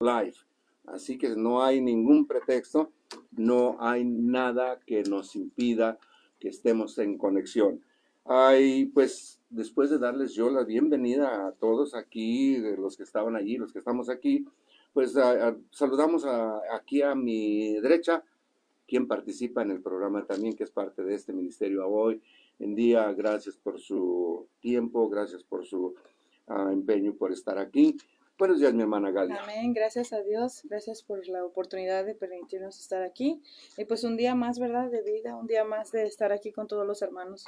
[0.00, 0.34] live.
[0.86, 2.92] Así que no hay ningún pretexto,
[3.32, 5.98] no hay nada que nos impida
[6.38, 7.82] que estemos en conexión.
[8.24, 13.56] Hay, pues, después de darles yo la bienvenida a todos aquí, los que estaban allí,
[13.56, 14.46] los que estamos aquí,
[14.92, 15.14] pues
[15.70, 16.24] saludamos
[16.72, 18.22] aquí a mi derecha,
[18.86, 22.22] quien participa en el programa también, que es parte de este ministerio hoy
[22.58, 23.12] en día.
[23.12, 25.94] Gracias por su tiempo, gracias por su
[26.46, 27.96] ah, empeño por estar aquí.
[28.38, 29.42] Buenos días, mi hermana Galia.
[29.42, 33.42] Amén, gracias a Dios, gracias por la oportunidad de permitirnos estar aquí.
[33.76, 34.92] Y pues un día más, ¿verdad?
[34.92, 37.46] De vida, un día más de estar aquí con todos los hermanos.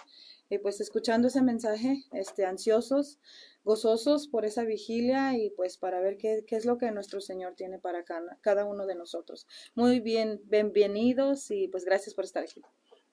[0.48, 3.20] Y pues escuchando ese mensaje, este, ansiosos,
[3.62, 7.54] gozosos por esa vigilia y pues para ver qué, qué es lo que nuestro Señor
[7.54, 9.46] tiene para cada, cada uno de nosotros.
[9.76, 12.62] Muy bien, bienvenidos y pues gracias por estar aquí.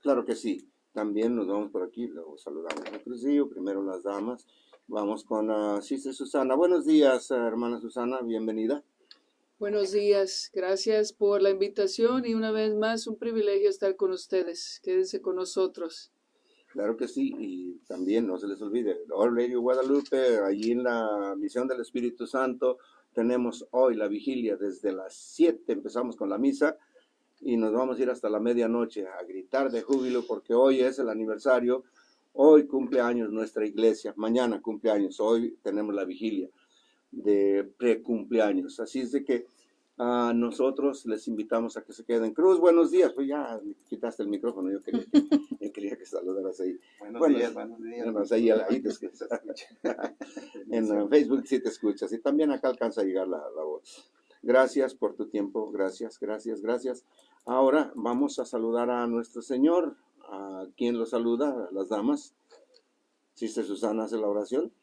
[0.01, 0.67] Claro que sí.
[0.93, 4.47] También nos vamos por aquí, luego saludamos a Crucillo, primero las damas
[4.89, 6.55] Vamos con uh, Susana.
[6.55, 8.85] Buenos días, hermana Susana, bienvenida.
[9.59, 14.79] Buenos días, gracias por la invitación y una vez más un privilegio estar con ustedes.
[14.81, 16.13] Quédense con nosotros.
[16.71, 21.35] Claro que sí, y también no se les olvide, All Radio Guadalupe, allí en la
[21.37, 22.77] misión del Espíritu Santo,
[23.11, 26.77] tenemos hoy la vigilia desde las 7, empezamos con la misa
[27.41, 30.97] y nos vamos a ir hasta la medianoche a gritar de júbilo porque hoy es
[30.99, 31.83] el aniversario
[32.39, 36.47] Hoy cumple años nuestra iglesia, mañana cumple años, hoy tenemos la vigilia
[37.09, 38.79] de pre-cumpleaños.
[38.79, 39.47] Así es de que
[39.97, 42.35] a nosotros les invitamos a que se queden.
[42.35, 43.11] Cruz, buenos días.
[43.13, 45.11] Pues ya quitaste el micrófono, yo quería que,
[45.73, 46.77] quería que saludaras ahí.
[46.99, 48.31] Buenos días, buenos días.
[48.31, 49.29] ahí, ahí te escuchas.
[50.69, 54.11] en Facebook sí te escuchas y también acá alcanza a llegar la, la voz.
[54.43, 57.03] Gracias por tu tiempo, gracias, gracias, gracias.
[57.45, 61.69] Ahora vamos a saludar a nuestro Señor, ¿A quién lo saluda?
[61.71, 62.33] las damas.
[63.33, 64.73] ¿Sister Susana hace la oración?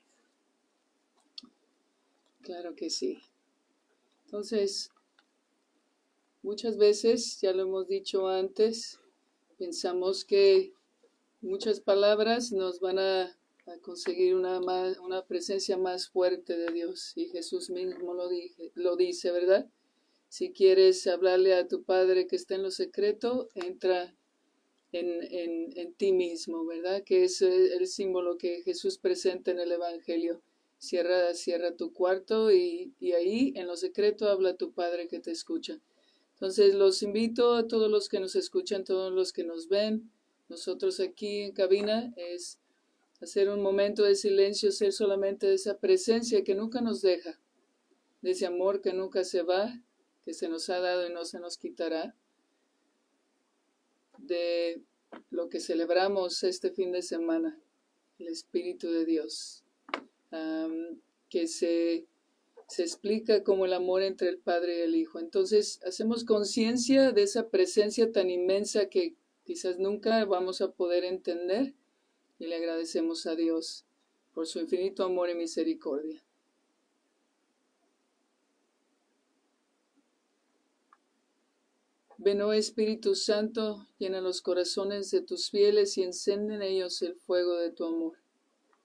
[2.41, 3.19] Claro que sí.
[4.25, 4.91] Entonces,
[6.43, 9.01] muchas veces, ya lo hemos dicho antes,
[9.59, 10.73] pensamos que
[11.41, 13.37] muchas palabras nos van a,
[13.83, 14.61] conseguir una,
[15.01, 17.13] una, presencia más fuerte de Dios.
[17.17, 19.67] Y Jesús mismo lo, dije, lo dice, ¿verdad?
[20.29, 24.15] Si quieres hablarle a tu Padre que está en lo secreto, entra
[24.95, 27.03] en, ti mismo, ¿verdad?
[27.03, 30.41] Que es el símbolo que Jesús presenta en el Evangelio.
[30.79, 35.81] Cierra, cierra tu cuarto y, ahí en lo secreto habla tu Padre que te escucha.
[36.35, 40.11] Entonces los invito a todos los que nos escuchan, todos los que nos ven,
[40.49, 42.59] nosotros aquí en cabina, es
[43.21, 47.41] hacer un momento de silencio, ser solamente de esa presencia que nunca nos deja,
[48.21, 49.81] de ese amor que nunca se va,
[50.25, 52.15] que se nos ha dado y no se nos quitará
[54.27, 54.83] de
[55.31, 57.59] lo que celebramos este fin de semana,
[58.19, 59.65] el Espíritu de Dios,
[61.29, 62.07] que se,
[62.69, 65.19] se explica como el amor entre el Padre y el Hijo.
[65.19, 69.15] Entonces hacemos conciencia de esa presencia tan inmensa que
[69.45, 71.75] quizás nunca vamos a poder entender
[72.39, 73.85] y le agradecemos a Dios
[74.33, 76.24] por su infinito amor y misericordia.
[82.25, 87.17] Ven, oh Espíritu Santo, llena los corazones de tus fieles y encende en ellos el
[87.17, 88.17] fuego de tu amor.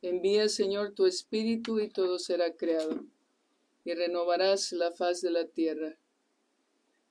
[0.01, 3.05] Envía, Señor, tu Espíritu y todo será creado,
[3.85, 5.97] y renovarás la faz de la tierra.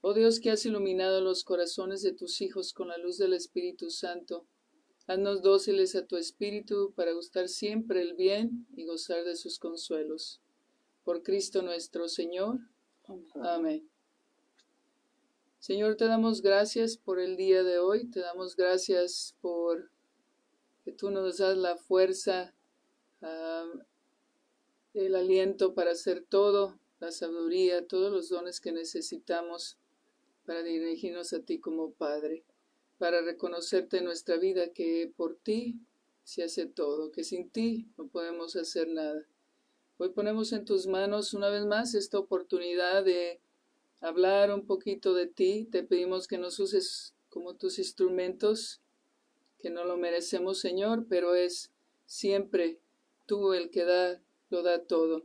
[0.03, 3.89] Oh Dios que has iluminado los corazones de tus hijos con la luz del Espíritu
[3.89, 4.45] Santo,
[5.07, 10.43] haznos dóciles a tu Espíritu para gustar siempre el bien y gozar de sus consuelos.
[11.05, 12.59] Por Cristo nuestro Señor.
[13.41, 13.89] Amén.
[15.61, 19.91] Señor, te damos gracias por el día de hoy, te damos gracias por
[20.85, 22.55] que tú nos das la fuerza,
[24.95, 29.77] el aliento para hacer todo, la sabiduría, todos los dones que necesitamos
[30.47, 32.45] para dirigirnos a ti como Padre,
[32.97, 35.81] para reconocerte en nuestra vida que por ti
[36.23, 39.27] se hace todo, que sin ti no podemos hacer nada.
[39.97, 43.41] Hoy ponemos en tus manos una vez más esta oportunidad de
[44.01, 45.69] hablar un poquito de ti.
[45.71, 48.81] Te pedimos que nos uses como tus instrumentos,
[49.59, 51.71] que no lo merecemos, Señor, pero es
[52.07, 52.79] siempre
[53.27, 55.25] tú el que da, lo da todo.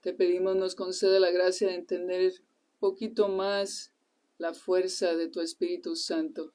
[0.00, 3.92] Te pedimos nos conceda la gracia de entender un poquito más
[4.38, 6.52] la fuerza de tu Espíritu Santo,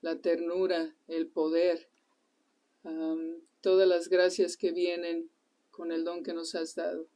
[0.00, 1.88] la ternura, el poder,
[3.60, 5.30] todas las gracias que vienen
[5.70, 7.06] con el don que nos has dado.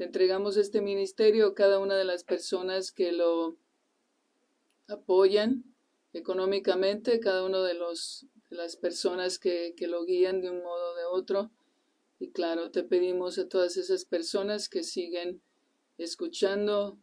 [0.00, 3.58] Te entregamos este ministerio a cada una de las personas que lo
[4.88, 5.62] apoyan
[6.14, 10.96] económicamente, cada una de, los, de las personas que, lo guían de un modo o
[10.96, 11.50] de otro.
[12.18, 15.42] Y claro, te pedimos a todas esas personas que siguen
[15.98, 16.98] escuchando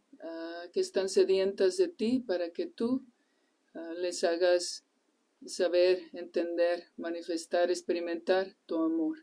[0.74, 3.06] que están sedientas de ti para que tú
[3.76, 4.86] ah, les hagas
[5.46, 9.20] saber, entender, manifestar, experimentar tu amor.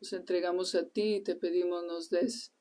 [0.00, 2.52] Nos entregamos a ti y te pedimos nos des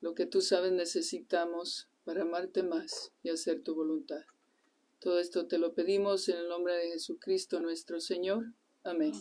[0.00, 4.22] lo que tú sabes necesitamos para amarte más y hacer tu voluntad.
[5.00, 8.52] Todo esto te lo pedimos en el nombre de Jesucristo nuestro Señor.
[8.84, 9.12] Amén.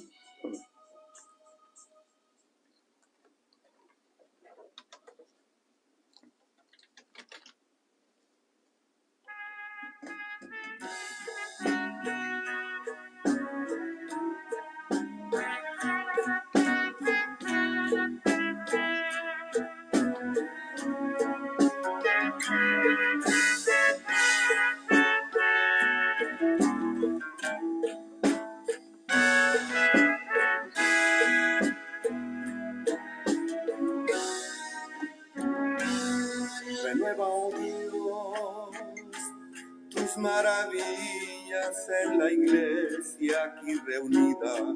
[41.68, 44.76] En la iglesia aquí reunida.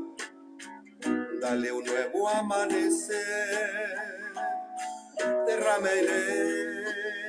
[1.39, 3.19] Dale un nuevo amanecer,
[5.45, 6.07] derrame en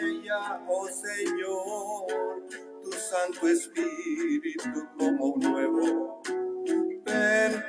[0.00, 2.46] ella, oh Señor,
[2.82, 6.22] tu Santo Espíritu como un nuevo
[7.04, 7.66] Pentecostés.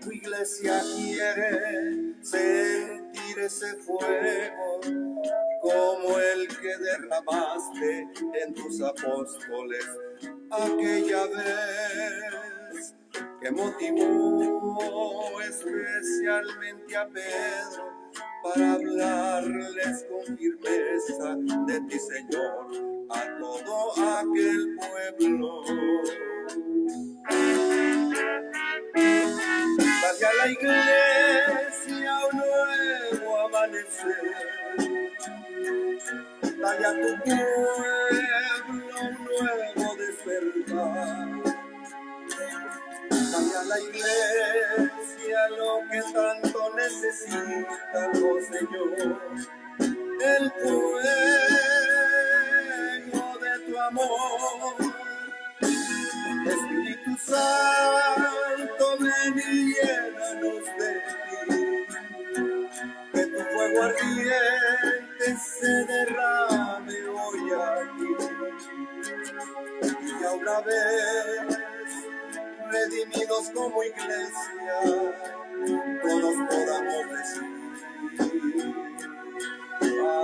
[0.00, 2.16] Tu iglesia quiere
[3.38, 4.80] ese fuego
[5.60, 8.08] como el que derramaste
[8.42, 9.86] en tus apóstoles
[10.50, 12.94] aquella vez
[13.40, 18.02] que motivó especialmente a Pedro
[18.42, 21.36] para hablarles con firmeza
[21.66, 25.62] de ti, Señor, a todo aquel pueblo.
[30.02, 31.61] Dale a la iglesia
[33.82, 34.36] nuevo
[34.74, 35.22] amanecer
[36.62, 41.28] Dale a tu pueblo nuevo despertar.
[43.10, 49.20] Dale a la iglesia lo que tanto necesita, oh Señor.
[49.80, 50.82] El fuego
[53.38, 54.76] de tu amor.
[56.46, 61.01] Espíritu Santo, ven y llénanos de
[63.62, 68.12] fuego ardiente se derrame hoy aquí.
[69.82, 71.58] Y a una vez,
[72.70, 74.80] redimidos como iglesia,
[76.02, 77.52] todos podamos decir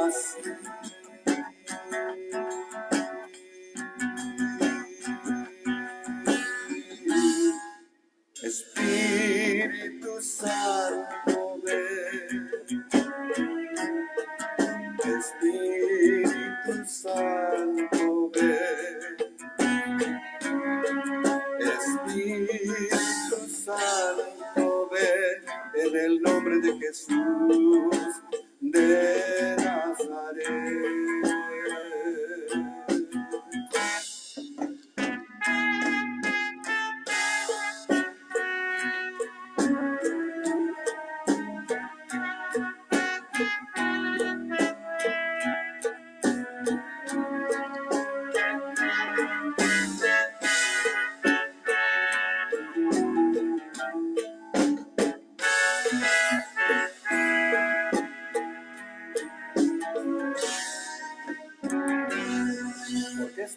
[0.07, 0.43] así.
[8.43, 12.08] Espíritu Santo, ven
[17.15, 19.17] Santo, ven.
[21.61, 28.23] Espíritu Santo, ven en el nombre de Jesús
[28.61, 31.28] de Nazaret.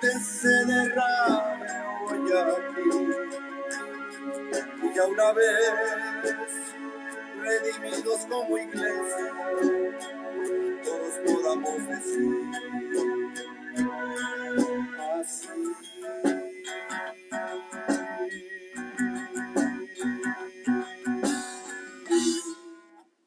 [0.00, 1.66] ardiente se derrame
[2.06, 2.90] hoy aquí.
[4.82, 5.72] Y ya una vez
[7.40, 9.34] redimidos como iglesia,
[10.84, 12.50] todos podamos decir
[15.20, 15.48] así.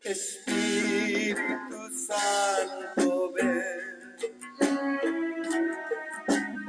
[0.03, 3.82] Espíritu Santo, ven.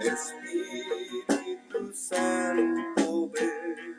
[0.05, 3.97] Espíritu Santo, ven.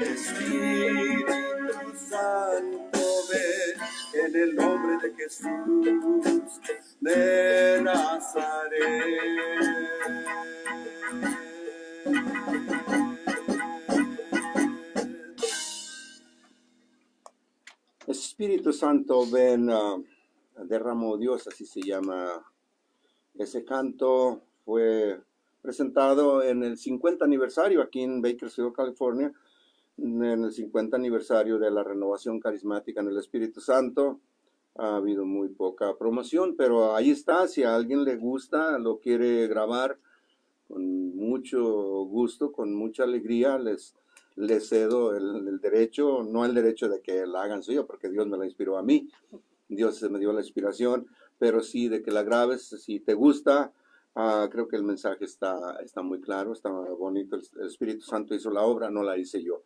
[0.00, 4.24] Espíritu Santo, ven.
[4.24, 6.60] En el nombre de Jesús
[7.00, 8.62] de Nazaret.
[18.06, 19.96] Espíritu Santo, ven, ah,
[20.64, 22.46] derramó Dios, así se llama.
[23.34, 25.20] Ese canto fue
[25.60, 29.32] presentado en el 50 aniversario aquí en Bakersfield, California,
[29.98, 34.20] en el 50 aniversario de la renovación carismática en el Espíritu Santo.
[34.74, 39.46] Ha habido muy poca promoción, pero ahí está, si a alguien le gusta, lo quiere
[39.46, 39.98] grabar,
[40.66, 41.62] con mucho
[42.06, 43.94] gusto, con mucha alegría, les,
[44.34, 48.26] les cedo el, el derecho, no el derecho de que la hagan suyo, porque Dios
[48.26, 49.10] me la inspiró a mí,
[49.68, 51.06] Dios me dio la inspiración,
[51.38, 53.72] pero sí de que la grabes, si te gusta,
[54.14, 58.34] ah, creo que el mensaje está, está muy claro, está bonito, el, el Espíritu Santo
[58.34, 59.62] hizo la obra, no la hice yo.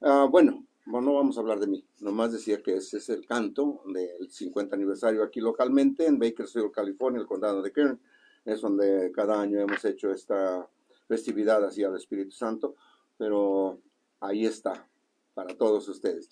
[0.00, 3.82] Ah, bueno, no vamos a hablar de mí, nomás decía que ese es el canto
[3.86, 8.00] del 50 aniversario aquí localmente en Bakersfield, California, el condado de Kern,
[8.44, 10.68] es donde cada año hemos hecho esta
[11.08, 12.76] festividad así al Espíritu Santo,
[13.18, 13.80] pero
[14.20, 14.88] ahí está,
[15.34, 16.30] para todos ustedes.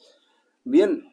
[0.62, 1.12] Bien,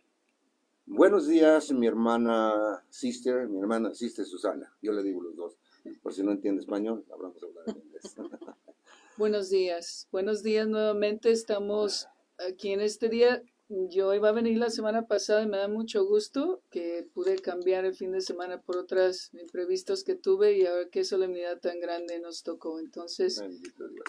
[0.85, 5.57] buenos días, mi hermana Sister, mi hermana Sister Susana, yo le digo los dos,
[6.01, 8.15] por si no entiende español, hablamos hablar en inglés.
[9.17, 11.31] Buenos días, buenos días nuevamente.
[11.31, 12.07] Estamos
[12.39, 13.43] aquí en este día.
[13.67, 17.85] Yo iba a venir la semana pasada y me da mucho gusto que pude cambiar
[17.85, 22.19] el fin de semana por otros imprevistos que tuve y ahora qué solemnidad tan grande
[22.19, 22.79] nos tocó.
[22.79, 23.43] Entonces,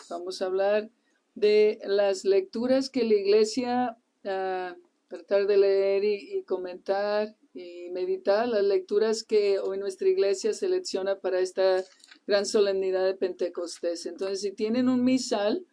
[0.09, 0.91] vamos a hablar
[1.35, 4.77] de las lecturas que la iglesia ah,
[5.09, 11.19] tratar de leer y, y comentar y meditar las lecturas que hoy nuestra iglesia selecciona
[11.19, 11.85] para esta
[12.27, 14.07] gran solemnidad de Pentecostés.
[14.07, 15.67] Entonces, si tienen un misal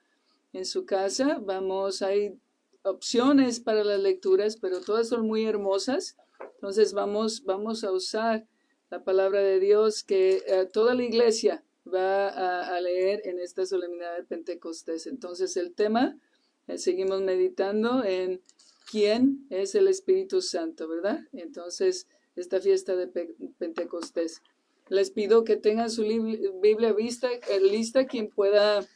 [0.52, 2.38] en su casa, vamos, hay
[2.84, 6.18] opciones para las lecturas, pero todas son muy hermosas.
[6.56, 8.46] Entonces, vamos, vamos a usar
[8.90, 12.28] la palabra de Dios que eh, toda la iglesia va
[12.76, 15.08] a, leer en esta solemnidad de Pentecostés.
[15.08, 16.18] Entonces, el tema,
[16.68, 18.42] eh, seguimos meditando en
[18.90, 21.20] quién es el Espíritu Santo, ¿verdad?
[21.34, 24.42] Entonces, esta fiesta de Pe- Pentecostés.
[24.88, 26.04] Les pido que tengan su
[26.62, 28.88] Biblia vista, eh, lista, quien pueda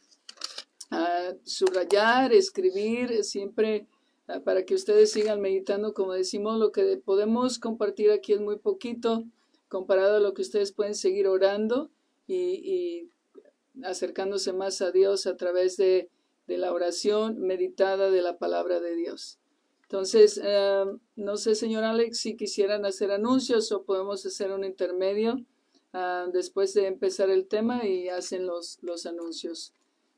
[0.90, 3.86] ah, subrayar, escribir, siempre
[4.28, 5.94] ah, para que ustedes sigan meditando.
[5.94, 9.26] Como decimos, lo que podemos compartir aquí es muy poquito
[9.68, 11.92] comparado a lo que ustedes pueden seguir orando
[12.28, 13.10] y,
[13.84, 16.10] acercándose más a Dios a través de
[16.48, 19.40] la oración meditada de la palabra de Dios.
[19.94, 20.86] Entonces, eh,
[21.18, 25.46] no sé, señor Alex, si quisieran hacer anuncios o podemos hacer un intermedio
[25.94, 29.72] ah, después de empezar el tema y hacen los, los anuncios.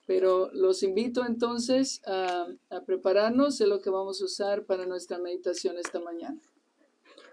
[0.07, 5.19] Pero los invito entonces a, a prepararnos de lo que vamos a usar para nuestra
[5.19, 6.39] meditación esta mañana.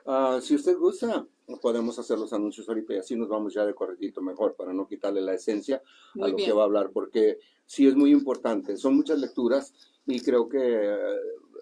[0.04, 1.24] Ah, si usted gusta,
[1.60, 4.88] podemos hacer los anuncios ahorita y así nos vamos ya de corredito mejor para no
[4.88, 6.48] quitarle la esencia a Muy lo bien.
[6.48, 8.76] que va a hablar, porque sí es muy importante.
[8.76, 9.72] Son muchas lecturas
[10.06, 10.98] y creo que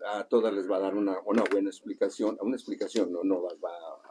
[0.07, 3.71] a todas les va a dar una, una buena explicación, una explicación, no, no va
[3.71, 4.10] a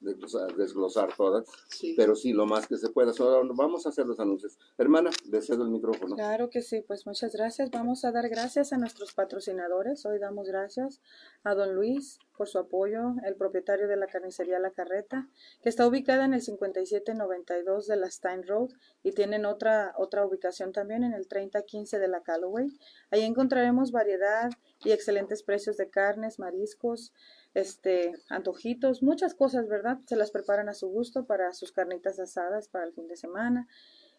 [0.00, 1.94] desglosar, desglosar todas, Sí.
[1.96, 3.12] pero sí lo más que se pueda.
[3.12, 4.58] So, vamos a hacer los anuncios.
[4.78, 6.16] Hermana, le cedo el micrófono.
[6.16, 7.70] Claro que sí, pues muchas gracias.
[7.70, 10.04] Vamos a dar gracias a nuestros patrocinadores.
[10.06, 11.00] Hoy damos gracias
[11.44, 15.26] a don Luis por su apoyo, el propietario de la carnicería La Carreta,
[15.62, 18.70] que está ubicada en el 5792 de la Stein Road
[19.02, 22.78] y tienen otra, otra ubicación también en el 3015 de la Callaway.
[23.10, 24.50] Ahí encontraremos variedad
[24.84, 27.12] y excelentes precios de carnes, mariscos,
[27.56, 29.98] este, antojitos, muchas cosas, ¿verdad?
[30.06, 33.66] Se las preparan a su gusto para sus carnitas asadas para el fin de semana.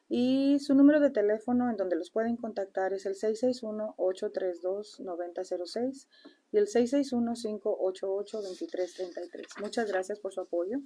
[0.09, 6.07] Y su número de teléfono en donde los pueden contactar es el 661-832-9006
[6.51, 9.61] y el 661-588-2333.
[9.61, 10.79] Muchas gracias por su apoyo.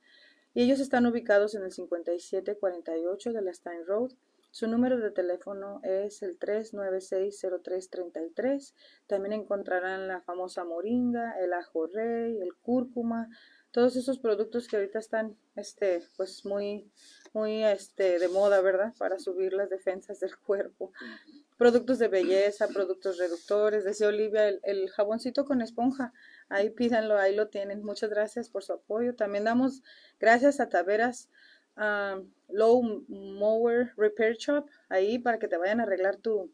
[0.54, 4.12] Y ellos están ubicados en el 5748 de la Stein Road.
[4.52, 8.74] Su número de teléfono es el 396-0333.
[9.08, 13.28] También encontrarán la famosa moringa, el ajo rey, el cúrcuma,
[13.72, 16.92] todos esos productos que ahorita están este pues muy
[17.32, 18.94] muy este de moda, ¿verdad?
[18.98, 20.92] Para subir las defensas del cuerpo.
[21.58, 26.14] Productos de belleza, productos reductores, desde Olivia el, el jaboncito con esponja.
[26.48, 27.84] Ahí pídanlo, ahí lo tienen.
[27.84, 29.14] Muchas gracias por su apoyo.
[29.14, 29.82] También damos
[30.18, 31.28] gracias a Taveras
[31.78, 36.52] um, Low Mower Repair Shop, ahí para que te vayan a arreglar tu,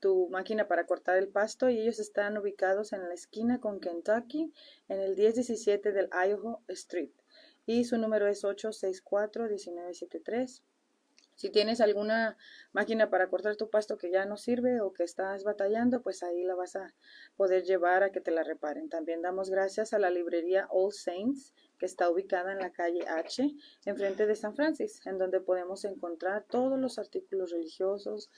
[0.00, 4.52] tu máquina para cortar el pasto y ellos están ubicados en la esquina con Kentucky
[4.88, 7.10] en el 1017 del Idaho Street
[7.66, 10.62] y su número es 864-1973.
[11.38, 12.36] Si tienes alguna
[12.72, 16.42] máquina para cortar tu pasto que ya no sirve o que estás batallando, pues ahí
[16.42, 16.92] la vas a
[17.36, 18.88] poder llevar a que te la reparen.
[18.88, 23.54] También damos gracias a la librería All Saints que está ubicada en la calle H,
[23.84, 28.30] enfrente de San Francis, en donde podemos encontrar todos los artículos religiosos.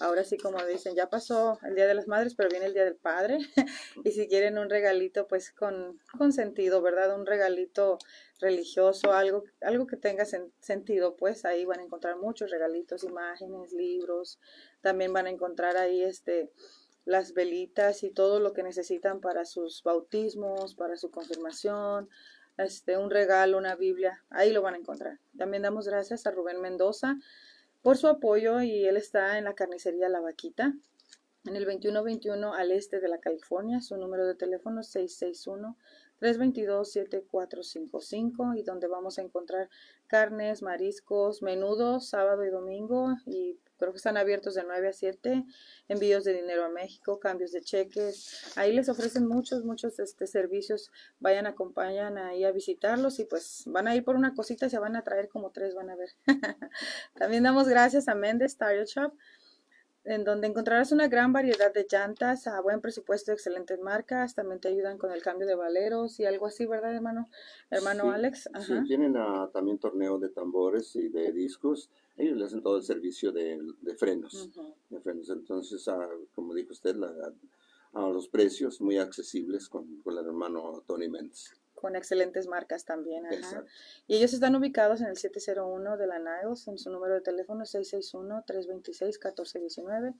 [0.00, 2.84] Ahora sí, como dicen, ya pasó el Día de las Madres, pero viene el Día
[2.84, 3.38] del Padre.
[4.04, 7.14] y si quieren un regalito, pues con, con sentido, ¿verdad?
[7.14, 7.98] Un regalito
[8.40, 14.38] religioso, algo, algo que tenga sentido, pues ahí van a encontrar muchos regalitos, imágenes, libros.
[14.80, 16.50] También van a encontrar ahí este
[17.08, 22.10] las velitas y todo lo que necesitan para sus bautismos, para su confirmación,
[22.58, 25.18] este, un regalo, una Biblia, ahí lo van a encontrar.
[25.36, 27.16] También damos gracias a Rubén Mendoza
[27.82, 30.74] por su apoyo y él está en la carnicería La Vaquita,
[31.44, 33.80] en el 2121 al este de la California.
[33.80, 34.94] Su número de teléfono es
[36.20, 39.68] 661-322-7455 y donde vamos a encontrar
[40.06, 45.44] carnes, mariscos, menudos, sábado y domingo y creo que están abiertos de 9 a 7,
[45.88, 50.90] envíos de dinero a México, cambios de cheques, ahí les ofrecen muchos, muchos este, servicios,
[51.20, 54.78] vayan, acompañan ahí a visitarlos y pues van a ir por una cosita y se
[54.78, 56.10] van a traer como tres, van a ver.
[57.14, 59.14] También damos gracias a Mendes Tire Shop,
[60.08, 64.68] en donde encontrarás una gran variedad de llantas a buen presupuesto, excelentes marcas, también te
[64.68, 67.28] ayudan con el cambio de valeros y algo así, ¿verdad, hermano?
[67.68, 68.48] Hermano Alex.
[68.66, 71.90] Sí, tienen ah, también torneo de tambores y de discos.
[72.16, 73.60] Ellos le hacen todo el servicio de,
[73.98, 74.50] frenos,
[74.88, 75.28] de frenos.
[75.28, 76.96] Entonces, ah, como dijo usted,
[77.92, 83.24] a los precios muy accesibles con, con el hermano Tony Mendes con excelentes marcas también.
[84.06, 87.64] Y ellos están ubicados en el 701 de la Niles, en su número de teléfono
[87.64, 90.14] 661-326-1419.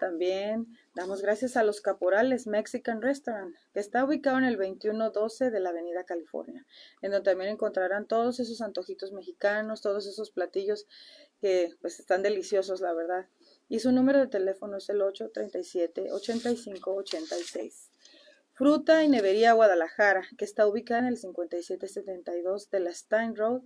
[0.00, 5.60] También damos gracias a los Caporales Mexican Restaurant, que está ubicado en el 2112 de
[5.60, 6.64] la Avenida California,
[7.02, 10.86] en donde también encontrarán todos esos antojitos mexicanos, todos esos platillos
[11.40, 13.28] que pues están deliciosos, la verdad.
[13.68, 17.90] Y su número de teléfono es el 837-8586.
[18.54, 23.62] Fruta y Nevería Guadalajara, que está ubicada en el 5772 de la Stein Road.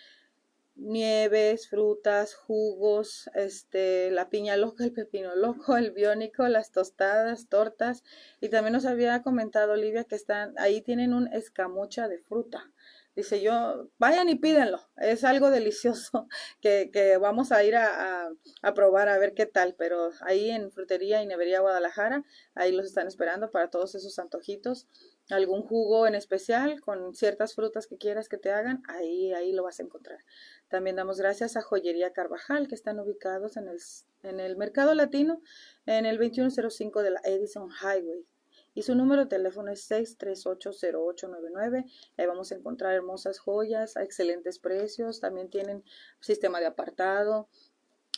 [0.77, 8.05] nieves, frutas, jugos, este, la piña loca, el pepino loco, el biónico, las tostadas, tortas.
[8.41, 12.72] Y también nos había comentado Olivia que están, ahí tienen un escamocha de fruta.
[13.15, 16.29] Dice yo, vayan y pídenlo, es algo delicioso
[16.63, 18.31] que, que vamos a ir a,
[18.63, 22.87] a, probar a ver qué tal, pero ahí en Frutería y Nevería Guadalajara, ahí los
[22.87, 24.89] están esperando para todos esos antojitos,
[25.29, 29.63] algún jugo en especial con ciertas frutas que quieras que te hagan, ahí, ahí lo
[29.63, 30.25] vas a encontrar.
[30.69, 33.79] También damos gracias a Joyería Carvajal, que están ubicados en el,
[34.23, 35.43] en el Mercado Latino,
[35.85, 38.27] en el 2105 de la Edison Highway
[38.75, 41.85] y su número de teléfono es 6380899.
[42.17, 45.21] Ahí vamos a encontrar hermosas joyas a excelentes precios.
[45.21, 45.85] También tienen
[46.21, 47.49] sistema de apartado.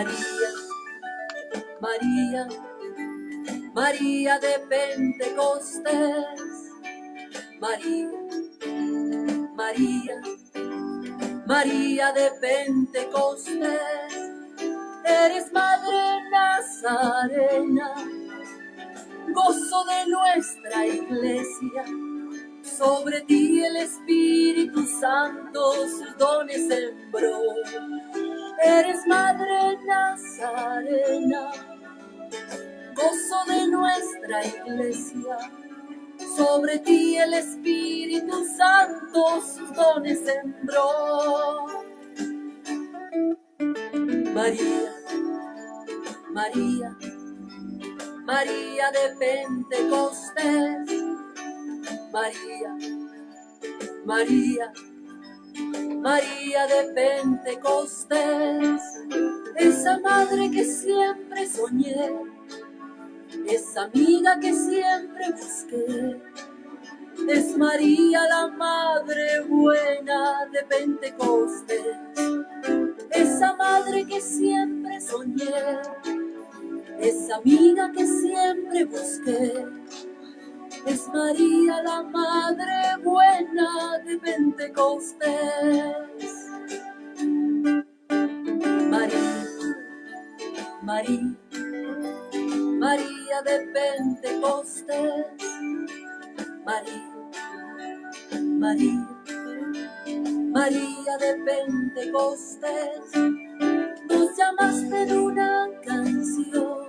[0.05, 0.51] María,
[1.81, 2.49] María,
[3.75, 5.93] María de Pentecostés,
[7.61, 8.11] María,
[9.55, 10.23] María,
[11.47, 14.15] María de Pentecostés,
[15.05, 17.95] eres Madre Nazarena
[19.35, 21.85] gozo de nuestra iglesia.
[22.63, 27.41] Sobre ti el Espíritu Santo sus dones sembró.
[28.63, 31.51] Eres Madre Nazarena,
[32.95, 35.39] gozo de nuestra iglesia.
[36.37, 41.67] Sobre ti el Espíritu Santo sus dones sembró.
[44.35, 44.93] María,
[46.31, 46.97] María
[48.25, 50.89] María de Pentecostés,
[52.11, 52.75] María,
[54.07, 54.73] María,
[56.01, 58.83] María de Pentecostés,
[59.57, 62.13] esa madre que siempre soñé,
[63.47, 66.21] esa amiga que siempre busqué,
[67.29, 71.99] es María la Madre buena de Pentecostés,
[73.11, 75.81] esa madre que siempre soñé
[77.01, 79.67] esa amiga que siempre busqué.
[80.87, 85.27] Es María la Madre Buena de Pentecostés.
[88.91, 89.47] María,
[90.83, 91.37] María,
[92.79, 95.27] María de Pentecostés.
[96.67, 97.03] María,
[98.43, 99.09] María,
[100.53, 103.17] María de Pentecostés.
[104.09, 106.84] Nos llamaste de una canción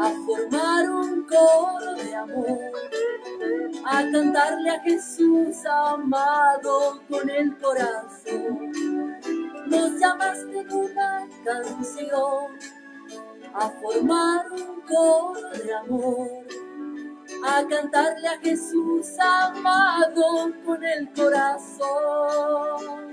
[0.00, 2.72] a formar un coro de amor,
[3.84, 8.72] a cantarle a Jesús amado con el corazón.
[9.66, 12.58] Nos llamaste en una canción
[13.52, 16.46] a formar un coro de amor,
[17.44, 23.10] a cantarle a Jesús amado con el corazón.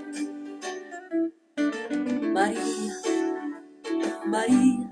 [2.32, 2.94] María,
[4.24, 4.87] María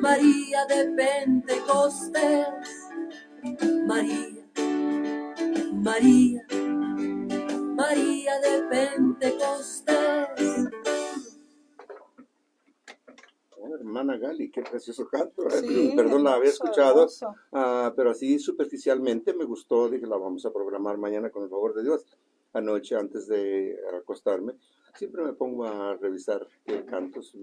[0.00, 2.46] María de Pentecostés,
[3.86, 4.46] María,
[5.72, 6.46] María,
[7.74, 10.66] María de Pentecostés.
[13.58, 15.44] Oh, hermana Gali, qué precioso canto.
[15.96, 19.88] Perdón, la había escuchado, uh, pero así superficialmente me gustó.
[19.88, 22.04] Dije, la vamos a programar mañana con el favor de Dios.
[22.52, 24.54] Anoche, antes de acostarme,
[24.94, 27.34] siempre me pongo a revisar qué cantos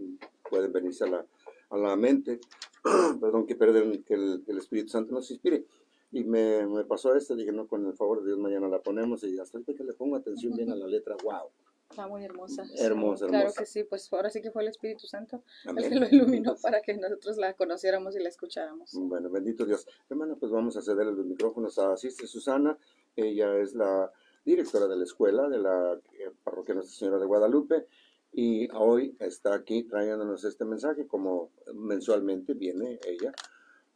[0.50, 1.26] pueden venirse a la,
[1.74, 2.40] a la mente,
[3.20, 5.66] perdón, que, perden, que el, Espíritu Santo nos inspire.
[6.12, 9.24] Y me, me pasó este, dije, no, con el favor de Dios, mañana la ponemos
[9.24, 11.50] y hasta ahorita que le pongo atención bien a la letra, wow.
[11.90, 12.64] Está muy hermosa.
[12.78, 13.62] Hermosa, Claro hermosa.
[13.62, 15.90] que sí, pues ahora sí que fue el Espíritu Santo el Amén.
[15.90, 18.92] que lo iluminó para que nosotros la conociéramos y la escucháramos.
[18.94, 19.88] Bueno, bendito Dios.
[20.10, 22.78] Hermana, pues vamos a ceder los micrófonos a Sister Susana.
[23.16, 24.12] Ella es la
[24.46, 27.88] directora de la escuela de la eh, parroquia Nuestra Señora de Guadalupe
[28.34, 33.32] y hoy está aquí trayéndonos este mensaje como mensualmente viene ella.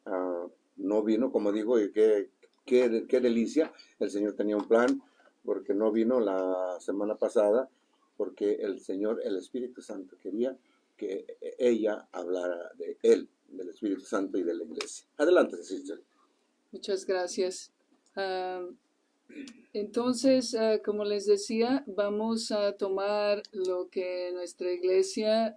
[0.06, 0.47] Ah,
[0.78, 2.30] no vino, como digo, y qué,
[2.65, 3.73] qué, qué delicia.
[4.00, 5.02] El Señor tenía un plan
[5.43, 7.67] porque no vino la semana pasada
[8.15, 10.58] porque el Señor, el Espíritu Santo quería
[10.95, 11.26] que
[11.58, 15.08] ella hablara de Él, del Espíritu Santo y de la iglesia.
[15.17, 16.02] Adelante, Sister.
[16.71, 17.71] Muchas gracias.
[18.15, 18.67] Ah,
[19.73, 25.55] entonces, ah, como les decía, vamos a tomar lo que nuestra iglesia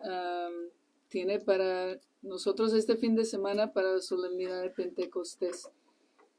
[1.09, 5.69] tiene para nosotros este fin de semana para la solemnidad de Pentecostés.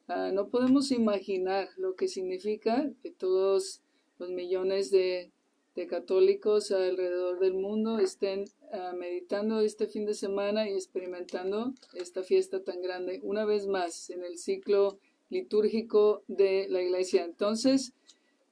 [0.08, 3.82] Ah, no podemos imaginar lo que significa que todos
[4.20, 5.32] los millones de,
[5.76, 12.24] de católicos alrededor del mundo estén ah, meditando este fin de semana y experimentando esta
[12.24, 15.00] fiesta tan grande una vez más en el ciclo
[15.32, 17.24] litúrgico de la iglesia.
[17.24, 17.94] Entonces,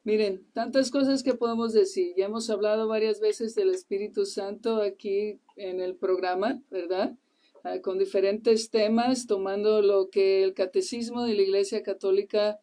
[0.04, 2.14] miren, tantas cosas que podemos decir.
[2.18, 7.16] Ya hemos hablado varias veces del Espíritu Santo aquí en el programa, ¿verdad?
[7.64, 12.60] Ah, con diferentes temas, tomando lo que el catecismo de la Iglesia Católica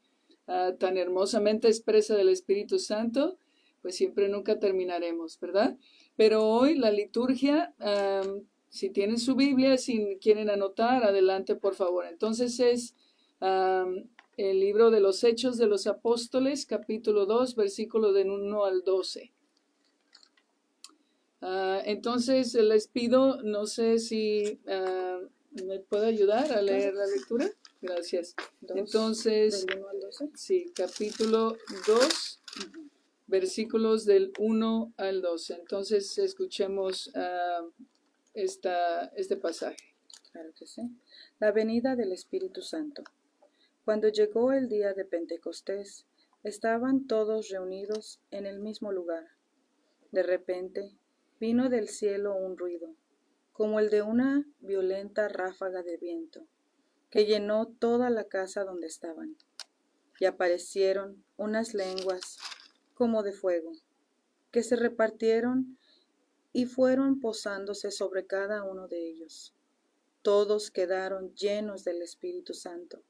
[0.47, 3.39] ah, tan hermosamente expresa del Espíritu Santo,
[3.83, 5.77] pues siempre nunca terminaremos, ¿verdad?
[6.17, 7.75] Pero hoy la liturgia,
[8.69, 12.07] si tienen su Biblia, si quieren anotar, adelante por favor.
[12.07, 12.97] Entonces es
[13.41, 18.85] am, el libro de los Hechos de los Apóstoles, capítulo 2, versículo del 1 al
[18.85, 19.33] 12.
[21.41, 25.21] Ah, entonces les pido, no sé si ah,
[25.65, 27.51] me puede ayudar a leer la lectura.
[27.81, 28.35] Gracias.
[28.61, 30.31] Dos, Entonces, del 1 al 12.
[30.35, 32.43] sí, capítulo 2,
[33.27, 35.55] versículos del 1 al 12.
[35.55, 37.67] Entonces, escuchemos ah,
[38.35, 39.95] esta, este pasaje.
[40.33, 40.83] Claro que sí.
[41.39, 43.03] La venida del Espíritu Santo.
[43.87, 46.09] Cuando llegó el día de Pentecostés,
[46.43, 49.29] estaban todos reunidos en el mismo lugar.
[50.11, 50.99] De repente
[51.39, 52.97] vino del cielo un ruido,
[53.53, 56.49] como el de una violenta ráfaga de viento,
[57.11, 59.37] que llenó toda la casa donde estaban.
[60.19, 62.39] Y aparecieron unas lenguas
[62.95, 63.71] como de fuego,
[64.51, 65.79] que se repartieron
[66.53, 69.55] y fueron posándose sobre cada uno de ellos
[70.23, 73.05] todos quedaron llenos del Espíritu Santo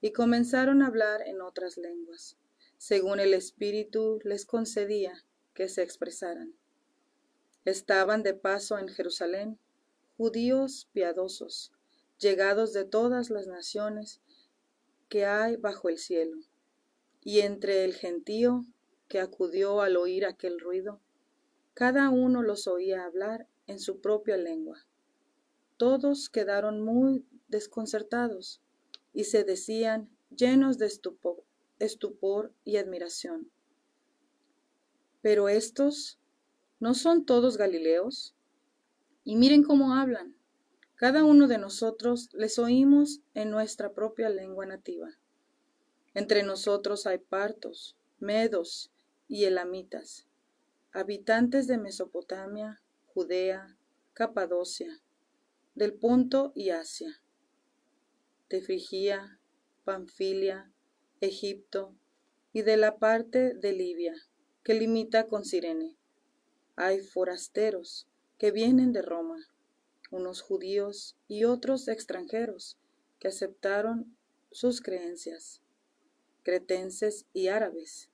[0.00, 2.36] y comenzaron a hablar en otras lenguas,
[2.78, 6.54] según el Espíritu les concedía que se expresaran.
[7.64, 9.58] Estaban de paso en Jerusalén
[10.16, 11.72] judíos piadosos,
[12.18, 14.20] llegados de todas las naciones
[15.08, 16.38] que hay bajo el cielo,
[17.22, 18.64] y entre el gentío
[19.08, 21.00] que acudió al oír aquel ruido,
[21.74, 24.86] cada uno los oía hablar en su propia lengua
[25.80, 28.60] todos quedaron muy desconcertados
[29.12, 31.44] y se decían llenos de estupor,
[31.78, 33.50] estupor y admiración.
[35.22, 36.18] Pero estos
[36.80, 38.34] no son todos galileos.
[39.22, 40.34] Y miren cómo hablan.
[40.94, 45.08] Cada uno de nosotros les oímos en nuestra propia lengua nativa.
[46.14, 48.90] Entre nosotros hay partos, medos
[49.28, 50.26] y elamitas,
[50.92, 53.76] habitantes de Mesopotamia, Judea,
[54.12, 55.00] Capadocia,
[55.74, 57.22] del Ponto y Asia,
[58.50, 59.38] de Frigia,
[59.84, 60.72] Panfilia,
[61.20, 61.94] Egipto
[62.52, 64.14] y de la parte de Libia
[64.64, 65.96] que limita con Sirene.
[66.74, 68.08] Hay forasteros
[68.38, 69.38] que vienen de Roma,
[70.10, 72.76] unos judíos y otros extranjeros
[73.20, 74.16] que aceptaron
[74.50, 75.62] sus creencias,
[76.42, 78.10] cretenses y árabes,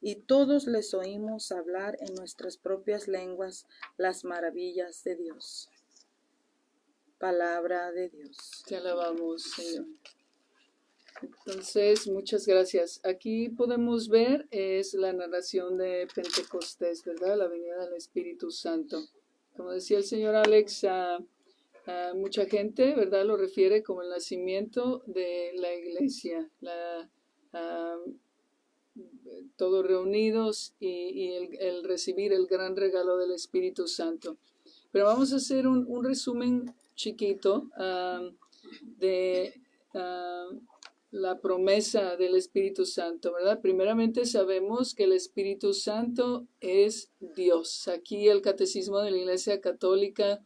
[0.00, 3.66] y todos les oímos hablar en nuestras propias lenguas
[3.96, 5.71] las maravillas de Dios.
[7.22, 8.64] Palabra de Dios.
[8.66, 9.86] Te alabamos, Señor.
[11.22, 13.00] Entonces, muchas gracias.
[13.04, 17.38] Aquí podemos ver es la narración de Pentecostés, ¿verdad?
[17.38, 19.00] La venida del Espíritu Santo.
[19.56, 21.18] Como decía el señor Alex, a,
[21.86, 23.24] a mucha gente, ¿verdad?
[23.24, 26.50] Lo refiere como el nacimiento de la iglesia,
[29.54, 34.38] todos reunidos y, el, recibir el gran regalo del Espíritu Santo.
[34.90, 38.30] Pero vamos a hacer un resumen chiquito ah,
[38.98, 39.60] de
[39.94, 40.48] ah,
[41.10, 43.60] la promesa del Espíritu Santo, ¿verdad?
[43.60, 47.88] Primeramente sabemos que el Espíritu Santo es Dios.
[47.88, 50.40] Aquí el Catecismo de la Iglesia Católica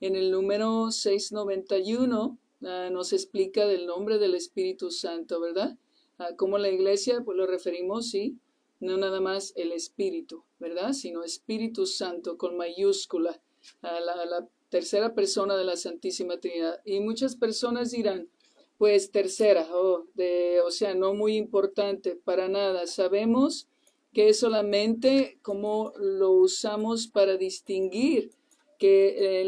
[0.00, 5.76] en el número 691 ah, nos explica del nombre del Espíritu Santo, ¿verdad?
[6.18, 8.38] Ah, como la iglesia, pues lo referimos, sí,
[8.80, 10.94] no nada más el Espíritu, ¿verdad?
[10.94, 13.40] Sino Espíritu Santo con mayúscula,
[13.82, 16.80] la, la tercera persona de la Santísima Trinidad.
[16.86, 18.30] Y muchas personas dirán,
[18.78, 22.86] pues tercera, oh, de, o sea, no muy importante, para nada.
[22.86, 23.68] Sabemos
[24.14, 28.30] que es solamente como lo usamos para distinguir
[28.78, 29.44] que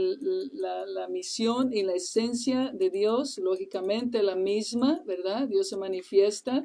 [0.53, 5.49] la, misión y la esencia de Dios, lógicamente la misma, ¿verdad?
[5.49, 6.65] Dios se manifiesta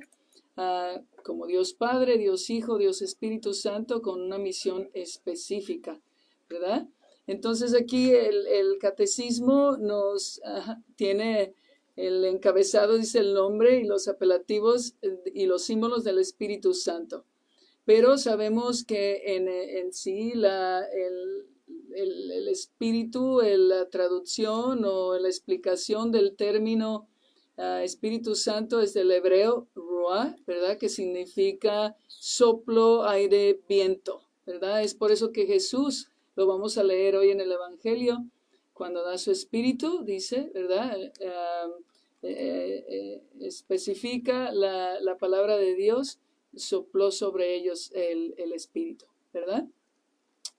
[0.57, 5.99] uh, como Dios Padre, Dios Hijo, Dios Espíritu Santo con una misión específica,
[6.49, 6.87] ¿verdad?
[7.29, 10.41] Entonces aquí el, catecismo nos
[10.95, 11.53] tiene
[11.95, 17.25] el encabezado, dice el nombre y los apelativos eh, y los símbolos del Espíritu Santo.
[17.85, 27.07] Pero sabemos que en, sí el, espíritu, la traducción o la explicación del término
[27.57, 30.79] ah, Espíritu Santo es del hebreo ruah, ¿verdad?
[30.79, 34.81] Que significa soplo, aire, viento, ¿verdad?
[34.81, 38.25] Es por eso que Jesús, lo vamos a leer hoy en el Evangelio,
[38.71, 40.97] cuando da su espíritu, dice, ¿verdad?
[41.27, 41.67] Ah,
[42.21, 46.17] eh, eh, especifica la, la, palabra de Dios,
[46.55, 49.67] sopló sobre ellos el, el espíritu, ¿verdad?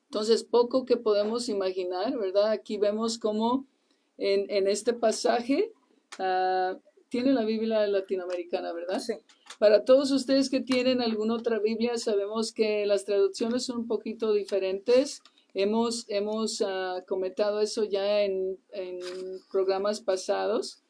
[0.04, 2.50] Entonces, poco que podemos imaginar, ¿verdad?
[2.50, 3.66] Aquí vemos cómo
[4.18, 5.72] en, en este pasaje
[6.18, 9.00] uh, tiene la Biblia latinoamericana, ¿verdad?
[9.00, 9.14] Sí.
[9.58, 14.34] Para todos ustedes que tienen alguna otra Biblia, sabemos que las traducciones son un poquito
[14.34, 15.22] diferentes.
[15.54, 18.58] Hemos, hemos uh, comentado eso ya en,
[19.50, 20.82] programas pasados.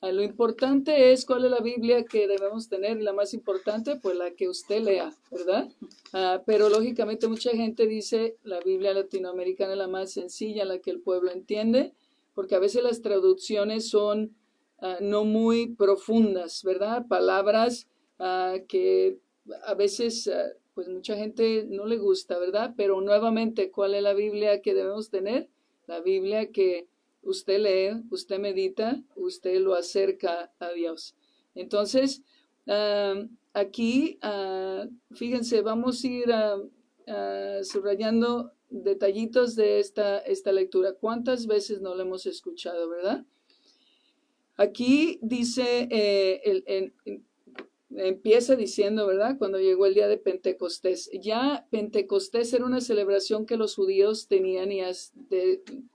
[0.00, 4.16] Ah, lo importante es cuál es la Biblia que debemos tener la más importante, pues
[4.16, 5.68] la que usted lea, ¿verdad?
[6.12, 10.90] Ah, pero lógicamente mucha gente dice la Biblia latinoamericana es la más sencilla, la que
[10.90, 11.94] el pueblo entiende,
[12.34, 14.36] porque a veces las traducciones son
[15.00, 17.06] no muy profundas, ¿verdad?
[17.06, 17.86] Palabras
[18.66, 19.20] que
[19.64, 20.28] a veces
[20.74, 22.74] pues mucha gente no le gusta, ¿verdad?
[22.76, 25.48] Pero nuevamente, ¿cuál es la Biblia que debemos tener?
[25.86, 26.88] La Biblia que
[27.22, 31.14] usted lee, usted medita, usted lo acerca a Dios.
[31.54, 32.22] Entonces,
[33.52, 36.32] aquí, ah, fíjense, vamos a ir
[37.64, 40.94] subrayando detallitos de esta, esta lectura.
[40.94, 43.24] ¿Cuántas veces no lo hemos escuchado, verdad?
[44.56, 46.94] Aquí dice, eh, el,
[47.96, 49.36] empieza diciendo, ¿verdad?
[49.38, 51.10] Cuando llegó el día de Pentecostés.
[51.12, 54.80] Ya Pentecostés era una celebración que los judíos tenían y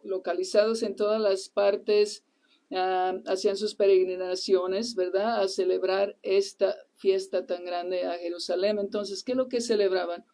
[0.03, 2.23] localizados en todas las partes,
[2.71, 5.41] ah, hacían sus peregrinaciones, ¿verdad?
[5.41, 8.79] A celebrar esta fiesta tan grande a Jerusalén.
[8.79, 10.25] Entonces, ¿qué es lo que celebraban?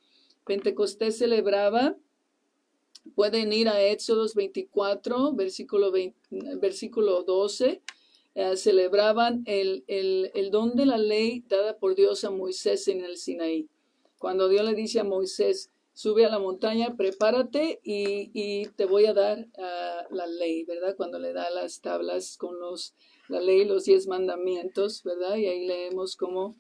[0.45, 1.95] Pentecostés celebraba,
[3.15, 7.82] pueden ir a Éxodos 24, versículo, 20, versículo 12
[8.35, 13.01] eh, celebraban el, el, el, don de la ley dada por Dios a Moisés en
[13.01, 13.67] el Sinaí.
[14.17, 19.05] Cuando Dios le dice a Moisés, sube a la montaña, prepárate y, y te voy
[19.05, 20.95] a dar uh, la ley, ¿verdad?
[20.95, 22.95] Cuando le da las tablas con los,
[23.27, 25.35] la ley, los diez mandamientos, ¿verdad?
[25.35, 26.55] Y ahí leemos cómo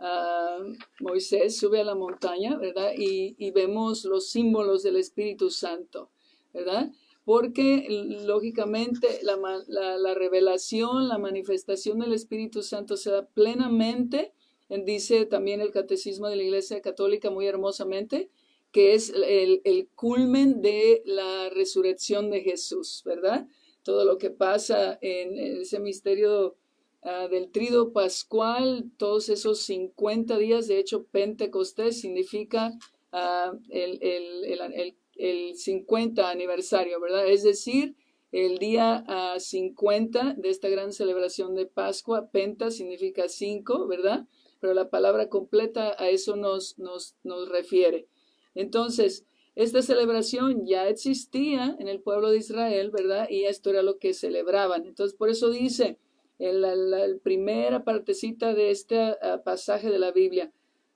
[0.00, 2.92] uh, Moisés sube a la montaña, ¿verdad?
[2.96, 6.10] Y, y vemos los símbolos del Espíritu Santo,
[6.52, 6.90] ¿verdad?
[7.24, 7.86] Porque
[8.24, 14.32] lógicamente la, revelación, la manifestación del Espíritu Santo se da plenamente,
[14.68, 18.30] dice también el Catecismo de la Iglesia Católica muy hermosamente,
[18.72, 23.46] que es el, culmen de la resurrección de Jesús, ¿verdad?
[23.82, 26.56] Todo lo que pasa en ese misterio
[27.02, 32.72] ah, del trido pascual, todos esos 50 días, de hecho, Pentecostés significa
[33.12, 37.26] uh, el, el, el 50 aniversario, ¿verdad?
[37.26, 37.94] Es decir,
[38.32, 39.04] el día
[39.38, 44.26] 50 ah, de esta gran celebración de Pascua, penta significa 5, ¿verdad?
[44.60, 48.06] Pero la palabra completa a eso nos, nos, nos refiere.
[48.54, 53.28] Entonces, esta celebración ya existía en el pueblo de Israel, ¿verdad?
[53.28, 54.86] Y esto era lo que celebraban.
[54.86, 55.98] Entonces, por eso dice
[56.38, 60.52] en la, primera partecita de este ah, pasaje de la Biblia,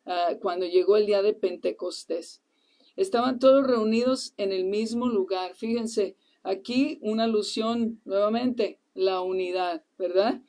[0.06, 2.42] ah, cuando llegó el día de Pentecostés.
[2.96, 5.54] Estaban todos reunidos en el mismo lugar.
[5.54, 10.40] Fíjense, aquí una alusión nuevamente, la unidad, ¿verdad?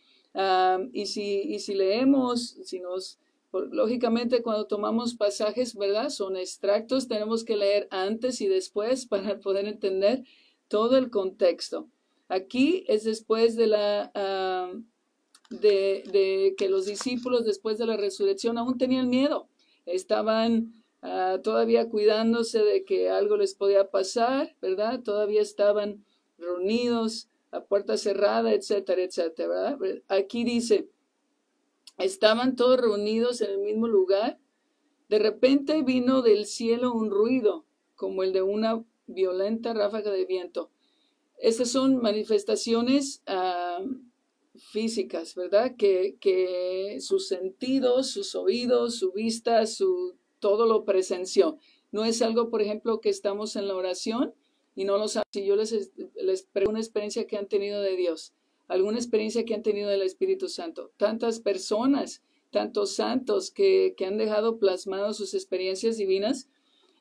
[0.94, 3.20] y, si, y si leemos, si nos,
[3.52, 6.10] lógicamente cuando tomamos pasajes, ¿verdad?
[6.10, 10.24] Son extractos, tenemos que leer antes y después para poder entender
[10.67, 11.88] todo el contexto.
[12.30, 14.12] Aquí es después de la...
[15.50, 19.48] de, de, que los discípulos después de la resurrección aún tenían miedo,
[19.86, 20.74] estaban
[21.10, 25.02] Ah, todavía cuidándose de que algo les podía pasar, ¿verdad?
[25.04, 26.04] Todavía estaban
[26.38, 30.04] reunidos a puerta cerrada, etcétera, etcétera, ¿verdad?
[30.10, 30.90] Aquí dice,
[31.98, 34.38] estaban todos reunidos en el mismo lugar.
[35.08, 37.64] De repente vino del cielo un ruido,
[37.96, 40.72] como el de una violenta ráfaga de viento.
[41.38, 43.82] Estas son manifestaciones ah,
[44.56, 45.78] físicas, ¿verdad?
[45.78, 51.58] Que, que sus sentidos, sus oídos, su vista, su, todo lo presenció.
[51.92, 54.33] No es algo, por ejemplo, que estamos en la oración
[54.75, 55.27] y no lo saben.
[55.31, 58.33] Si yo les, les pregunto una experiencia que han tenido de Dios,
[58.67, 60.92] alguna experiencia que han tenido del Espíritu Santo.
[60.98, 62.21] Tantas personas,
[62.52, 66.50] tantos santos que, han dejado plasmado sus experiencias divinas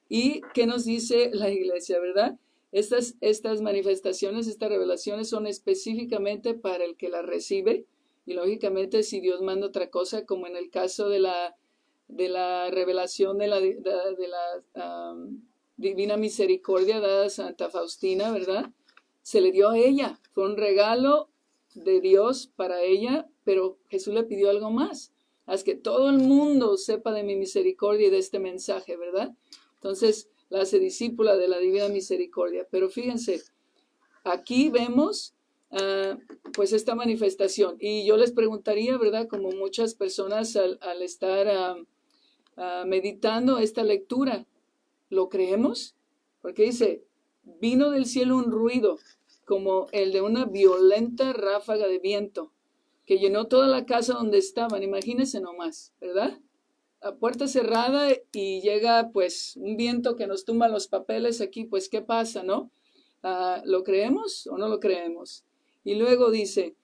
[0.09, 2.39] y qué nos dice la iglesia, ¿verdad?
[2.73, 7.87] Estas, estas manifestaciones, estas revelaciones son específicamente para el que las recibe
[8.27, 11.57] y lógicamente si Dios manda otra cosa, como en el caso de la,
[12.09, 15.15] de la revelación de la, de, la
[15.77, 18.71] divina misericordia dada a Santa Faustina, ¿verdad?
[19.23, 21.29] Se le dio a ella, fue un regalo
[21.75, 25.13] de Dios para ella, pero Jesús le pidió algo más.
[25.47, 29.35] Haz que todo el mundo sepa de mi misericordia y de este mensaje, ¿verdad?
[29.75, 32.67] Entonces la hace discípula de la divina misericordia.
[32.71, 33.43] Pero fíjense,
[34.25, 35.35] aquí vemos
[35.71, 36.19] uh,
[36.53, 37.77] pues esta manifestación.
[37.79, 39.29] Y yo les preguntaría, ¿verdad?
[39.29, 41.77] Como muchas personas al, estar
[42.57, 44.47] uh, meditando esta lectura,
[45.09, 45.95] ¿lo creemos?
[46.43, 47.05] Porque dice,
[47.61, 48.99] vino del cielo un ruido
[49.45, 52.53] como el de una violenta ráfaga de viento
[53.07, 54.83] que llenó toda la casa donde estaban.
[54.83, 56.41] Imagínense nomás, ¿verdad?
[57.01, 61.89] A puerta cerrada y llega pues un viento que nos tumba los papeles aquí, pues
[61.89, 62.71] ¿qué pasa, no?
[63.23, 65.45] Ah, ¿Lo creemos o no lo creemos?
[65.85, 66.75] Y luego dice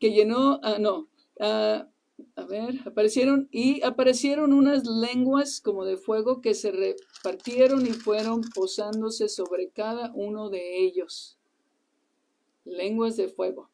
[0.00, 1.08] que llenó, ah, no,
[1.40, 1.86] ah,
[2.34, 8.42] a ver, aparecieron y aparecieron unas lenguas como de fuego que se repartieron y fueron
[8.54, 11.36] posándose sobre cada uno de ellos
[12.66, 13.70] lenguas de fuego.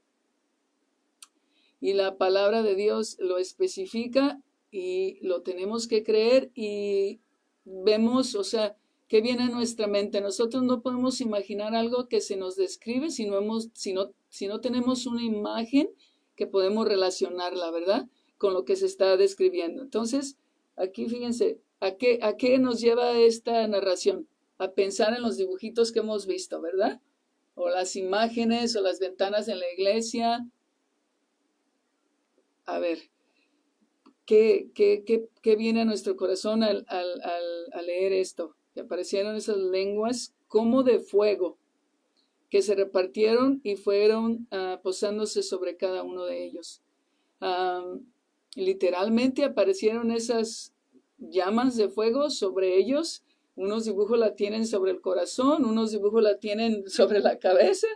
[1.80, 4.40] Y la palabra de Dios lo especifica
[4.70, 7.20] y lo tenemos que creer y
[7.64, 8.76] vemos, o sea,
[9.08, 10.20] que viene a nuestra mente.
[10.20, 14.46] Nosotros no podemos imaginar algo que se nos describe si no, hemos, si no, si
[14.46, 15.88] no tenemos una imagen
[16.36, 18.08] que podemos relacionarla, ¿verdad?
[18.42, 19.82] Con lo que se está describiendo.
[19.82, 20.36] Entonces,
[20.74, 24.26] aquí fíjense, ¿a qué, ¿a qué nos lleva esta narración?
[24.58, 27.00] A pensar en los dibujitos que hemos visto, ¿verdad?
[27.54, 30.46] o las imágenes o las ventanas en la iglesia.
[32.64, 33.10] A ver,
[34.24, 37.20] ¿qué, qué, qué, qué viene a nuestro corazón al, al,
[37.72, 38.56] al, leer esto?
[38.74, 41.58] Que aparecieron esas lenguas como de fuego
[42.48, 46.82] que se repartieron y fueron uh, posándose sobre cada uno de ellos.
[47.40, 48.06] Um,
[48.54, 50.74] literalmente aparecieron esas
[51.18, 53.24] llamas de fuego sobre ellos
[53.54, 57.86] unos dibujos la tienen sobre el corazón, unos dibujos la tienen sobre la cabeza,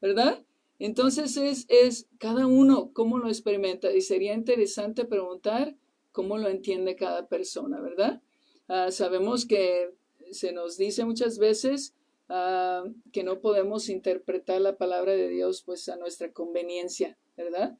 [0.00, 0.44] ¿verdad?
[0.78, 5.76] Entonces es, es cada uno cómo lo experimenta y sería interesante preguntar
[6.12, 8.22] cómo lo entiende cada persona, ¿verdad?
[8.68, 9.94] Ah, sabemos que
[10.30, 11.94] se nos dice muchas veces
[12.28, 17.78] ah, que no podemos interpretar la palabra de Dios pues a nuestra conveniencia, ¿verdad?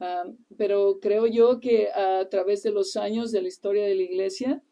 [0.00, 0.24] Ah,
[0.56, 4.62] pero creo yo que a través de los años de la historia de la iglesia,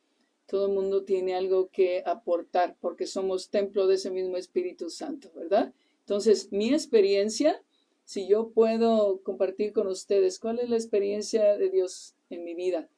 [0.46, 5.30] todo el mundo tiene algo que aportar porque somos templo de ese mismo Espíritu Santo,
[5.34, 5.74] ¿verdad?
[6.00, 7.60] Entonces, mi experiencia,
[8.04, 12.88] si yo puedo compartir con ustedes cuál es la experiencia de Dios en mi vida,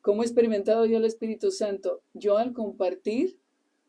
[0.00, 3.38] cómo he experimentado yo el Espíritu Santo, yo al compartir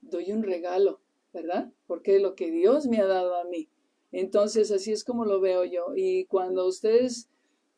[0.01, 0.99] doy un regalo,
[1.33, 1.71] ¿verdad?
[1.87, 3.69] Porque es lo que Dios me ha dado a mí.
[4.11, 5.93] Entonces, así es como lo veo yo.
[5.95, 7.29] Y cuando ustedes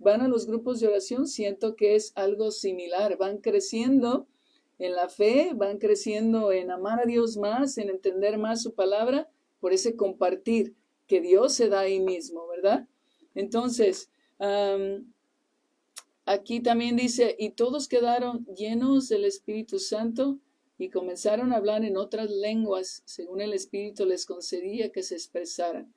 [0.02, 4.28] van a los grupos de oración, siento que es algo similar, van creciendo
[4.80, 9.30] en la fe, van creciendo en amar a Dios más, en entender más su palabra,
[9.60, 10.76] por ese compartir
[11.08, 12.88] que Dios se da ahí mismo, ¿verdad?
[13.36, 14.10] Entonces,
[16.26, 20.40] aquí también dice, y todos quedaron llenos del Espíritu Santo
[20.80, 25.94] y comenzaron a hablar en otras lenguas, según el Espíritu les concedía que se expresaran.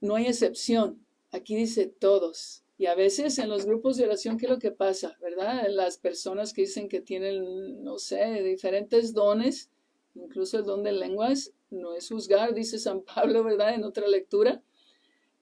[0.00, 1.03] No hay excepción,
[1.34, 2.62] aquí dice todos.
[2.76, 5.16] Y a veces en los grupos de oración, ¿qué es lo que pasa?
[5.20, 5.66] ¿Verdad?
[5.68, 9.70] Las personas que dicen que tienen, no sé, diferentes dones,
[10.14, 13.74] incluso el don de lenguas, no es juzgar, dice San Pablo, ¿verdad?
[13.74, 14.62] En otra lectura,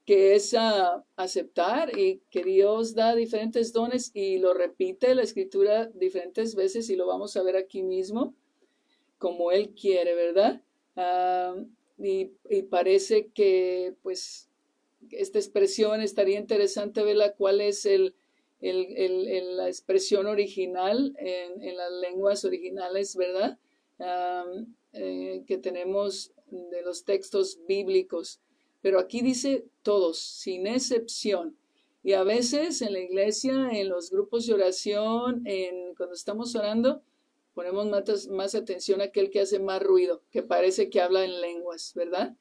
[0.04, 5.86] que es uh, aceptar y que Dios da diferentes dones y lo repite la escritura
[5.94, 8.34] diferentes veces y lo vamos a ver aquí mismo,
[9.18, 10.62] como Él quiere, ¿verdad?
[11.98, 14.50] Y, y parece que pues
[15.10, 18.14] esta expresión estaría interesante verla cuál es el,
[18.60, 23.58] el, la expresión original en, en, las lenguas originales, ¿verdad?
[24.92, 28.40] Eh, que tenemos de los textos bíblicos.
[28.82, 31.56] pero aquí dice todos, sin excepción.
[32.02, 37.02] Y a veces en la iglesia, en los grupos de oración, en, cuando estamos orando,
[37.54, 41.40] ponemos más, más atención a aquel que hace más ruido, que parece que habla en
[41.40, 42.36] lenguas, ¿verdad?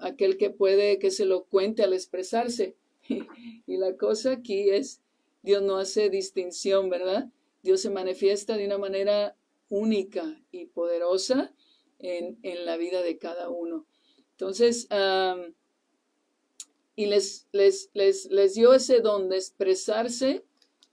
[0.00, 2.76] Aquel que puede, que se lo cuente al expresarse.
[3.66, 5.00] y la cosa aquí es,
[5.42, 7.30] Dios no hace distinción, ¿verdad?
[7.62, 9.36] Dios se manifiesta de una manera
[9.68, 11.52] única y poderosa
[11.98, 13.86] en, la vida de cada uno.
[14.32, 14.88] Entonces,
[16.96, 20.44] y les, les, les, dio ese don de expresarse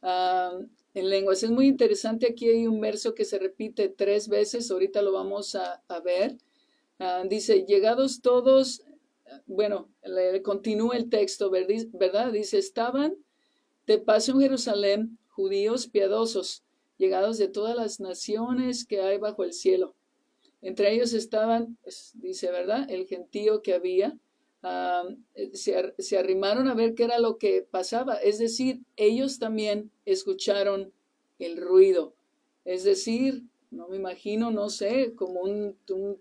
[0.02, 1.44] en lenguas.
[1.44, 5.56] Es muy interesante, aquí hay un verso que se repite tres veces, ahorita lo vamos
[5.56, 6.38] a, ver.
[7.04, 8.84] Ah, dice, llegados todos,
[9.48, 12.32] bueno, le, continúa el texto, ¿verdad?
[12.32, 13.16] Dice, estaban
[13.88, 16.64] de paso en Jerusalén judíos piadosos,
[17.00, 19.96] llegados de todas las naciones que hay bajo el cielo.
[20.62, 22.88] Entre ellos estaban, pues, dice, ¿verdad?
[22.88, 24.16] El gentío que había.
[25.54, 28.18] se, se, arrimaron a ver qué era lo que pasaba.
[28.18, 30.94] Es decir, ellos también escucharon
[31.40, 32.14] el ruido.
[32.64, 33.42] Es decir,
[33.72, 36.20] no me imagino, no sé, como un, un,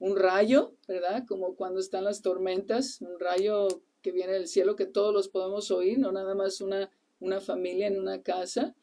[0.00, 1.24] rayo, ¿verdad?
[1.26, 3.68] Como cuando están las tormentas, un rayo
[4.02, 6.90] que viene del cielo que todos los podemos oír, no nada más una,
[7.20, 8.74] una familia en una casa.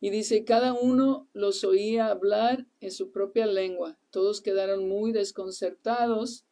[0.00, 3.98] Y dice, cada uno los oía hablar en su propia lengua.
[4.10, 6.44] Todos quedaron muy desconcertados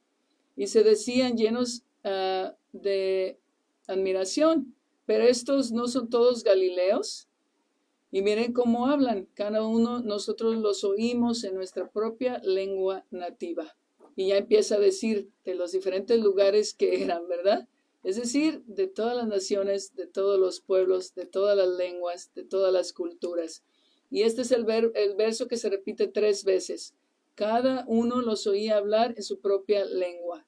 [0.57, 3.39] y se decían llenos ah, de
[3.87, 4.75] admiración.
[5.07, 7.29] Pero estos no son todos galileos.
[8.15, 9.27] Y miren cómo hablan.
[9.35, 13.77] Cada uno nosotros los oímos en nuestra propia lengua nativa.
[14.15, 17.67] Y ya empieza a decir de los diferentes lugares que eran, ¿verdad?
[18.05, 22.45] es decir, de todas las naciones, de todos los pueblos, de todas las lenguas, de
[22.45, 23.65] todas las culturas.
[24.11, 26.95] Y este es el, verso que se repite tres veces.
[27.35, 30.47] Cada uno los oía hablar en su propia lengua.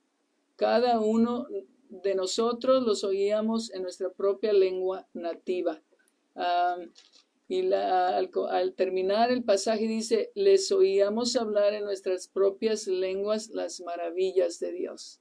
[0.54, 1.48] Cada uno
[1.88, 5.82] de nosotros los oíamos en nuestra propia lengua nativa.
[7.48, 14.58] Y al, terminar el pasaje dice, les oíamos hablar en nuestras propias lenguas las maravillas
[14.58, 15.20] de Dios.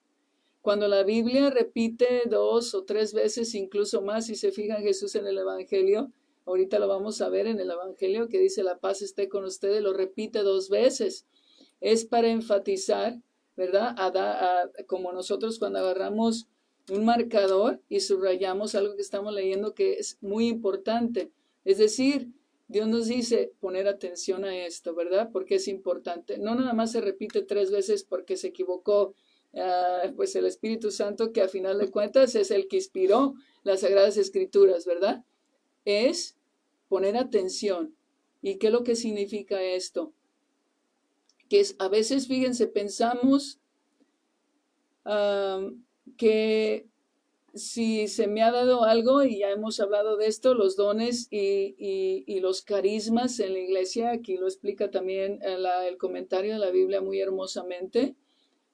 [0.62, 5.28] Cuando la Biblia repite dos o tres veces, incluso más, si se fijan Jesús en
[5.28, 6.12] el Evangelio,
[6.46, 9.84] ahorita lo vamos a ver en el Evangelio que dice la paz esté con ustedes,
[9.84, 11.28] lo repite dos veces.
[11.82, 13.22] Es para enfatizar,
[13.56, 13.96] ¿verdad?
[14.88, 16.48] Como nosotros cuando agarramos
[16.90, 21.32] un marcador y subrayamos algo que estamos leyendo que es muy importante.
[21.66, 22.30] Es decir,
[22.70, 25.30] Dios nos dice poner atención a esto, ¿verdad?
[25.34, 26.38] Porque es importante.
[26.38, 29.14] No nada más se repite tres veces porque se equivocó
[29.58, 33.82] Ah, pues el Espíritu Santo, que a final de cuentas es el que inspiró las
[33.82, 35.24] Sagradas Escrituras, ¿verdad?
[35.86, 36.36] Es
[36.90, 37.96] poner atención.
[38.42, 40.14] ¿Y qué es lo que significa esto?
[41.48, 43.60] Que a veces, fíjense, pensamos
[46.18, 46.88] que
[47.56, 52.40] si se me ha dado algo, y ya hemos hablado de esto, los dones y,
[52.42, 57.02] los carismas en la iglesia, aquí lo explica también eh, el comentario de la Biblia
[57.02, 58.16] muy hermosamente,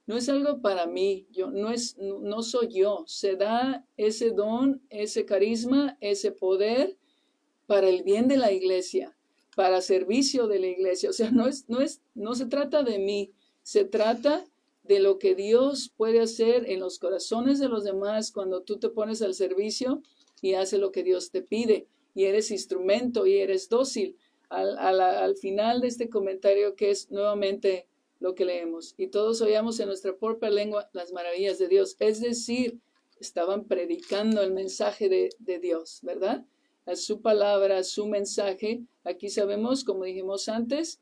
[0.07, 4.81] no es algo para mí, yo, no, es, no, soy yo, se da ese don,
[4.89, 6.97] ese carisma, ese poder
[7.67, 9.15] para el bien de la iglesia,
[9.55, 11.11] para servicio de la iglesia.
[11.11, 14.45] O sea, no, es, no, es, no se trata de mí, se trata
[14.83, 18.89] de lo que Dios puede hacer en los corazones de los demás cuando tú te
[18.89, 20.01] pones al servicio
[20.41, 24.17] y haces lo que Dios te pide y eres instrumento y eres dócil.
[24.49, 27.87] Al, al final de este comentario que es nuevamente
[28.19, 28.93] lo que leemos.
[28.97, 31.95] Y todos oíamos en nuestra propia lengua las maravillas de Dios.
[31.99, 32.79] Es decir,
[33.21, 36.45] estaban predicando el mensaje de, Dios, ¿verdad?
[36.85, 38.83] A su palabra, su mensaje.
[39.03, 40.99] Aquí sabemos, como dijimos antes,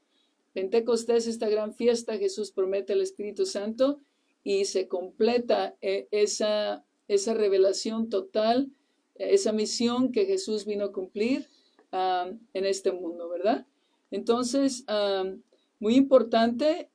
[0.60, 4.01] Pentecostés, esta gran fiesta, Jesús promete el Espíritu Santo
[4.43, 8.70] y se completa eh, esa, esa revelación total,
[9.16, 11.47] esa misión que Jesús vino a cumplir
[11.93, 13.68] ah, en este mundo, ¿verdad?
[14.12, 15.32] Entonces, ah,
[15.80, 16.89] muy importante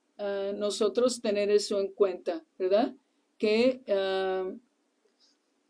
[0.56, 2.94] nosotros tener eso en cuenta, ¿verdad?
[3.38, 4.52] Que ah,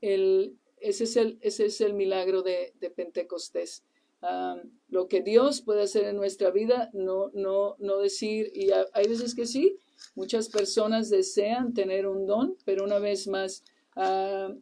[0.01, 3.85] ese, es el, ese es el milagro de, Pentecostés.
[4.21, 4.61] Ah,
[4.95, 9.35] lo que Dios puede hacer en nuestra vida, no, no, no decir, y hay veces
[9.35, 9.77] que sí,
[10.15, 13.65] muchas personas desean tener un don, pero una vez más,
[13.97, 14.55] ah,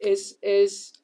[0.00, 0.94] es, es,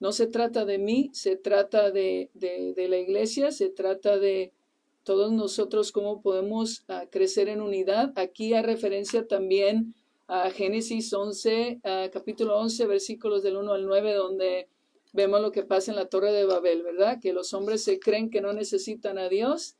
[0.00, 4.54] no se trata de mí, se trata de, de la iglesia, se trata de,
[5.02, 8.14] todos nosotros cómo podemos ah, crecer en unidad.
[8.16, 9.94] Aquí hay referencia también
[10.28, 14.68] a Génesis 11, capítulo 11, versículos del 1 al 9, donde
[15.14, 17.18] vemos lo que pasa en la torre de Babel, ¿verdad?
[17.22, 19.76] Que los hombres se creen que no necesitan a Dios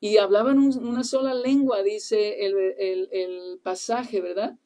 [0.00, 2.56] y hablaban una sola lengua, dice el,
[3.12, 4.58] el pasaje, ¿verdad?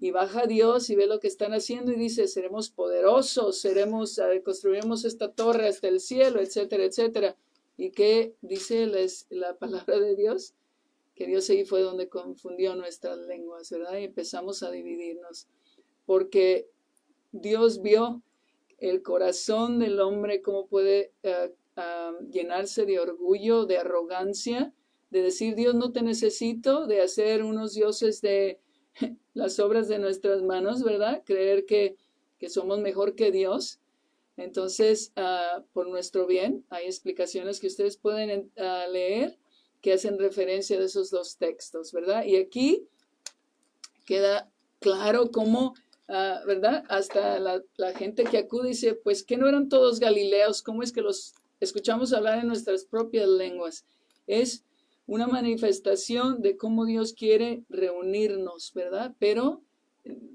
[0.00, 4.42] y baja Dios y ve lo que están haciendo y dice, seremos poderosos, seremos, eh,
[4.42, 7.36] construiremos esta torre hasta el cielo, etcétera, etcétera.
[7.76, 10.54] ¿Y qué dice la, la palabra de Dios?
[11.14, 13.98] Que Dios ahí fue donde confundió nuestras lenguas, ¿verdad?
[13.98, 15.48] Y empezamos a dividirnos.
[16.06, 16.66] Porque
[17.30, 18.22] Dios vio
[18.80, 21.54] el corazón del hombre, cómo puede eh,
[22.30, 24.74] llenarse de orgullo, de arrogancia,
[25.10, 28.60] de decir, Dios no te necesito, de hacer unos dioses de
[29.34, 31.22] las obras de nuestras manos, ¿verdad?
[31.24, 31.96] Creer que,
[32.48, 33.80] somos mejor que Dios.
[34.36, 39.38] Entonces, ah, por nuestro bien, hay explicaciones que ustedes pueden ah, leer
[39.80, 42.24] que hacen referencia de esos dos textos, ¿verdad?
[42.24, 42.86] Y aquí
[44.06, 45.74] queda claro cómo,
[46.10, 46.84] ah, ¿verdad?
[46.88, 47.62] Hasta la,
[47.96, 52.12] gente que acude dice, pues que no eran todos galileos, ¿cómo es que los escuchamos
[52.12, 53.86] hablar en nuestras propias lenguas?
[54.26, 54.64] Es
[55.06, 59.14] una manifestación de cómo Dios quiere reunirnos, ¿verdad?
[59.18, 59.62] Pero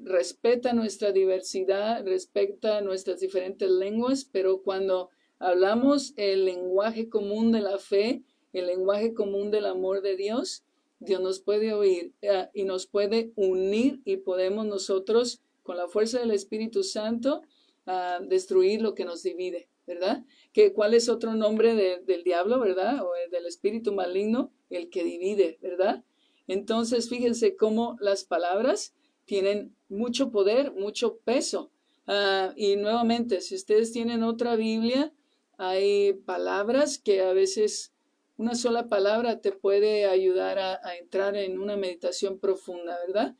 [0.04, 5.10] respeta nuestra diversidad, respeta nuestras diferentes lenguas, pero cuando
[5.40, 8.24] hablamos el lenguaje común de la fe,
[8.54, 10.64] el lenguaje común del amor de Dios,
[11.00, 16.20] Dios nos puede oír eh, y nos puede unir y podemos nosotros, con la fuerza
[16.20, 17.42] del Espíritu Santo,
[17.88, 20.24] ah, destruir lo que nos divide, ¿verdad?
[20.54, 23.04] Que, ¿Cuál es otro nombre del diablo, verdad?
[23.04, 26.04] O del espíritu maligno el que divide, ¿verdad?
[26.48, 28.94] Entonces, fíjense cómo las palabras
[29.26, 31.72] tienen mucho poder, mucho peso.
[32.06, 35.12] Ah, y nuevamente, si ustedes tienen otra Biblia,
[35.58, 37.92] hay palabras que a veces
[38.38, 43.36] una sola palabra te puede ayudar a, entrar en una meditación profunda, ¿verdad?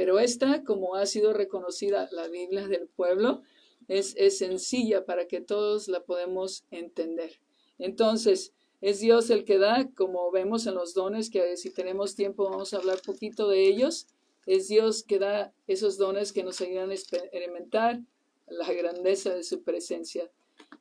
[0.00, 3.42] Pero esta, como ha sido reconocida la Biblia del pueblo,
[3.86, 7.38] es, es sencilla para que todos la podemos entender.
[7.78, 12.48] Entonces, es Dios el que da, como vemos en los dones, que si tenemos tiempo
[12.48, 14.06] vamos a hablar poquito de ellos.
[14.46, 18.00] Es Dios que da esos dones que nos ayudan a experimentar
[18.46, 20.30] la grandeza de su presencia.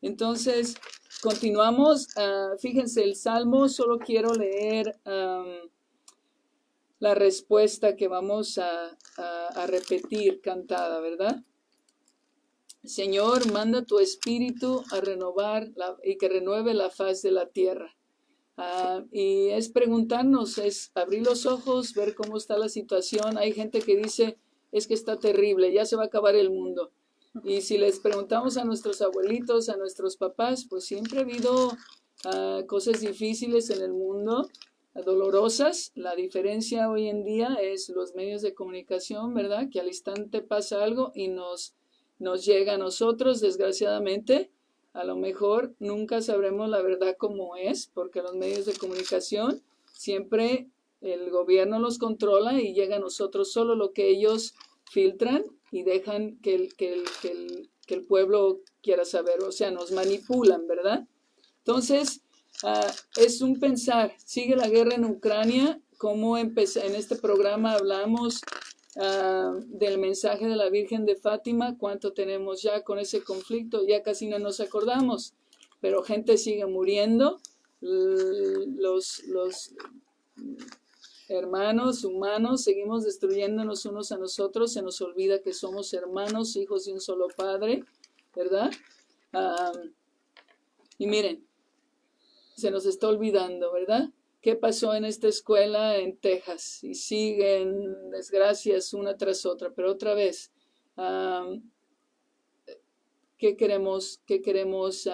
[0.01, 0.77] Entonces,
[1.21, 2.07] continuamos.
[2.15, 4.97] Ah, fíjense, el Salmo, solo quiero leer
[6.99, 8.97] la respuesta que vamos a,
[9.67, 11.43] repetir cantada, ¿verdad?
[12.83, 15.69] Señor, manda tu espíritu a renovar
[16.03, 17.95] y que renueve la faz de la tierra.
[18.55, 23.37] Ah, y es preguntarnos, es abrir los ojos, ver cómo está la situación.
[23.37, 24.37] Hay gente que dice,
[24.71, 26.91] es que está terrible, ya se va a acabar el mundo.
[27.43, 31.71] Y si les preguntamos a nuestros abuelitos, a nuestros papás, pues siempre ha habido
[32.25, 34.49] ah, cosas difíciles en el mundo,
[34.93, 35.91] dolorosas.
[35.95, 39.69] La diferencia hoy en día es los medios de comunicación, ¿verdad?
[39.71, 41.73] Que al instante pasa algo y nos
[42.19, 44.51] nos llega a nosotros, desgraciadamente.
[44.93, 49.63] A lo mejor nunca sabremos la verdad como es, porque los medios de comunicación
[49.93, 50.67] siempre
[51.01, 54.53] el gobierno los controla y llega a nosotros solo lo que ellos
[54.91, 59.51] filtran y dejan que el, que el, que el, que el pueblo quiera saber, o
[59.51, 61.07] sea, nos manipulan, ¿verdad?
[61.59, 62.21] Entonces,
[62.63, 68.41] ah, es un pensar, sigue la guerra en Ucrania, como en este programa hablamos
[69.01, 74.01] Ah, del mensaje de la Virgen de Fátima, cuánto tenemos ya con ese conflicto, ya
[74.01, 75.35] casi no nos acordamos,
[75.79, 77.39] pero gente sigue muriendo,
[77.79, 79.73] los, los
[81.29, 86.93] hermanos humanos seguimos destruyéndonos unos a nosotros, se nos olvida que somos hermanos, hijos de
[86.93, 87.85] un solo Padre,
[88.35, 88.71] ¿verdad?
[89.31, 89.71] Ah,
[90.97, 91.47] y miren,
[92.59, 94.09] se nos está olvidando, ¿verdad?
[94.41, 100.13] qué pasó en esta escuela en Texas y siguen desgracias una tras otra, pero otra
[100.13, 100.51] vez,
[103.37, 105.09] ¿qué queremos, qué queremos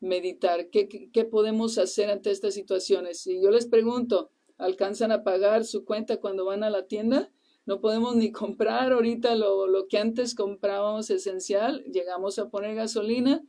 [0.00, 0.70] meditar?
[0.70, 3.26] ¿Qué, ¿Qué, podemos hacer ante estas situaciones?
[3.26, 7.30] Y yo les pregunto, ¿alcanzan a pagar su cuenta cuando van a la tienda?
[7.66, 13.44] No podemos ni comprar ahorita lo, lo que antes comprábamos esencial, llegamos a poner gasolina,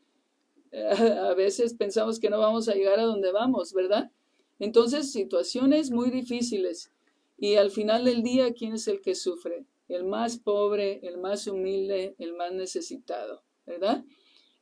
[1.29, 4.11] a veces pensamos que no vamos a llegar a donde vamos, ¿verdad?
[4.59, 6.91] Entonces, situaciones muy difíciles.
[7.37, 9.65] Y al final del día, ¿quién es el que sufre?
[9.89, 14.05] El más pobre, el más humilde, el más necesitado, ¿verdad?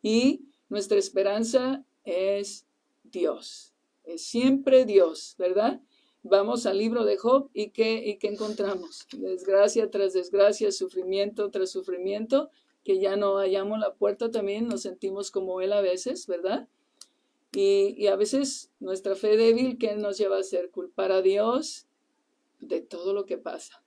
[0.01, 2.65] Y nuestra esperanza es
[3.03, 3.73] Dios.
[4.05, 5.81] Es siempre Dios, ¿verdad?
[6.23, 9.07] Vamos al libro de Job y ¿qué, y qué encontramos?
[9.17, 12.49] Desgracia tras desgracia, sufrimiento tras sufrimiento,
[12.83, 16.67] que ya no hallamos la puerta también, nos sentimos como Él a veces, ¿verdad?
[17.51, 20.69] Y, a veces nuestra fe débil, ¿qué nos lleva a hacer?
[20.69, 21.87] Culpar a Dios
[22.59, 23.83] de todo lo que pasa.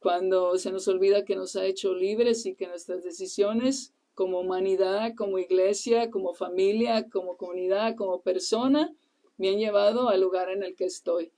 [0.00, 5.14] Cuando se nos olvida que nos ha hecho libres y que nuestras decisiones como humanidad,
[5.16, 8.92] como iglesia, como familia, como comunidad, como persona,
[9.36, 11.32] me han llevado al lugar en el que estoy.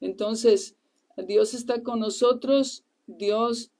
[0.00, 0.76] Entonces,
[1.16, 3.70] Dios está con nosotros, Dios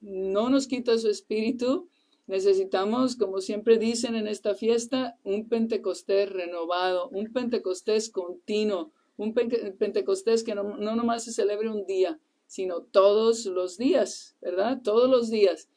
[0.00, 1.88] no nos quita su espíritu.
[2.30, 10.44] Necesitamos, como siempre dicen en esta fiesta, un Pentecostés renovado, un Pentecostés continuo, un Pentecostés
[10.44, 14.80] que no, no nomás se celebre un día, sino todos los días, ¿verdad?
[14.80, 15.68] Todos los días.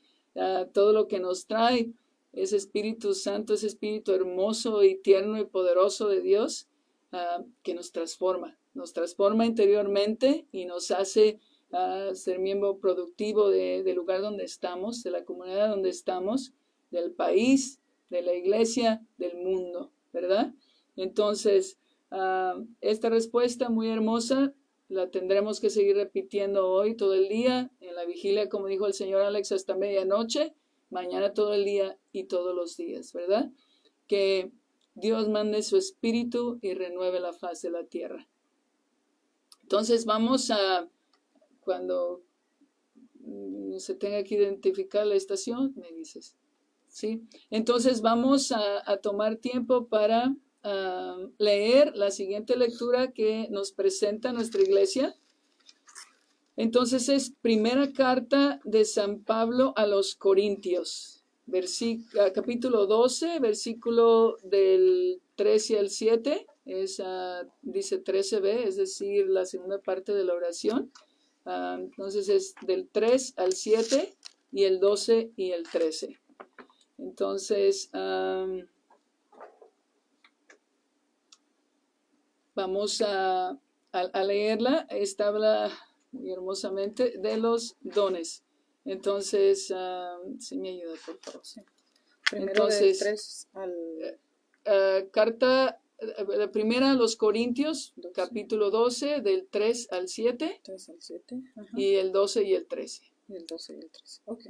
[0.73, 1.91] Todo lo que nos trae
[2.33, 6.67] ese Espíritu Santo, ese Espíritu hermoso y tierno y poderoso de Dios
[7.11, 11.39] ah, que nos transforma, nos transforma interiormente y nos hace
[11.73, 16.53] ah, ser miembro productivo del lugar donde estamos, de la comunidad donde estamos,
[16.91, 20.53] del país, de la iglesia, del mundo, ¿verdad?
[20.95, 21.77] Entonces,
[22.81, 24.53] esta respuesta muy hermosa
[24.87, 28.93] la tendremos que seguir repitiendo hoy todo el día, en la vigilia, como dijo el
[28.93, 30.53] Señor Alex, hasta medianoche,
[30.91, 33.51] mañana todo el día y todos los días, ¿verdad?
[34.07, 34.51] Que
[34.93, 38.27] Dios mande su espíritu y renueve la faz de la tierra.
[39.63, 40.87] Entonces vamos a,
[41.63, 42.23] cuando
[43.19, 46.35] mm, se tenga que identificar la estación, me dices.
[46.87, 47.23] ¿Sí?
[47.49, 50.35] Entonces vamos a, tomar tiempo para
[51.39, 55.15] leer la siguiente lectura que nos presenta nuestra iglesia.
[56.55, 65.19] Entonces es primera carta de San Pablo a los Corintios, ah, capítulo 12, versículo del
[65.35, 67.01] 13 al 7, es,
[67.61, 70.91] dice 13b, es decir, la segunda parte de la oración.
[71.45, 74.15] Ah, entonces es del 3 al 7
[74.51, 76.19] y el 12 y el 13.
[76.97, 77.89] Entonces,
[82.55, 83.57] Vamos a,
[84.25, 84.85] leerla.
[84.89, 85.71] Esta habla
[86.11, 88.43] muy hermosamente de los dones.
[88.85, 91.41] Entonces, uh, sí me ayuda, por favor.
[92.29, 94.19] Primero Entonces, de 3 al...
[94.65, 95.81] Eh, carta,
[96.37, 100.61] la primera a los Corintios, capítulo 12, del 3 al 7.
[100.63, 101.41] 3 al 7.
[101.75, 103.03] Y el 12 y el 13.
[103.29, 104.21] Y el 12 y el 13.
[104.25, 104.45] Ok.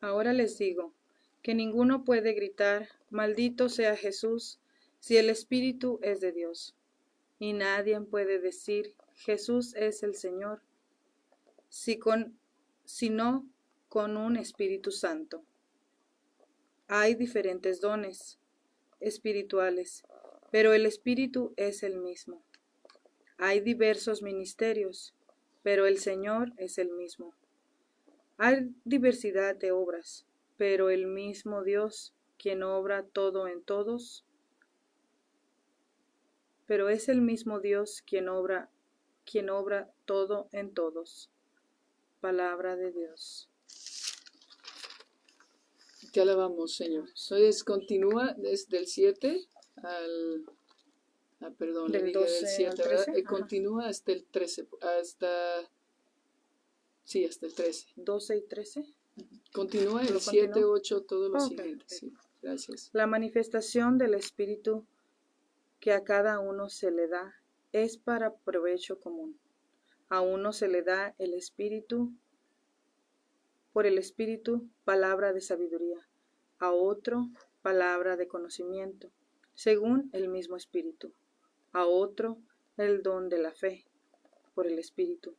[0.00, 0.94] Ahora les digo,
[1.42, 4.58] que ninguno puede gritar, maldito sea Jesús,
[4.98, 6.74] si el Espíritu es de Dios.
[7.38, 10.62] Y nadie puede decir, Jesús es el Señor,
[11.70, 12.38] si con,
[12.84, 13.48] sino
[13.88, 15.42] con un Espíritu Santo.
[16.88, 18.38] Hay diferentes dones
[18.98, 20.02] espirituales,
[20.50, 22.42] pero el Espíritu es el mismo.
[23.38, 25.14] Hay diversos ministerios,
[25.62, 27.34] pero el Señor es el mismo.
[28.36, 34.24] Hay diversidad de obras, pero el mismo Dios, quien obra todo en todos,
[36.66, 38.70] pero es el mismo Dios quien obra,
[39.24, 41.30] quien obra todo en todos.
[42.20, 43.48] Palabra de Dios.
[46.12, 47.08] Te alabamos, Señor.
[47.08, 50.44] Entonces continúa desde el 7 al
[51.40, 52.82] ah, perdón, del 12 7,
[53.16, 55.70] Y continúa hasta el 13, hasta
[57.10, 57.88] Sí, hasta el 13.
[57.96, 58.86] 12 y 13.
[59.52, 61.84] Continúa el 7, 8, todo lo siguiente.
[61.88, 62.90] Sí, gracias.
[62.92, 64.86] La manifestación del Espíritu
[65.80, 67.34] que a cada uno se le da
[67.72, 69.36] es para provecho común.
[70.10, 72.12] A uno se le da el Espíritu,
[73.72, 76.06] por el Espíritu, palabra de sabiduría,
[76.58, 77.30] a otro,
[77.62, 79.10] palabra de conocimiento,
[79.54, 81.14] según el mismo Espíritu,
[81.72, 82.36] a otro,
[82.76, 83.86] el don de la fe,
[84.54, 85.34] por el Espíritu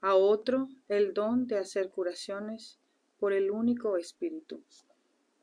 [0.00, 2.78] a otro el don de hacer curaciones
[3.18, 4.62] por el único Espíritu,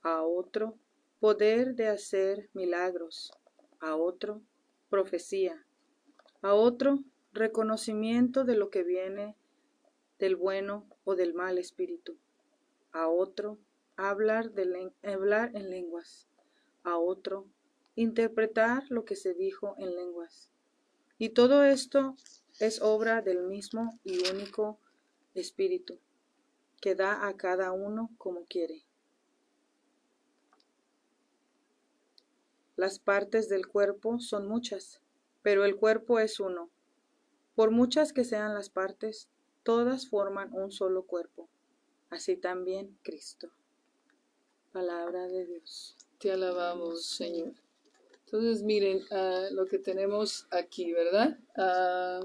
[0.01, 0.75] a otro
[1.19, 3.31] poder de hacer milagros,
[3.79, 4.41] a otro
[4.89, 5.63] profecía,
[6.41, 7.03] a otro
[7.37, 9.35] reconocimiento de lo que viene
[10.19, 12.17] del bueno o del mal espíritu,
[12.91, 13.57] a otro
[13.95, 16.27] hablar, en lenguas,
[16.83, 17.47] a otro
[17.95, 20.49] interpretar lo que se dijo en lenguas.
[21.17, 22.15] Y todo esto
[22.59, 24.79] es obra del mismo y único
[25.33, 25.99] Espíritu,
[26.81, 28.83] que da a cada uno como quiere.
[32.75, 35.01] Las partes del cuerpo son muchas,
[35.43, 36.69] pero el cuerpo es uno.
[37.57, 39.29] Por muchas que sean las partes,
[39.63, 41.49] todas forman un solo cuerpo.
[42.11, 43.49] Así también Cristo.
[44.71, 45.95] Palabra de Dios.
[46.19, 47.53] Te alabamos, Señor.
[48.25, 51.39] Entonces, miren ah, lo que tenemos aquí, ¿verdad?
[51.55, 52.19] Ah,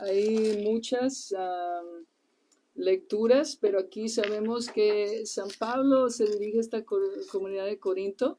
[0.00, 1.34] hay muchas
[2.74, 8.38] lecturas, pero aquí sabemos que San Pablo se dirige a esta comunidad de Corinto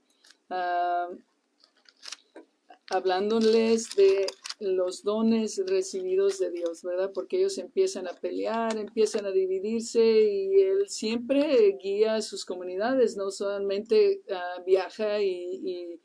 [2.91, 4.27] hablándoles de
[4.59, 7.11] los dones recibidos de Dios, ¿verdad?
[7.13, 13.17] Porque ellos empiezan a pelear, empiezan a dividirse y Él siempre guía a sus comunidades,
[13.17, 15.99] no solamente ah, viaja y,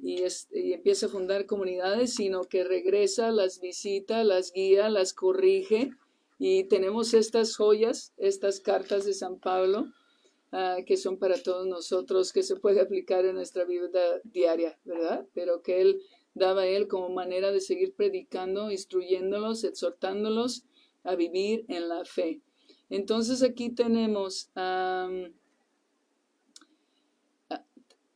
[0.00, 0.22] y,
[0.52, 5.90] empieza a fundar comunidades, sino que regresa, las visita, las guía, las corrige.
[6.38, 9.86] Y tenemos estas joyas, estas cartas de San Pablo,
[10.52, 13.90] uh, que son para todos nosotros, que se puede aplicar en nuestra vida
[14.22, 15.26] diaria, ¿verdad?
[15.34, 16.00] Pero que Él
[16.38, 20.64] daba Él como manera de seguir predicando, instruyéndolos, exhortándolos
[21.04, 22.40] a vivir en la fe.
[22.88, 24.50] Entonces aquí tenemos...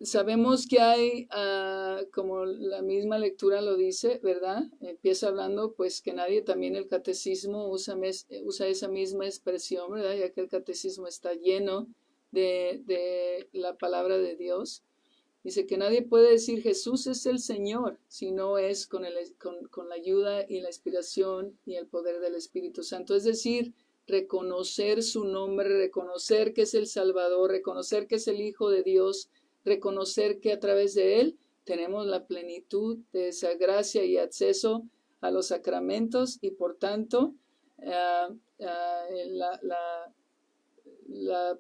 [0.04, 4.64] Sabemos que hay, uh, como la misma lectura lo dice, ¿verdad?
[4.80, 7.96] Empieza hablando, pues que nadie, también el catecismo usa,
[8.66, 10.16] esa misma expresión, ¿verdad?
[10.16, 11.86] Ya que el catecismo está lleno
[12.32, 14.82] de, la palabra de Dios.
[15.45, 19.88] Dice que nadie puede decir Jesús es el Señor si no es con, el, con,
[19.88, 23.16] la ayuda y la inspiración y el poder del Espíritu Santo.
[23.16, 23.74] Es decir,
[24.07, 29.30] reconocer su nombre, reconocer que es el Salvador, reconocer que es el Hijo de Dios,
[29.64, 34.84] reconocer que a través de Él tenemos la plenitud de esa gracia y acceso
[35.20, 37.34] a los sacramentos y por tanto
[37.78, 38.36] la,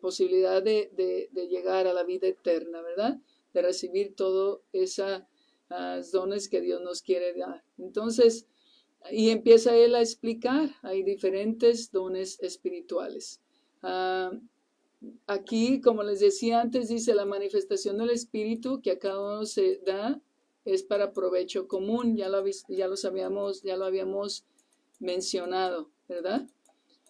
[0.00, 3.18] posibilidad de, llegar a la vida eterna, ¿verdad?
[3.52, 5.22] De recibir todo esos
[5.70, 7.62] uh, dones que Dios nos quiere dar.
[7.78, 8.46] Entonces,
[9.10, 13.40] y empieza él a explicar, hay diferentes dones espirituales.
[15.26, 19.78] Aquí, como les decía antes, dice la manifestación del Espíritu que a cada uno se
[19.84, 20.20] da
[20.64, 22.16] es para provecho común.
[22.16, 24.44] Ya lo, ya lo sabíamos, ya lo habíamos
[25.00, 26.48] mencionado, ¿verdad?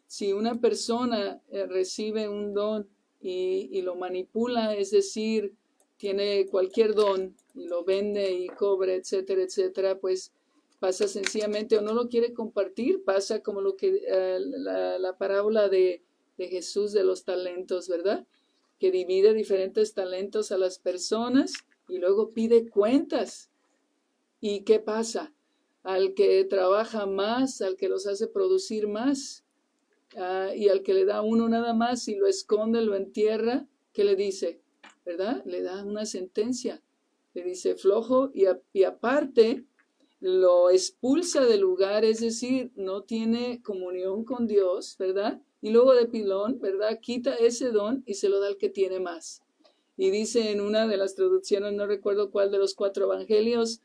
[0.06, 2.88] Si una persona eh, recibe un don
[3.24, 5.54] y lo manipula, es decir,
[6.02, 10.32] tiene cualquier don y lo vende y cobre, etcétera, etcétera, pues
[10.80, 15.68] pasa sencillamente o no lo quiere compartir, pasa como lo que eh, la, la, parábola
[15.68, 16.02] de
[16.36, 18.26] de Jesús de los talentos, ¿verdad?
[18.80, 21.52] Que divide diferentes talentos a las personas
[21.88, 23.50] y luego pide cuentas.
[24.40, 25.32] ¿Y qué pasa?
[25.84, 29.44] Al que trabaja más, al que los hace producir más,
[30.16, 34.02] uh, y al que le da uno nada más y lo esconde, lo entierra, ¿qué
[34.04, 34.60] le dice?
[35.04, 35.42] ¿Verdad?
[35.44, 36.82] Le da una sentencia.
[37.34, 39.64] Le dice flojo y, aparte
[40.20, 45.40] lo expulsa del lugar, es decir, no tiene comunión con Dios, ¿verdad?
[45.62, 46.98] y luego de pilón, ¿verdad?
[47.00, 49.42] Quita ese don y se lo da al que tiene más.
[49.96, 53.80] Y dice en una de las traducciones, no recuerdo cuál de los cuatro evangelios,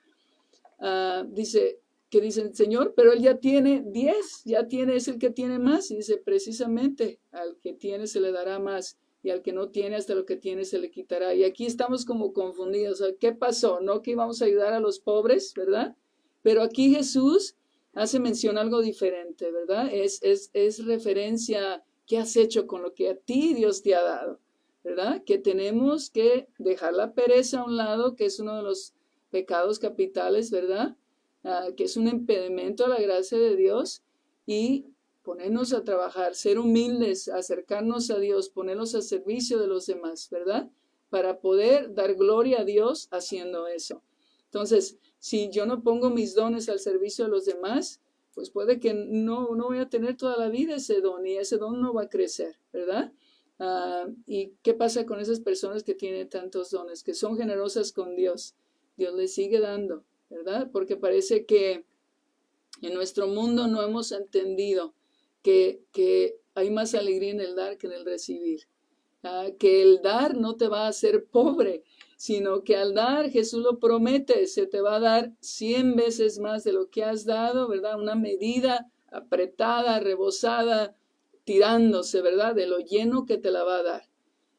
[0.80, 5.30] uh, dice que dicen, Señor, pero él ya tiene diez, ya tiene, es el que
[5.30, 5.91] tiene más.
[5.91, 9.95] Y dice, precisamente, al que tiene se le dará más y al que no tiene
[9.95, 11.34] hasta lo que tiene se le quitará.
[11.34, 13.03] Y aquí estamos como confundidos.
[13.20, 13.80] ¿Qué pasó?
[13.82, 15.95] No que íbamos a ayudar a los pobres, ¿verdad?
[16.43, 17.55] Pero aquí Jesús
[17.93, 19.89] hace mención algo diferente, ¿verdad?
[19.91, 24.01] Es, es, es referencia qué has hecho con lo que a ti Dios te ha
[24.01, 24.39] dado,
[24.84, 25.24] ¿verdad?
[25.26, 28.93] Que tenemos que dejar la pereza a un lado, que es uno de los
[29.30, 30.95] pecados capitales, ¿verdad?
[31.43, 34.03] Uh, que es un impedimento a la gracia de Dios
[34.45, 34.86] y
[35.28, 40.71] ponernos a trabajar, ser humildes, acercarnos a Dios, ponernos a servicio de los demás, ¿verdad?
[41.09, 44.01] Para poder dar gloria a Dios haciendo eso.
[44.45, 47.99] Entonces, si yo no pongo mis dones al servicio de los demás,
[48.34, 51.57] pues puede que no, no voy a tener toda la vida ese don y ese
[51.57, 53.11] don no va a crecer, ¿verdad?
[53.59, 58.15] Uh, ¿Y qué pasa con esas personas que tienen tantos dones, que son generosas con
[58.15, 58.55] Dios?
[58.95, 60.69] Dios les sigue dando, ¿verdad?
[60.71, 61.84] Porque parece que
[62.82, 64.93] en nuestro mundo no hemos entendido
[65.91, 68.68] que, hay más alegría en el dar que en el recibir.
[69.24, 71.84] Uh, que el dar no te va a hacer pobre,
[72.18, 76.64] sino que al dar, Jesús lo promete, se te va a dar cien veces más
[76.64, 78.00] de lo que has dado, ¿verdad?
[78.00, 80.95] Una medida apretada, rebosada,
[81.43, 82.56] tirándose, ¿verdad?
[82.56, 84.10] De lo lleno que te la va a dar.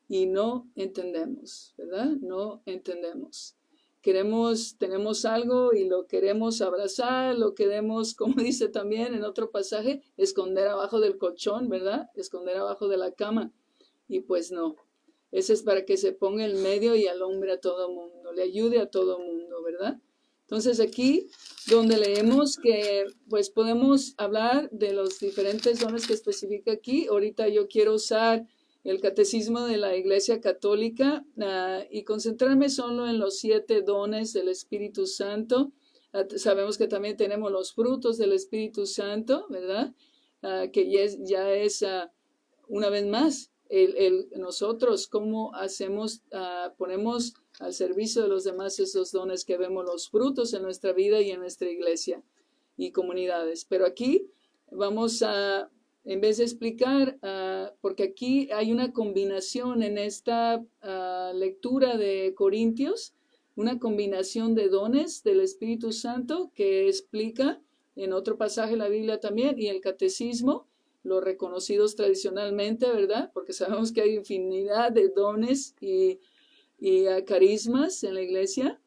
[0.09, 2.07] Y no entendemos, ¿verdad?
[2.21, 3.58] No entendemos.
[4.01, 10.03] Queremos, tenemos algo y lo queremos abrazar, lo queremos, como dice también en otro pasaje,
[10.17, 12.11] esconder abajo del colchón, ¿verdad?
[12.15, 13.53] Esconder abajo de la cama.
[14.09, 14.77] Y pues no,
[15.33, 18.81] ese es para que se ponga el medio y alumbre a todo mundo, le ayude
[18.81, 20.01] a todo mundo, ¿verdad?
[20.49, 21.29] Entonces aquí
[21.67, 27.07] donde leemos que pues podemos hablar de los diferentes dones que especifica aquí.
[27.07, 28.47] Ahorita yo quiero usar
[28.89, 34.49] el catecismo de la Iglesia Católica uh, y concentrarme solo en los siete dones del
[34.49, 35.73] Espíritu Santo.
[36.15, 39.95] Uh, sabemos que también tenemos los frutos del Espíritu Santo, ¿verdad?
[40.43, 41.85] Uh, que ya es, ya es
[42.67, 46.23] una vez más el, el, nosotros cómo hacemos,
[46.79, 51.21] ponemos al servicio de los demás esos dones que vemos los frutos en nuestra vida
[51.21, 52.23] y en nuestra iglesia
[52.79, 53.67] y comunidades.
[53.67, 54.31] Pero aquí
[54.71, 55.71] vamos a,
[56.09, 62.33] en vez de explicar, uh, porque aquí hay una combinación en esta uh, lectura de
[62.35, 63.13] Corintios,
[63.57, 67.61] una combinación de dones del Espíritu Santo que explica
[67.95, 70.67] en otro pasaje de la Biblia también y el catecismo,
[71.03, 73.31] los reconocidos tradicionalmente, ¿verdad?
[73.35, 76.21] Porque sabemos que hay infinidad de dones y,
[76.79, 78.81] y ah, carismas en la iglesia.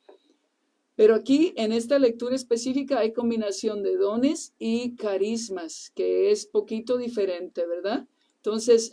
[0.95, 6.97] Pero aquí, en esta lectura específica, hay combinación de dones y carismas, que es poquito
[6.97, 8.07] diferente, ¿verdad?
[8.37, 8.91] Entonces,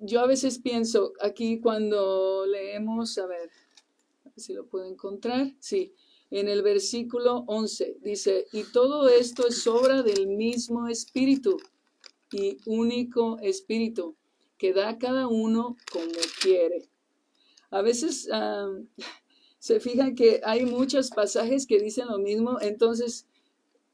[0.00, 3.50] yo a veces pienso aquí cuando leemos, a ver,
[4.24, 5.94] a ver si lo puedo encontrar, sí,
[6.30, 11.56] en el versículo 11 dice, y todo esto es obra del mismo espíritu
[12.30, 14.16] y único espíritu
[14.56, 16.88] que da a cada uno como quiere.
[17.70, 18.28] A veces
[19.58, 23.26] se fijan que hay muchos pasajes que dicen lo mismo, entonces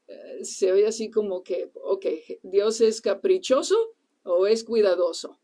[0.09, 2.07] eh, se ve así como que, ok,
[2.43, 3.77] Dios es caprichoso
[4.23, 5.39] o es cuidadoso.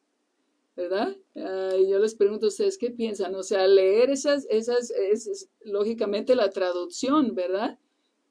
[0.75, 1.15] ¿verdad?
[1.35, 6.51] yo les pregunto a ustedes qué piensan, o sea, leer esas, esas, es, lógicamente la
[6.51, 7.79] traducción, ¿verdad?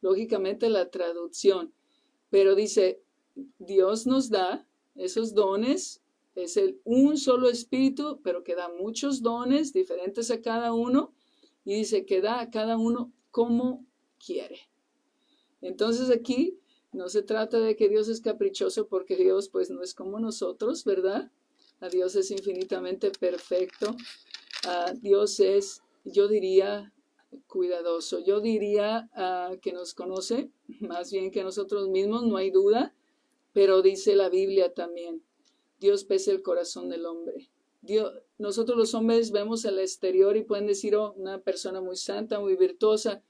[0.02, 1.72] Lógicamente la traducción,
[2.30, 3.02] pero dice,
[3.60, 6.01] Dios nos da esos dones,
[6.36, 11.14] es el un solo espíritu, pero que da muchos dones diferentes a cada uno,
[11.64, 13.86] y dice que da a cada uno como
[14.24, 14.60] quiere.
[15.62, 16.58] Entonces aquí
[16.92, 20.84] no se trata de que Dios es caprichoso porque Dios pues no es como nosotros,
[20.84, 21.32] ¿verdad?
[21.80, 23.96] A Dios es infinitamente perfecto.
[24.68, 26.94] A Dios es, yo diría,
[27.48, 28.20] cuidadoso.
[28.20, 29.10] Yo diría
[29.62, 32.94] que nos conoce más bien que nosotros mismos, no hay duda,
[33.54, 35.24] pero dice la Biblia también,
[35.82, 37.50] Dios pesa el corazón del hombre.
[37.82, 42.40] Dios, nosotros los hombres vemos el exterior y pueden decir, oh, una persona muy santa,
[42.40, 43.22] muy virtuosa,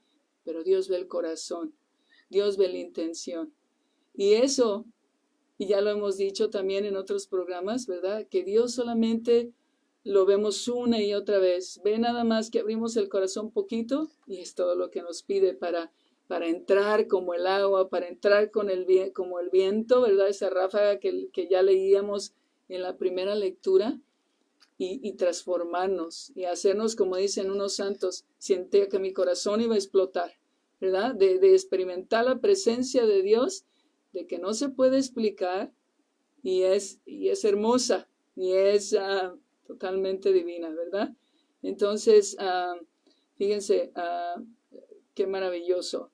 [0.44, 1.74] pero Dios ve el corazón,
[2.28, 3.52] Dios ve la intención.
[4.14, 4.86] Y eso
[5.62, 8.26] y ya lo hemos dicho también en otros programas, ¿verdad?
[8.28, 9.52] Que Dios solamente
[10.02, 11.80] lo vemos una y otra vez.
[11.84, 15.54] Ve nada más que abrimos el corazón poquito y es todo lo que nos pide
[15.54, 15.92] para,
[16.26, 20.28] para entrar como el agua, para entrar con el, como el viento, ¿verdad?
[20.28, 22.34] Esa ráfaga que, que ya leíamos
[22.68, 23.98] en la primera lectura.
[24.84, 30.32] Y, transformarnos y hacernos, como dicen unos santos, siente que mi corazón iba a explotar,
[30.80, 31.14] ¿verdad?
[31.14, 33.64] De, de experimentar la presencia de Dios
[34.12, 35.72] de que no se puede explicar
[36.42, 39.34] y es, y es hermosa y es ah,
[39.66, 41.14] totalmente divina, ¿verdad?
[41.62, 42.74] Entonces, ah,
[43.36, 44.36] fíjense, ah,
[45.14, 46.10] qué maravilloso.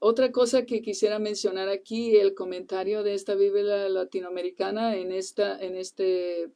[0.00, 5.76] Otra cosa que quisiera mencionar aquí, el comentario de esta Biblia latinoamericana en, esta, en
[5.76, 6.50] este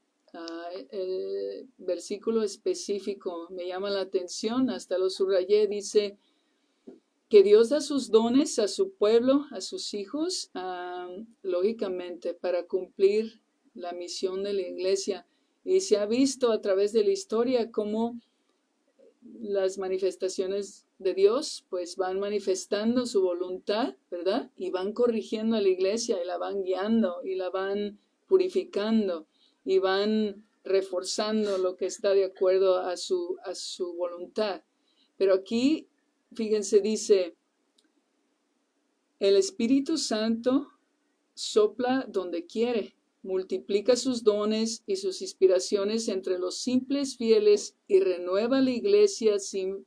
[1.79, 6.17] versículo específico me llama la atención, hasta lo subrayé, dice,
[7.29, 10.51] que Dios da sus dones a su pueblo, a sus hijos,
[11.43, 13.41] lógicamente, para cumplir
[13.75, 15.27] la misión de la iglesia.
[15.65, 18.21] Y se ha visto a través de la historia cómo
[19.41, 24.51] las manifestaciones de Dios pues van manifestando su voluntad, ¿verdad?
[24.57, 29.29] Y van corrigiendo a la iglesia y la van guiando y la van purificando
[29.65, 34.63] y van reforzando lo que está de acuerdo a su, a su voluntad.
[35.17, 35.89] Pero aquí
[36.35, 37.37] fíjense, dice,
[39.21, 40.69] el Espíritu Santo
[41.35, 48.61] sopla donde quiere, multiplica sus dones y sus inspiraciones entre los simples fieles y renueva
[48.61, 49.87] la iglesia sin,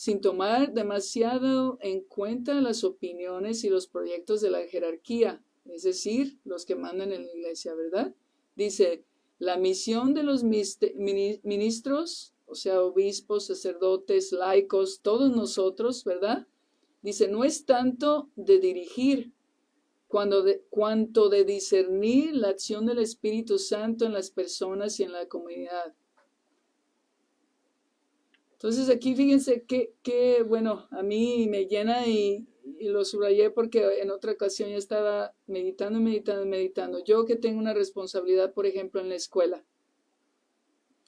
[0.00, 6.38] sin tomar demasiado en cuenta las opiniones y los proyectos de la jerarquía, es decir,
[6.42, 8.14] los que mandan en la iglesia, ¿verdad?
[8.56, 9.04] Dice,
[9.38, 16.46] la misión de los ministros o sea, obispos, sacerdotes, laicos, todos nosotros, ¿verdad?
[17.02, 19.34] Dice, no es tanto de dirigir,
[20.08, 25.12] cuando de, cuanto de discernir la acción del Espíritu Santo en las personas y en
[25.12, 25.94] la comunidad.
[28.60, 32.46] Entonces aquí fíjense que, bueno, a mí me llena y,
[32.78, 37.02] y, lo subrayé porque en otra ocasión yo estaba meditando, meditando, meditando.
[37.02, 39.64] Yo que tengo una responsabilidad, por ejemplo, en la escuela.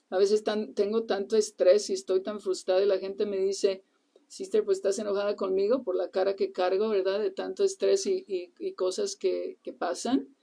[0.09, 0.43] A veces
[0.75, 3.85] tengo tanto estrés y estoy tan frustrada y la gente me dice,
[4.29, 7.21] sister, pues estás enojada conmigo por la cara que cargo, ¿verdad?
[7.21, 10.35] De tanto estrés y, cosas que, pasan.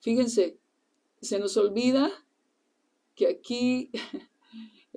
[0.00, 0.58] Fíjense,
[1.20, 2.10] se nos olvida
[3.14, 3.92] que aquí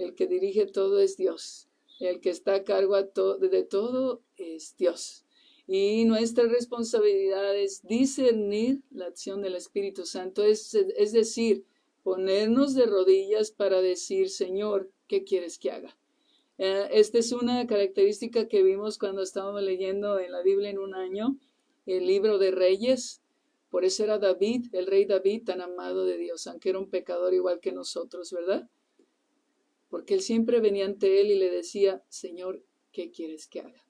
[0.03, 1.67] el que dirige todo es Dios.
[1.99, 5.25] El que está a cargo de todo es Dios.
[5.67, 10.71] Y nuestra responsabilidad es discernir la acción del Espíritu Santo, es,
[11.13, 11.63] decir,
[12.03, 15.95] ponernos de rodillas para decir, Señor, ¿qué quieres que haga?
[16.57, 20.95] Eh, esta es una característica que vimos cuando estábamos leyendo en la Biblia en un
[20.95, 21.37] año,
[21.85, 23.21] el libro de Reyes,
[23.69, 27.33] Por eso era David, el rey David, tan amado de Dios, aunque era un pecador
[27.33, 28.69] igual que nosotros, ¿verdad?
[29.91, 32.63] Porque él siempre venía ante él y le decía, Señor,
[32.93, 33.85] ¿qué quieres que haga?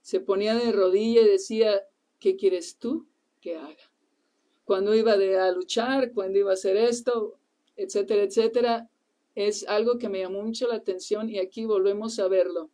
[0.00, 1.82] Se ponía de rodilla y decía,
[2.20, 3.08] ¿qué quieres tú
[3.40, 3.92] que haga?
[4.64, 7.36] Cuando iba a luchar, cuando iba a hacer esto,
[7.74, 8.90] etcétera, etcétera,
[9.34, 12.70] es algo que me llamó mucho la atención y aquí volvemos a verlo.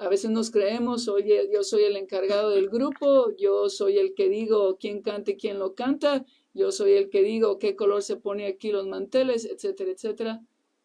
[0.00, 4.28] A veces nos creemos, oye, yo soy el encargado del grupo, yo soy el que
[4.28, 8.16] digo quién canta y quién lo canta, yo soy el que digo qué color se
[8.16, 10.42] pone aquí los manteles, etcétera, etcétera.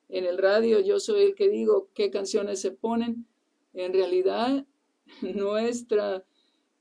[0.10, 3.28] En el radio yo soy el que digo qué canciones se ponen.
[3.74, 4.66] En realidad,
[5.22, 6.26] nuestra,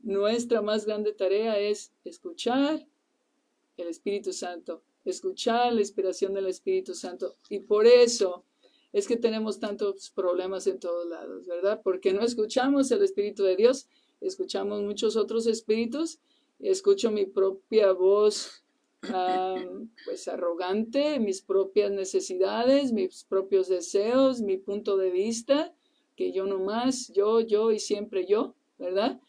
[0.01, 2.87] nuestra más grande tarea es escuchar
[3.77, 7.37] el Espíritu Santo, escuchar la inspiración del Espíritu Santo.
[7.49, 8.45] Y por eso
[8.93, 11.81] es que tenemos tantos problemas en todos lados, ¿verdad?
[11.85, 13.87] Porque no escuchamos el Espíritu de Dios,
[14.21, 16.19] escuchamos muchos otros espíritus,
[16.59, 18.65] escucho mi propia voz
[19.01, 25.75] pues arrogante, mis propias necesidades, mis propios deseos, mi punto de vista,
[26.17, 29.21] que yo no más, yo, yo y siempre yo, ¿verdad?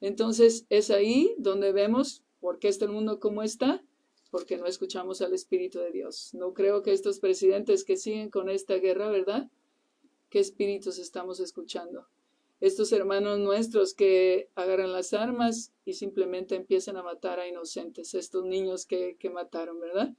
[0.00, 3.84] Entonces es ahí donde vemos por qué está el mundo como está,
[4.30, 6.30] porque no escuchamos al Espíritu de Dios.
[6.34, 9.50] No creo que estos presidentes que siguen con esta guerra, ¿verdad?
[10.30, 12.06] ¿Qué espíritus estamos escuchando?
[12.60, 18.44] Estos hermanos nuestros que agarran las armas y simplemente empiezan a matar a inocentes, estos
[18.44, 20.14] niños que, mataron, ¿verdad?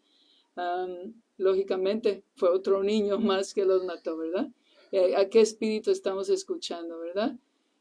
[1.38, 4.50] lógicamente fue otro niño más que los mató, ¿verdad?
[5.18, 7.38] ¿A qué espíritu estamos escuchando, verdad?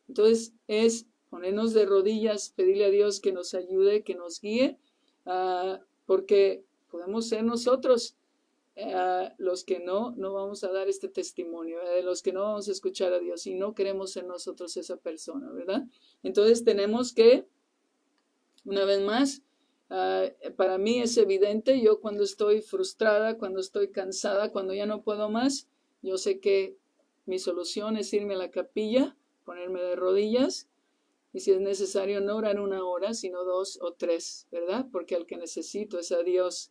[0.08, 4.78] Entonces es ponernos de rodillas, pedirle a Dios que nos ayude, que nos guíe,
[5.26, 8.16] uh, porque podemos ser nosotros
[8.80, 12.68] eh, los que no, no vamos a dar este testimonio, de los que no vamos
[12.68, 15.82] a escuchar a Dios y no queremos ser nosotros esa persona, ¿verdad?
[16.22, 17.44] Entonces tenemos que,
[18.64, 19.42] una vez más,
[19.90, 20.26] ah,
[20.56, 25.28] para mí es evidente, yo cuando estoy frustrada, cuando estoy cansada, cuando ya no puedo
[25.28, 25.68] más,
[26.00, 26.76] yo sé que
[27.26, 30.68] mi solución es irme a la capilla, ponerme de rodillas
[31.32, 34.86] y si es necesario no orar una hora, sino dos o tres, ¿verdad?
[34.92, 36.70] Porque al que necesito es a Dios.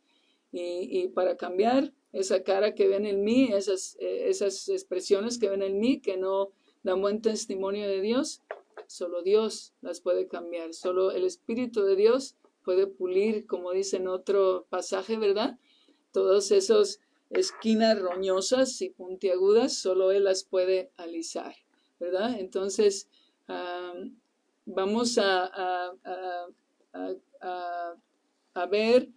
[0.52, 5.62] Y, para cambiar esa cara que ven en mí, esas, eh, esas expresiones que ven
[5.62, 6.52] en mí, que no
[6.84, 8.42] dan buen testimonio de Dios,
[8.88, 10.74] solo Dios las puede cambiar.
[10.74, 15.58] Solo el Espíritu de Dios puede pulir, como dice en otro pasaje, ¿verdad?
[16.12, 17.00] Todos esos
[17.30, 21.56] esquinas roñosas y puntiagudas, solo Él las puede alisar,
[22.00, 22.40] ¿verdad?
[22.40, 23.10] Entonces,
[24.66, 25.94] vamos a,
[28.54, 29.10] a, ver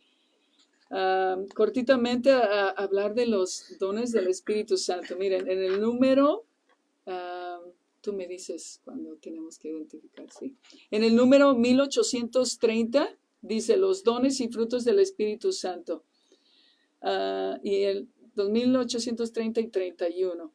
[1.54, 5.16] cortitamente a, hablar de los dones del Espíritu Santo.
[5.16, 6.44] Miren, en el número,
[8.00, 10.56] tú me dices cuando tenemos que identificar, ¿sí?
[10.90, 16.04] En el número 1830 dice los dones y frutos del Espíritu Santo.
[17.02, 20.52] Ah, y el 2830 y 31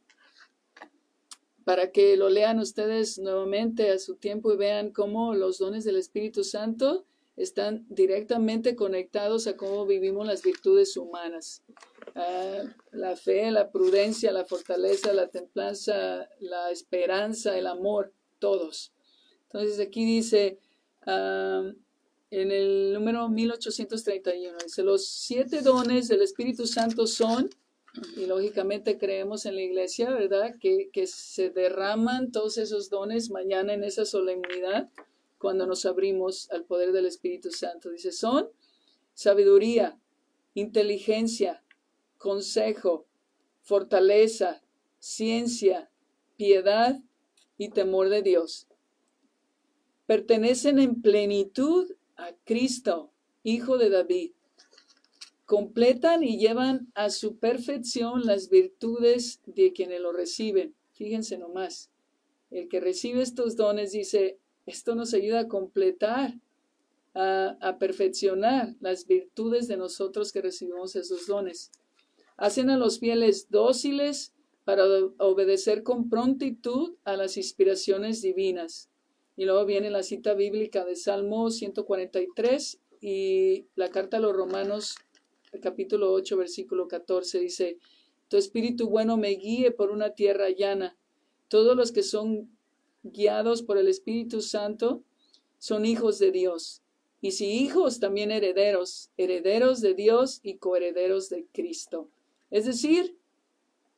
[1.66, 5.98] para que lo lean ustedes nuevamente a su tiempo y vean cómo los dones del
[5.98, 7.06] Espíritu Santo
[7.38, 11.64] están directamente conectados a cómo vivimos las virtudes humanas.
[12.16, 18.94] Ah, la fe, la prudencia, la fortaleza, la templanza, la esperanza, el amor, todos.
[19.44, 20.60] Entonces aquí dice
[21.06, 21.70] ah,
[22.32, 27.50] en el número 1831, dice, los siete dones del Espíritu Santo son
[28.18, 30.56] y lógicamente creemos en la iglesia, ¿verdad?
[30.60, 34.90] Que, se derraman todos esos dones mañana en esa solemnidad
[35.46, 37.92] cuando nos abrimos al poder del Espíritu Santo.
[37.92, 38.50] Dice, son
[39.14, 39.96] sabiduría,
[40.56, 41.64] inteligencia,
[42.18, 43.06] consejo,
[43.62, 44.64] fortaleza,
[44.98, 45.92] ciencia,
[46.36, 47.00] piedad
[47.60, 48.68] y temor de Dios.
[50.08, 53.12] Pertenecen en plenitud a Cristo,
[53.44, 54.32] Hijo de David
[55.46, 60.74] completan y llevan a su perfección las virtudes de quienes lo reciben.
[60.94, 61.92] Fíjense nomás,
[62.50, 66.40] el que recibe estos dones dice, esto nos ayuda a completar,
[67.14, 71.72] a, a perfeccionar las virtudes de nosotros que recibimos esos dones.
[72.38, 74.34] Hacen a los fieles dóciles
[74.66, 74.86] para
[75.20, 78.90] obedecer con prontitud a las inspiraciones divinas.
[79.38, 84.96] Y luego viene la cita bíblica de Salmo 143 y la carta a los romanos
[85.60, 87.78] capítulo 8, versículo 14 dice,
[88.28, 90.98] Tu espíritu bueno me guíe por una tierra llana.
[91.48, 92.55] Todos los que son
[93.12, 95.04] guiados por el Espíritu Santo
[95.58, 96.82] son hijos de Dios.
[97.22, 102.10] Y si hijos, también herederos, herederos de Dios y coherederos de Cristo.
[102.52, 103.18] Es decir,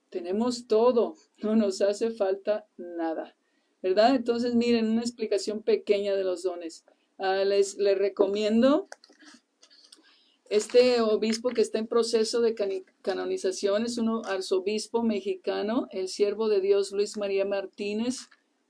[0.10, 3.36] tenemos todo, no nos hace falta nada.
[3.82, 4.16] ¿Verdad?
[4.16, 6.84] Entonces, miren, una explicación pequeña de los dones.
[7.18, 8.88] Ah, les, les recomiendo
[10.50, 12.56] este obispo que está en proceso de
[13.02, 18.30] canonización es un arzobispo mexicano, el siervo de Dios Luis María Martínez.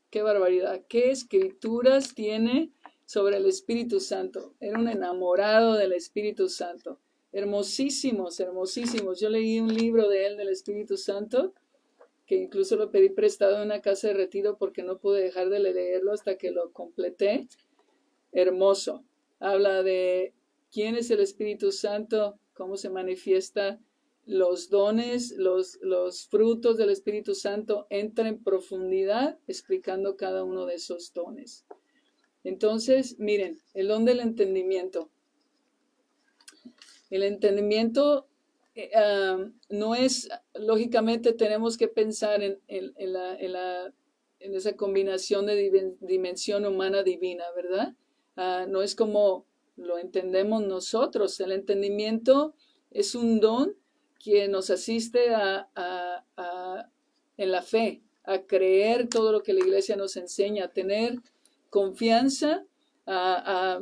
[0.10, 0.86] Qué barbaridad.
[0.88, 2.72] ¿Qué escrituras tiene
[3.06, 4.54] sobre el Espíritu Santo?
[4.62, 7.00] Era un enamorado del Espíritu Santo.
[7.34, 9.20] Hermosísimos, hermosísimos.
[9.20, 11.54] Yo leí un libro de él del Espíritu Santo
[12.26, 15.60] que incluso lo pedí prestado en una casa de retiro porque no pude dejar de
[15.60, 17.48] leerlo hasta que lo completé.
[18.32, 19.04] Hermoso.
[19.40, 20.34] Habla de
[20.72, 23.80] quién es el Espíritu Santo, cómo se manifiesta
[24.28, 30.76] los dones, los, los frutos del Espíritu Santo, entra en profundidad explicando cada uno de
[30.76, 31.66] esos dones.
[32.44, 35.10] Entonces, miren, el don del entendimiento.
[37.10, 38.28] El entendimiento
[38.76, 38.92] eh,
[39.70, 43.38] no es, lógicamente tenemos que pensar en, la,
[44.40, 47.96] en, esa combinación de dimensión humana divina, ¿verdad?
[48.36, 49.48] Ah, no es como
[49.78, 51.40] lo entendemos nosotros.
[51.40, 52.56] El entendimiento
[52.92, 53.76] es un don
[54.24, 55.70] que nos asiste a,
[57.38, 61.16] en la fe, a creer todo lo que la iglesia nos enseña, a tener
[61.70, 62.66] confianza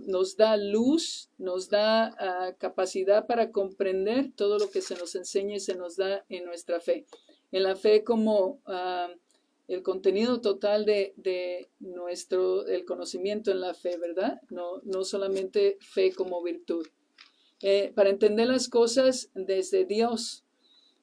[0.06, 5.60] nos da luz, nos da capacidad para comprender todo lo que se nos enseña y
[5.60, 7.06] se nos da en nuestra fe.
[7.52, 8.62] En la fe como
[9.68, 14.42] el contenido total de, nuestro, el conocimiento en la fe, ¿verdad?
[14.50, 16.86] No, no solamente fe como virtud.
[17.68, 20.44] Eh, para entender las cosas desde Dios,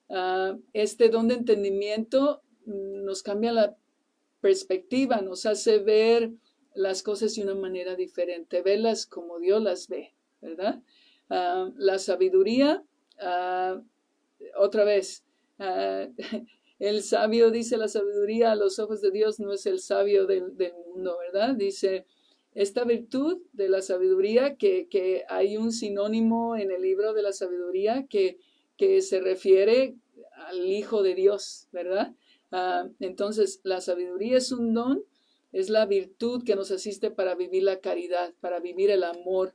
[0.09, 3.76] ah, este don de entendimiento nos cambia la
[4.40, 6.30] perspectiva, nos hace ver
[6.76, 10.80] las cosas de una manera diferente, verlas como Dios las ve, ¿verdad?
[11.28, 12.84] Ah, la sabiduría,
[13.18, 13.82] ah,
[14.56, 15.24] otra vez,
[16.78, 20.44] el sabio dice la sabiduría a los ojos de Dios no es el sabio del,
[20.86, 21.56] mundo, ¿verdad?
[21.56, 22.06] Dice
[22.54, 27.32] esta virtud de la sabiduría, que, que, hay un sinónimo en el libro de la
[27.32, 28.38] sabiduría que,
[28.76, 29.96] que se refiere
[30.48, 32.14] al Hijo de Dios, ¿verdad?
[33.00, 35.02] entonces, la sabiduría es un don
[35.52, 39.54] es la virtud que nos asiste para vivir la caridad, para vivir el amor,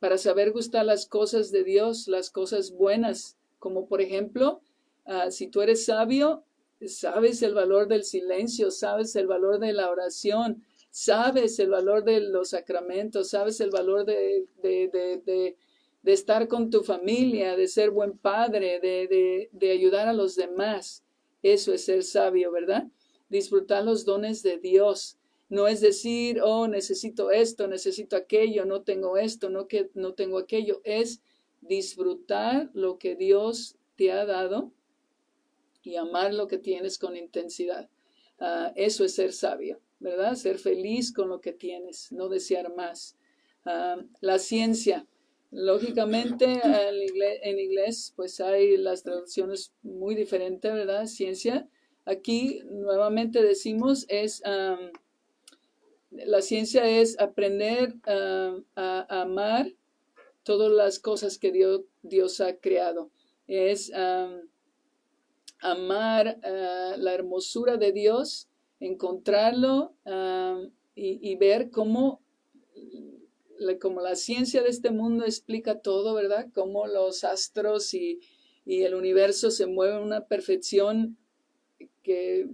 [0.00, 4.60] para saber gustar las cosas de Dios, las cosas buenas, como por ejemplo,
[5.04, 6.44] ah, si tú eres sabio,
[6.86, 12.20] sabes el valor del silencio, sabes el valor de la oración, sabes el valor de
[12.20, 15.56] los sacramentos, sabes el valor de, de,
[16.04, 21.04] estar con tu familia, de ser buen padre, de ayudar a los demás.
[21.42, 22.88] Eso es ser sabio, ¿verdad?
[23.28, 25.18] disfrutar los dones de Dios.
[25.48, 30.38] No es decir, oh, necesito esto, necesito aquello, no tengo esto, no, que, no tengo
[30.38, 30.80] aquello.
[30.84, 31.22] Es
[31.60, 34.72] disfrutar lo que Dios te ha dado
[35.82, 37.88] y amar lo que tienes con intensidad.
[38.38, 40.34] Ah, eso es ser sabio, ¿verdad?
[40.34, 43.16] Ser feliz con lo que tienes, no desear más.
[43.64, 45.06] Ah, la ciencia.
[45.50, 51.06] Lógicamente, en inglés, pues hay las traducciones muy diferentes, ¿verdad?
[51.06, 51.68] Ciencia
[52.08, 54.42] Aquí nuevamente decimos es,
[56.10, 59.74] la ciencia es aprender a, amar
[60.42, 63.10] todas las cosas que Dios, Dios ha creado.
[63.46, 63.92] Es
[65.60, 68.47] amar ah, la hermosura de Dios,
[68.80, 69.94] encontrarlo
[70.94, 72.20] y, ver cómo
[73.80, 76.46] como la ciencia de este mundo explica todo, ¿verdad?
[76.54, 78.20] Cómo los astros y,
[78.64, 81.16] y el universo se mueven a una perfección
[82.02, 82.48] que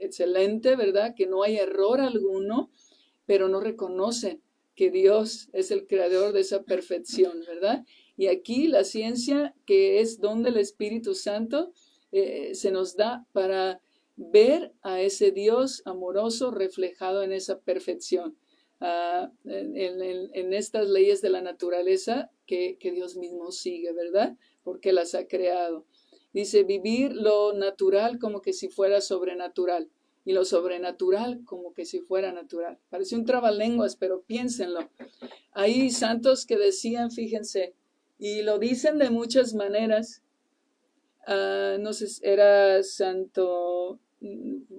[0.00, 1.14] excelente, ¿verdad?
[1.14, 2.70] Que no hay error alguno,
[3.26, 4.40] pero no reconoce
[4.74, 7.84] que Dios es el creador de esa perfección, ¿verdad?
[8.16, 11.72] Y aquí la ciencia, que es donde el Espíritu Santo
[12.12, 13.80] eh, se nos da para
[14.20, 18.36] ver a ese Dios amoroso reflejado en esa perfección,
[19.44, 24.36] en, estas leyes de la naturaleza que, Dios mismo sigue, ¿verdad?
[24.62, 25.86] Porque las ha creado.
[26.34, 29.90] Dice, vivir lo natural como que si fuera sobrenatural
[30.26, 32.78] y lo sobrenatural como que si fuera natural.
[32.90, 34.90] Parece un trabalenguas, pero piénsenlo.
[35.52, 37.74] Hay santos que decían, fíjense,
[38.18, 40.22] y lo dicen de muchas maneras.
[41.26, 43.98] Ah, no sé, era Santo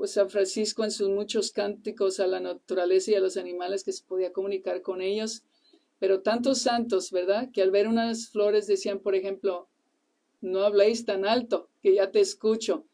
[0.06, 4.04] San Francisco en sus muchos cánticos a la naturaleza y a los animales que se
[4.04, 5.44] podía comunicar con ellos.
[6.00, 7.50] Pero tantos santos, ¿verdad?
[7.52, 9.68] Que al ver unas flores decían, por ejemplo,
[10.42, 12.86] no habléis tan alto, que ya te escucho,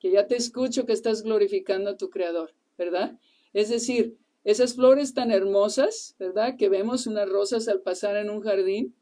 [0.00, 3.18] que ya te escucho que estás glorificando a tu Creador, ¿verdad?
[3.52, 6.56] Es decir, esas flores tan hermosas, ¿verdad?
[6.56, 8.94] Que vemos unas rosas al pasar en un jardín,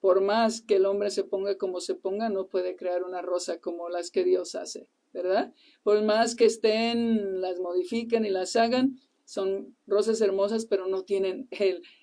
[0.00, 3.60] por más que el hombre se ponga como se ponga, no puede crear una rosa
[3.60, 5.52] como las que Dios hace, ¿verdad?
[5.82, 11.48] Por más que estén, las modifiquen y las hagan, son rosas hermosas, pero no tienen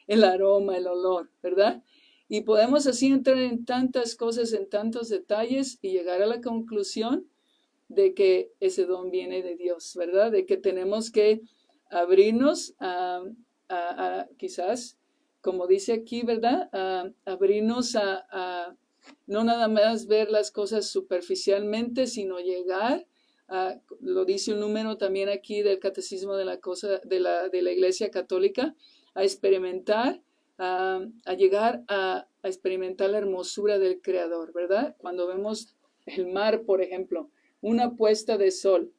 [0.08, 1.84] el, aroma, el olor, ¿verdad?
[2.28, 7.28] Y podemos así entrar en tantas cosas, en tantos detalles y llegar a la conclusión
[7.88, 10.32] de que ese don viene de Dios, ¿verdad?
[10.32, 11.42] De que tenemos que
[11.90, 13.24] abrirnos a,
[14.38, 14.98] quizás,
[15.42, 16.70] como dice aquí, ¿verdad?
[17.26, 18.76] Abrirnos a,
[19.28, 23.06] no nada más ver las cosas superficialmente, sino llegar
[23.48, 27.62] a, lo dice un número también aquí del catecismo de la, cosa, de la, de
[27.62, 28.76] la Iglesia Católica,
[29.14, 30.22] a experimentar,
[30.58, 31.06] a,
[31.38, 34.96] llegar a, experimentar la hermosura del Creador, ¿verdad?
[34.98, 35.76] Cuando vemos
[36.06, 37.30] el mar, por ejemplo,
[37.62, 38.92] una puesta de sol,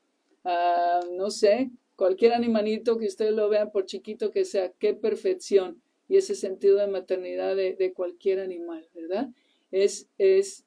[1.13, 6.17] no sé, cualquier animalito que ustedes lo vean, por chiquito que sea, qué perfección y
[6.17, 9.29] ese sentido de maternidad de, cualquier animal, ¿verdad?
[9.75, 10.65] Es, es,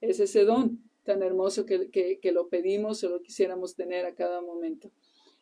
[0.00, 4.40] es ese don tan hermoso que, que, lo pedimos o lo quisiéramos tener a cada
[4.40, 4.90] momento.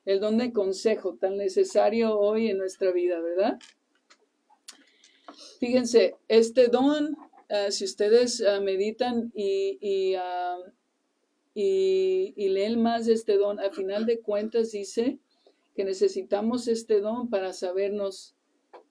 [0.04, 3.60] El don de consejo, tan necesario hoy en nuestra vida, ¿verdad?
[5.60, 7.16] Fíjense, este don,
[7.48, 10.58] ah, si ustedes ah, meditan y, y, ah,
[11.54, 15.20] y, y leen más de este don, a final de cuentas dice
[15.76, 18.34] que necesitamos este don para sabernos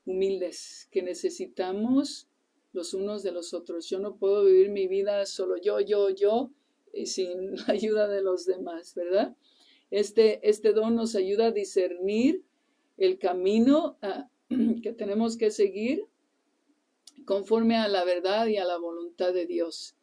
[0.05, 2.29] humildes, que necesitamos
[2.73, 3.89] los unos de los otros.
[3.89, 6.51] Yo no puedo vivir mi vida solo yo, yo, yo,
[6.93, 9.35] y sin la ayuda de los demás, ¿verdad?
[9.91, 12.43] Este, este don nos ayuda a discernir
[12.97, 13.97] el camino
[14.83, 16.05] que tenemos que seguir
[17.25, 19.95] conforme a la verdad y a la voluntad de Dios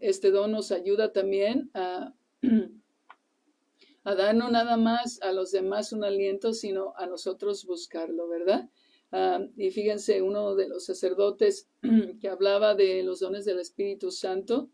[0.00, 2.14] este don nos ayuda también a,
[4.04, 8.68] a dar no nada más a los demás un aliento, sino a nosotros buscarlo, ¿verdad?
[9.12, 11.68] Ah, y fíjense, uno de los sacerdotes
[12.20, 14.68] que hablaba de los dones del Espíritu Santo,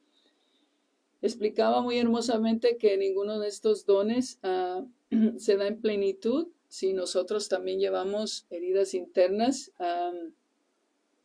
[1.21, 4.85] explicaba muy hermosamente que ninguno de estos dones ah,
[5.37, 9.71] se da en plenitud si nosotros también llevamos heridas internas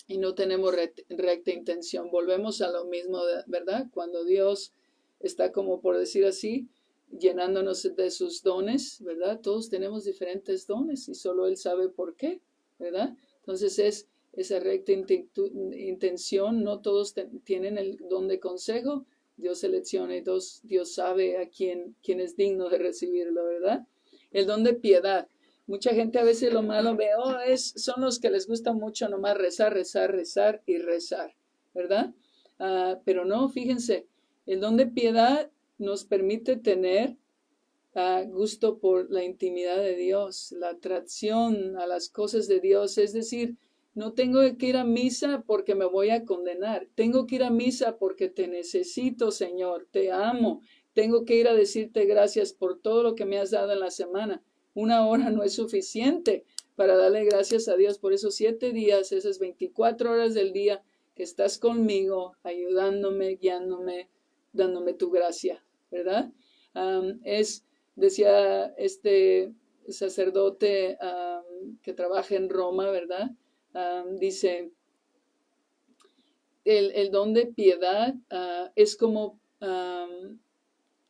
[0.06, 0.76] y no tenemos
[1.10, 2.12] recta intención.
[2.12, 3.88] Volvemos a lo mismo, ¿verdad?
[3.94, 4.74] Cuando Dios
[5.22, 6.68] está como por decir así,
[7.18, 9.40] llenándonos de sus dones, ¿verdad?
[9.42, 12.42] Todos tenemos diferentes dones y solo Él sabe por qué,
[12.80, 13.16] ¿verdad?
[13.40, 19.06] Entonces es esa recta intención, no todos tienen el don de consejo,
[19.36, 23.88] Dios selecciona y Dios, Dios sabe a quién, quién es digno de recibirlo, ¿verdad?
[24.32, 25.28] El don de piedad,
[25.68, 29.10] Mucha gente a veces lo malo ve, oh, es, son los que les gusta mucho
[29.10, 31.36] nomás rezar, rezar, rezar y rezar,
[31.74, 32.14] ¿verdad?
[32.58, 34.08] Ah, pero no, fíjense,
[34.45, 37.18] el don de piedad nos permite tener
[38.30, 43.57] gusto por la intimidad de Dios, la atracción a las cosas de Dios, es decir,
[43.95, 47.49] no tengo que ir a misa porque me voy a condenar, tengo que ir a
[47.49, 50.61] misa porque te necesito, Señor, te amo,
[50.94, 53.90] tengo que ir a decirte gracias por todo lo que me has dado en la
[53.90, 54.44] semana.
[54.76, 56.45] Una hora no es suficiente
[56.76, 60.84] para darle gracias a Dios por esos siete días, esas 24 horas del día
[61.15, 64.07] que estás conmigo, ayudándome, guiándome,
[64.53, 66.32] dándome tu gracia, ¿verdad?
[67.24, 67.65] es,
[67.98, 69.52] decía este
[69.90, 70.98] sacerdote
[71.82, 73.32] que trabaja en Roma, ¿verdad?
[74.19, 74.72] dice,
[76.64, 79.40] el, don de piedad ah, es como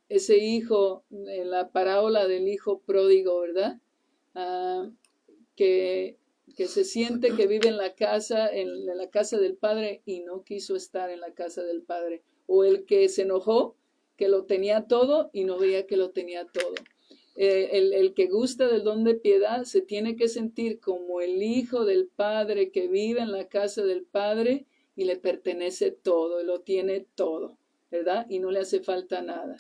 [0.10, 3.80] ese hijo, en la parábola del hijo pródigo, ¿verdad?
[4.36, 4.90] Ah,
[5.56, 6.18] que,
[6.56, 10.44] que, se siente que vive en la casa, en, la casa del padre y no
[10.44, 12.24] quiso estar en la casa del padre.
[12.46, 13.76] O el que se enojó,
[14.18, 16.74] que lo tenía todo y no veía que lo tenía todo.
[17.36, 21.44] Eh, el, el, que gusta del don de piedad se tiene que sentir como el
[21.44, 24.66] hijo del padre que vive en la casa del padre
[24.96, 27.58] y le pertenece todo, lo tiene todo,
[27.92, 28.26] ¿verdad?
[28.28, 29.56] Y no le hace falta nada.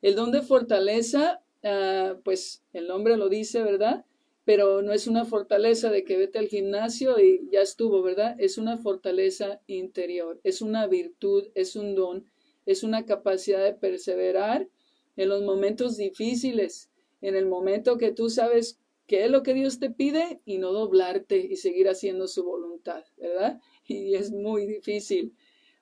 [0.00, 4.04] El don de fortaleza, ah, pues el nombre lo dice, ¿verdad?
[4.44, 8.36] Pero no es una fortaleza de que vete al gimnasio y ya estuvo, ¿verdad?
[8.38, 12.24] Es una fortaleza interior, es una virtud, es un don,
[12.66, 14.68] es una capacidad de perseverar
[15.16, 19.78] en los momentos difíciles, en el momento que tú sabes qué es lo que Dios
[19.78, 23.60] te pide y no doblarte y seguir haciendo su voluntad, ¿verdad?
[23.86, 25.34] Y es muy difícil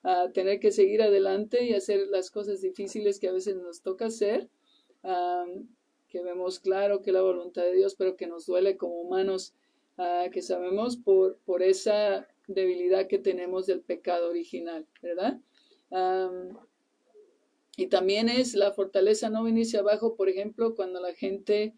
[0.03, 4.07] a tener que seguir adelante y hacer las cosas difíciles que a veces nos toca
[4.07, 4.49] hacer,
[6.09, 9.55] que vemos claro que la voluntad de Dios, pero que nos duele como humanos,
[9.97, 15.39] ah, que sabemos por, por esa debilidad que tenemos del pecado original, ¿verdad?
[17.75, 21.73] Y también es la fortaleza no venirse abajo, por ejemplo, cuando la gente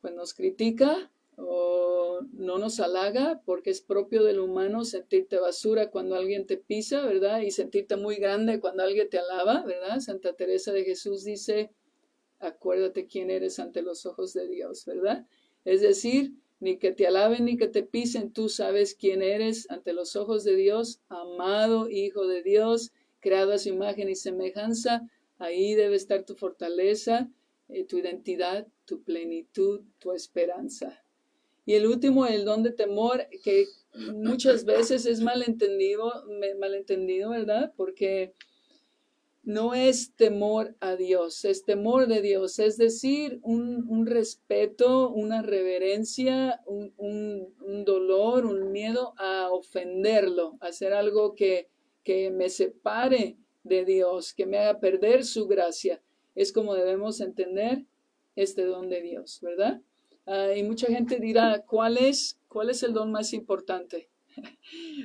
[0.00, 6.14] pues, nos critica o no nos halaga porque es propio del humano sentirte basura cuando
[6.14, 7.40] alguien te pisa, ¿verdad?
[7.40, 10.00] Y sentirte muy grande cuando alguien te alaba, ¿verdad?
[10.00, 11.70] Santa Teresa de Jesús dice,
[12.38, 15.26] acuérdate quién eres ante los ojos de Dios, ¿verdad?
[15.64, 19.92] Es decir, ni que te alaben ni que te pisen, tú sabes quién eres ante
[19.92, 22.92] los ojos de Dios, amado Hijo de Dios,
[23.24, 25.08] creado a su imagen y semejanza.
[25.38, 27.30] Ahí debe estar tu fortaleza,
[27.70, 31.02] eh, tu identidad, tu plenitud, tu esperanza.
[31.64, 33.64] Y el último, el don de temor, que
[34.12, 36.12] muchas veces es malentendido,
[36.60, 37.72] malentendido, ¿verdad?
[37.78, 38.34] Porque
[39.42, 46.60] no es temor a Dios, es temor de Dios, es decir, un, respeto, una reverencia,
[46.66, 51.70] un, un, dolor, un miedo a ofenderlo, a hacer algo que,
[52.04, 56.00] que me separe de Dios, que me haga perder su gracia.
[56.34, 57.84] Es como debemos entender
[58.36, 59.80] este don de Dios, ¿verdad?
[60.26, 64.08] Ah, y mucha gente dirá, ¿cuál es, ¿cuál es el don más importante?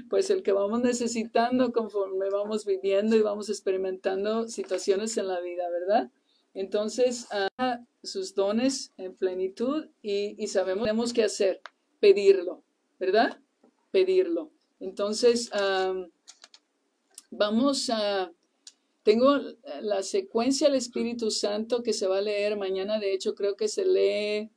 [0.09, 5.69] Pues el que vamos necesitando conforme vamos viviendo y vamos experimentando situaciones en la vida,
[5.69, 6.09] ¿verdad?
[6.55, 7.27] Entonces,
[8.01, 11.61] sus dones en plenitud y, sabemos que tenemos que hacer,
[11.99, 12.63] pedirlo,
[12.99, 13.39] ¿verdad?
[13.91, 14.51] Pedirlo.
[14.79, 15.51] Entonces,
[17.31, 18.31] vamos a
[19.03, 19.39] tengo
[19.81, 22.99] la secuencia del Espíritu Santo que se va a leer mañana.
[22.99, 24.51] De hecho, creo que se lee,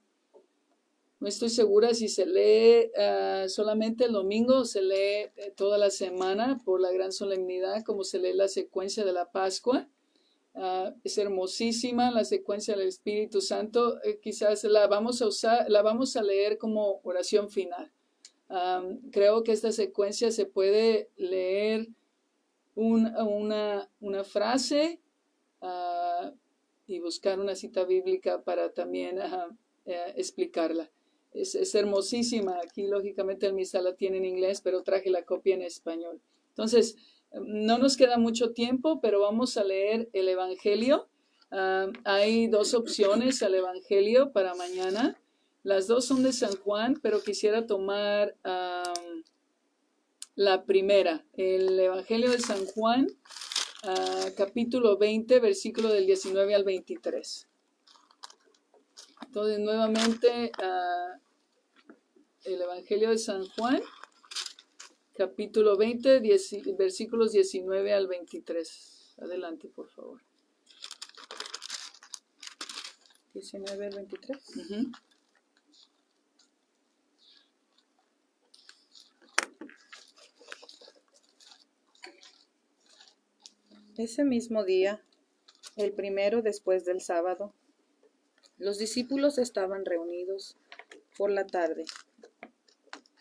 [1.21, 5.79] no estoy segura si se lee ah, solamente el domingo o se lee eh, toda
[5.79, 9.89] la semana por la gran solemnidad, como se lee la secuencia de la Pascua.
[10.55, 14.03] Ah, es hermosísima la secuencia del Espíritu Santo.
[14.03, 17.91] Eh, quizás la vamos a usar, la vamos a leer como oración final.
[19.13, 21.89] creo que esta secuencia se puede leer
[22.75, 25.01] una, una, frase
[25.61, 26.33] ah,
[26.87, 29.19] y buscar una cita bíblica para también
[29.85, 30.91] eh, explicarla.
[31.33, 32.59] Es, hermosísima.
[32.63, 36.21] Aquí, lógicamente, el misa la tiene en inglés, pero traje la copia en español.
[36.51, 36.97] Entonces,
[37.33, 41.09] no nos queda mucho tiempo, pero vamos a leer el Evangelio.
[41.51, 45.19] Ah, hay dos opciones al Evangelio para mañana.
[45.63, 48.37] Las dos son de San Juan, pero quisiera tomar
[50.35, 53.07] la primera, el Evangelio de San Juan,
[53.85, 57.49] ah, capítulo 20, versículo del 19 al 23.
[59.27, 61.19] Entonces, nuevamente, ah,
[62.45, 63.83] el Evangelio de San Juan,
[65.15, 66.21] capítulo 20,
[66.79, 69.17] versículos 19 al 23.
[69.19, 70.21] Adelante, por favor.
[73.35, 74.39] 19 al 23.
[83.99, 85.05] Ese mismo día,
[85.77, 87.53] el primero después del sábado,
[88.57, 90.57] los discípulos estaban reunidos
[91.19, 91.85] por la tarde,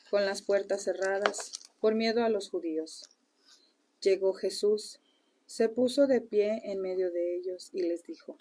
[0.10, 3.10] con las puertas cerradas, por miedo a los judíos.
[4.02, 5.02] Llegó Jesús,
[5.46, 8.38] se puso de pie en medio de ellos y les dijo,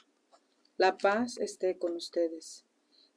[0.77, 2.65] La paz esté con ustedes.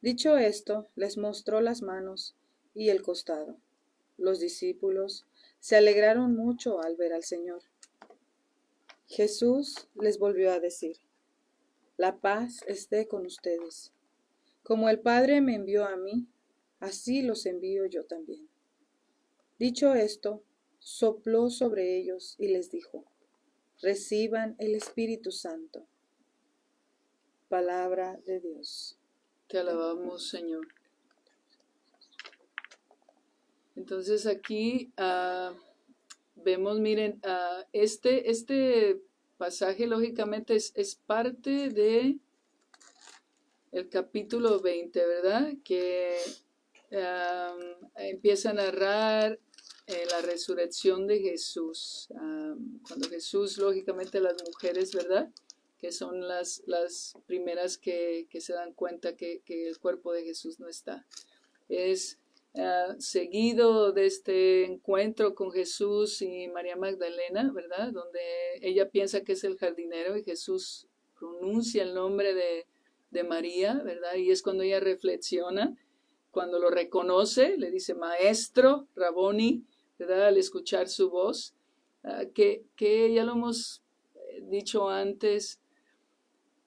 [0.02, 2.36] Dicho esto, les mostró las manos
[2.74, 3.58] y el costado.
[4.18, 5.28] Los discípulos
[5.60, 7.62] se alegraron mucho al ver al Señor.
[9.08, 10.98] Jesús les volvió a decir,
[11.98, 13.92] La paz esté con ustedes.
[14.64, 16.28] Como el Padre me envió a mí,
[16.80, 18.48] así los envío yo también.
[19.60, 20.44] Dicho esto,
[20.80, 23.06] sopló sobre ellos y les dijo,
[23.82, 25.86] Reciban el Espíritu Santo.
[27.50, 28.98] Palabra de Dios.
[29.48, 30.68] Te alabamos, Señor.
[33.76, 34.94] Entonces aquí...
[34.98, 35.73] Uh
[36.44, 39.02] vemos, miren, uh, este, este
[39.38, 42.18] pasaje lógicamente es, es, parte de
[43.72, 45.54] el capítulo 20, ¿verdad?
[45.64, 46.18] Que
[46.92, 49.40] um, empieza a narrar
[49.88, 52.08] eh, la resurrección de Jesús.
[52.88, 55.30] Cuando Jesús, lógicamente las mujeres, ¿verdad?
[55.80, 60.24] Que son las, las primeras que, que se dan cuenta que, que el cuerpo de
[60.24, 61.06] Jesús no está.
[61.68, 62.20] Es
[63.00, 67.92] Seguido de este encuentro con Jesús y María Magdalena, ¿verdad?
[67.92, 68.20] Donde
[68.62, 72.66] ella piensa que es el jardinero y Jesús pronuncia el nombre de,
[73.24, 74.16] María, ¿verdad?
[74.16, 75.76] Y es cuando ella reflexiona,
[76.32, 79.64] cuando lo reconoce, le dice maestro, Raboni,
[80.00, 80.28] ¿verdad?
[80.28, 81.54] Al escuchar su voz,
[82.04, 83.84] ah, que, que ya lo hemos
[84.16, 85.60] eh, dicho antes,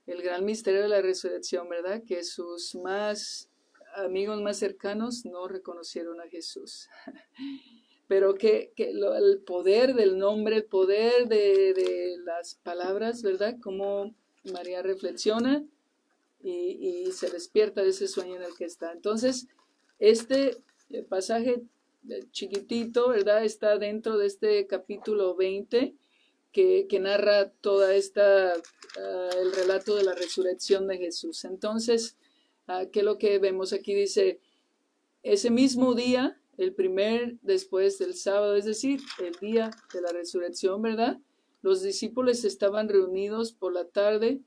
[0.06, 2.02] el gran misterio de la resurrección, ¿verdad?
[2.06, 3.50] Que sus más
[3.96, 6.88] amigos más cercanos no reconocieron a Jesús.
[8.08, 13.56] Pero que, el poder del nombre, el poder de, las palabras, ¿verdad?
[13.60, 14.14] Como
[14.52, 15.64] María reflexiona
[16.42, 18.92] y, se despierta de ese sueño en el que está.
[18.92, 19.48] Entonces,
[19.98, 20.58] este
[20.90, 21.64] eh, pasaje
[22.08, 23.44] eh, chiquitito, ¿verdad?
[23.44, 25.94] Está dentro de este capítulo 20
[26.52, 31.44] que, narra toda esta, ah, el relato de la resurrección de Jesús.
[31.44, 32.16] Entonces,
[32.66, 33.94] Ah, ¿Qué es lo que vemos aquí?
[33.94, 34.40] Dice,
[35.22, 40.82] ese mismo día, el primer después del sábado, es decir, el día de la resurrección,
[40.82, 41.18] ¿verdad?
[41.62, 44.40] Los discípulos estaban reunidos por la tarde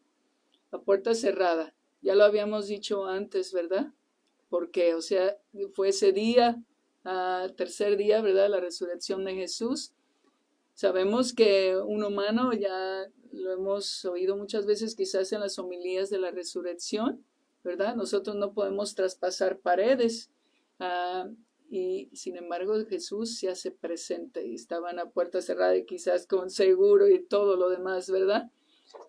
[0.72, 1.74] a puerta cerrada.
[2.02, 3.94] Ya lo habíamos dicho antes, ¿verdad?
[4.50, 5.38] Porque, o sea,
[5.74, 6.64] fue ese día,
[7.06, 8.50] uh, tercer día, ¿verdad?
[8.50, 9.94] La resurrección de Jesús.
[10.74, 16.20] Sabemos que un humano, ya lo hemos oído muchas veces quizás en las homilías de
[16.20, 17.24] la resurrección,
[17.70, 17.96] ¿verdad?
[17.96, 20.32] Nosotros no podemos traspasar paredes.
[20.80, 21.36] Uh,
[21.70, 26.50] y sin embargo Jesús se hace presente y estaban a puerta cerrada y quizás con
[26.50, 28.50] seguro y todo lo demás, ¿verdad?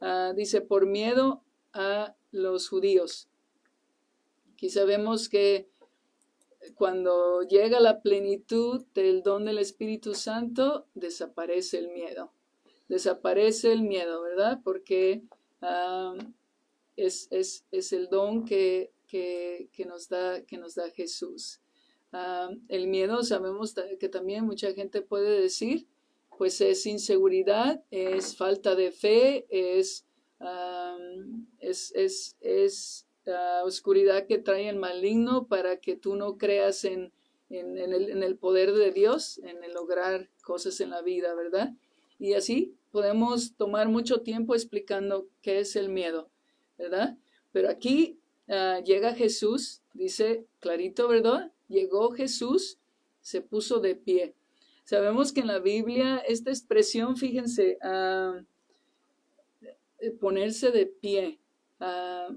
[0.02, 1.42] Uh, dice, por miedo
[1.72, 3.30] a los judíos.
[4.52, 5.70] Aquí sabemos que
[6.74, 12.34] cuando llega la plenitud del don del Espíritu Santo, desaparece el miedo.
[12.88, 14.60] Desaparece el miedo, ¿verdad?
[14.62, 15.22] Porque
[15.62, 16.18] uh,
[17.04, 21.60] es, es, es, el don que, que, que, nos da, que nos da Jesús.
[22.12, 25.86] Uh, el miedo, sabemos que también mucha gente puede decir,
[26.36, 30.06] pues es inseguridad, es falta de fe, es
[31.58, 37.12] es, es, es la oscuridad que trae el maligno para que tú no creas en,
[37.50, 41.74] en, el, en, el, poder de Dios, en el lograr cosas en la vida, ¿verdad?
[42.18, 46.29] Y así podemos tomar mucho tiempo explicando qué es el miedo,
[46.80, 47.16] ¿verdad?
[47.52, 51.52] Pero aquí uh, llega Jesús, dice clarito, ¿verdad?
[51.68, 52.78] Llegó Jesús,
[53.20, 54.34] se puso de pie.
[54.84, 58.42] Sabemos que en la Biblia esta expresión, fíjense, uh,
[60.00, 61.38] eh, ponerse de pie.
[61.78, 62.28] Ah,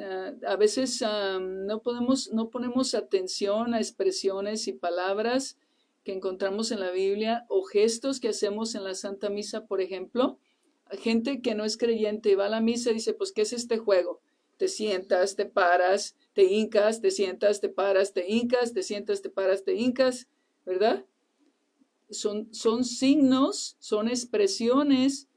[0.00, 5.58] ah, a veces ah, no, podemos, no ponemos atención a expresiones y palabras
[6.04, 10.38] que encontramos en la Biblia o gestos que hacemos en la Santa Misa, por ejemplo.
[11.00, 13.78] Gente que no es creyente va a la misa y dice, pues, ¿qué es este
[13.78, 14.20] juego?
[14.56, 19.30] Te sientas, te paras, te hincas, te sientas, te paras, te hincas, te sientas, te
[19.30, 20.28] paras, te hincas,
[20.64, 21.04] ¿verdad?
[22.10, 25.28] Son, son signos, son expresiones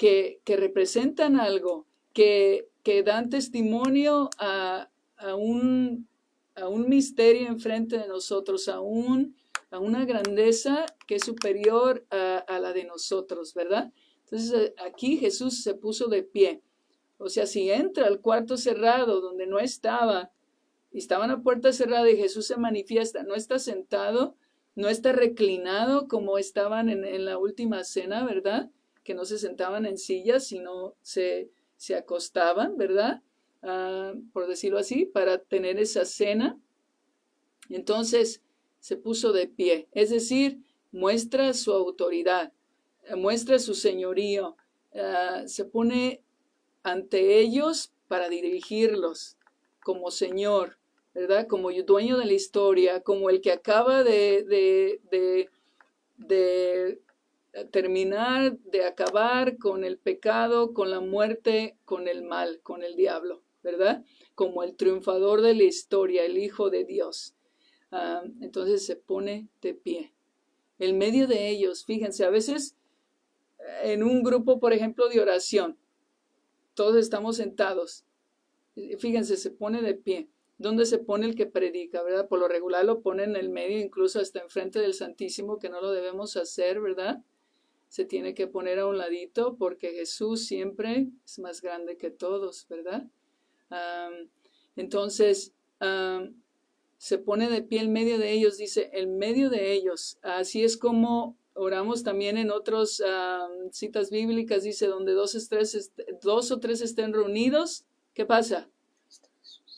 [0.00, 4.88] que, representan algo, que, que dan testimonio a,
[5.36, 6.08] un,
[6.54, 9.36] a un misterio enfrente de nosotros, a, un,
[9.70, 13.92] a una grandeza que es superior a, la de nosotros, ¿verdad?
[14.30, 16.62] Entonces eh, aquí Jesús se puso de pie.
[17.18, 20.30] O sea, si entra al cuarto cerrado donde no estaba,
[20.92, 24.34] y estaba en la puerta cerrada y Jesús se manifiesta, no está sentado,
[24.74, 28.70] no está reclinado como estaban en, en la última cena, ¿verdad?
[29.02, 33.22] que no se sentaban en sillas, sino se, se acostaban, ¿verdad?
[33.62, 36.58] Ah, por decirlo así, para tener esa cena.
[37.68, 38.42] Entonces
[38.78, 40.60] se puso de pie, es decir,
[40.92, 42.52] muestra su autoridad,
[43.16, 44.56] muestra su señorío,
[44.94, 46.22] ah, se pone
[46.82, 49.36] ante ellos para dirigirlos
[49.82, 50.78] como Señor,
[51.14, 51.46] ¿verdad?
[51.46, 55.50] Como dueño de la historia, como el que acaba de, de, de,
[56.16, 57.00] de
[57.70, 63.42] terminar de acabar con el pecado, con la muerte, con el mal, con el diablo,
[63.62, 64.04] ¿verdad?
[64.34, 67.34] Como el triunfador de la historia, el Hijo de Dios.
[67.90, 70.12] Ah, entonces se pone de pie.
[70.78, 72.79] En medio de ellos, fíjense, a veces eh,
[73.82, 75.78] en un grupo, por ejemplo, de oración,
[76.74, 78.04] todos estamos sentados.
[78.98, 80.28] Fíjense, se pone de pie.
[80.58, 82.28] ¿Dónde se pone el que predica, verdad?
[82.28, 85.80] Por lo regular lo pone en el medio, incluso hasta enfrente del Santísimo, que no
[85.80, 87.22] lo debemos hacer, ¿verdad?
[87.90, 92.66] se tiene que poner a un ladito porque Jesús siempre es más grande que todos,
[92.68, 93.06] ¿verdad?
[94.76, 95.52] entonces,
[96.98, 100.18] se pone de pie en medio de ellos, dice, en medio de ellos.
[100.22, 103.02] Así es como oramos también en otras
[103.72, 105.36] citas bíblicas, dice, donde dos,
[106.22, 107.84] dos o tres estén reunidos,
[108.14, 108.68] ¿qué pasa?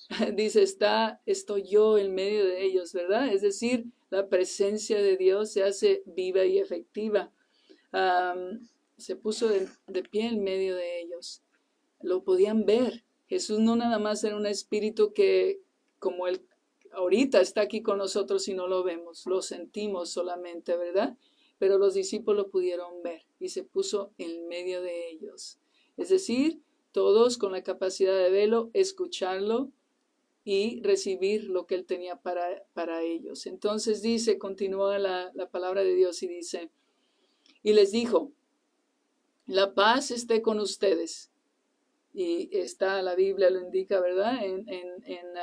[0.34, 3.32] dice, está, estoy yo en medio de ellos, ¿verdad?
[3.32, 7.32] Es decir, la presencia de Dios se hace viva y efectiva
[8.96, 9.68] se puso de,
[10.10, 11.42] pie en medio de ellos.
[12.00, 13.04] Lo podían ver.
[13.26, 15.60] Jesús no nada más era un espíritu que,
[15.98, 16.42] como él
[16.92, 21.16] ahorita está aquí con nosotros y no lo vemos, lo sentimos solamente, ¿verdad?
[21.62, 25.60] Pero los discípulos pudieron ver y se puso en medio de ellos.
[25.96, 26.60] Es decir,
[26.90, 29.70] todos con la capacidad de verlo, escucharlo
[30.42, 33.46] y recibir lo que él tenía para, para ellos.
[33.46, 36.72] Entonces dice, continúa la, la palabra de Dios y dice,
[37.62, 38.32] y les dijo,
[39.46, 41.30] la paz esté con ustedes.
[42.12, 44.44] Y está, la Biblia lo indica, ¿verdad?
[44.44, 45.38] En, en,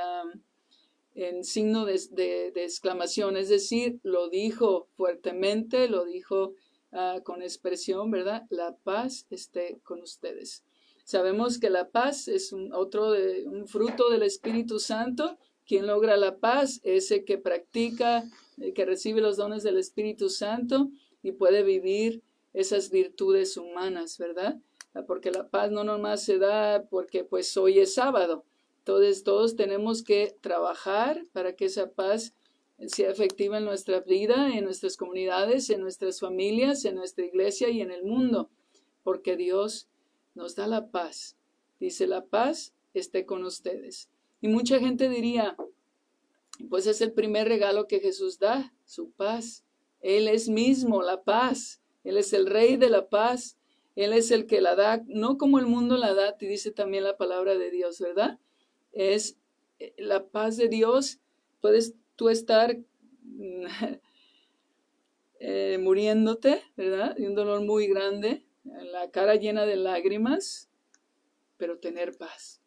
[1.44, 6.54] signo de, exclamación, es decir, lo dijo fuertemente, lo dijo
[6.92, 8.44] ah, con expresión, ¿verdad?
[8.50, 10.64] La paz esté con ustedes.
[11.04, 15.38] Sabemos que la paz es otro de, un fruto del Espíritu Santo
[15.70, 18.24] quien logra la paz es el que practica,
[18.58, 20.90] el que recibe los dones del Espíritu Santo
[21.22, 22.24] y puede vivir
[22.54, 24.58] esas virtudes humanas, ¿verdad?
[25.06, 28.46] Porque la paz no nomás se da porque pues hoy es sábado.
[28.90, 32.34] Entonces todos tenemos que trabajar para que esa paz
[32.88, 37.82] sea efectiva en nuestra vida, en nuestras comunidades, en nuestras familias, en nuestra iglesia y
[37.82, 38.50] en el mundo,
[39.04, 39.88] porque Dios
[40.34, 41.38] nos da la paz.
[41.80, 44.10] Dice, la paz esté con ustedes.
[44.42, 45.56] Y mucha gente diría,
[46.68, 49.64] pues es el primer regalo que Jesús da, su paz.
[50.02, 51.80] Él es mismo la paz.
[52.04, 53.56] Él es el rey de la paz.
[53.96, 57.04] Él es el que la da, no como el mundo la da, te dice también
[57.04, 58.40] la palabra de Dios, ¿verdad?
[58.92, 59.38] Es
[59.80, 61.20] eh, la paz de Dios.
[61.62, 62.78] Puedes tú estar
[65.40, 67.16] eh, muriéndote, ¿verdad?
[67.16, 70.70] De un dolor muy grande, la cara llena de lágrimas,
[71.58, 72.62] pero tener paz.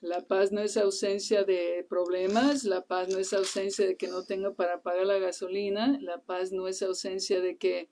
[0.00, 4.24] La paz no es ausencia de problemas, la paz no es ausencia de que no
[4.24, 7.90] tenga para pagar la gasolina, la paz no es ausencia de que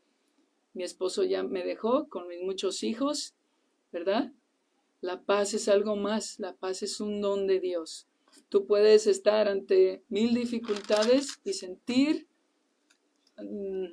[0.72, 3.34] mi esposo ya me dejó con mis muchos hijos,
[3.90, 4.32] ¿verdad?
[5.00, 8.08] La paz es algo más, la paz es un don de Dios.
[8.48, 12.28] Tú puedes estar ante mil dificultades y sentir
[13.38, 13.86] mm,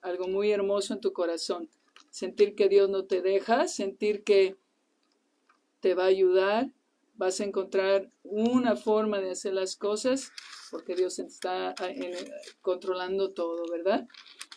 [0.00, 1.68] algo muy hermoso en tu corazón.
[2.10, 4.56] Sentir que Dios no te deja, sentir que
[5.80, 6.72] te va a ayudar,
[7.14, 10.32] vas a encontrar una forma de hacer las cosas
[10.70, 11.88] porque Dios está ah,
[12.60, 14.06] controlando todo, ¿verdad?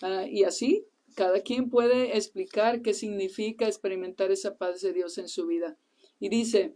[0.01, 0.85] Ah, y así,
[1.15, 5.77] cada quien puede explicar qué significa experimentar esa paz de Dios en su vida.
[6.19, 6.75] Y dice,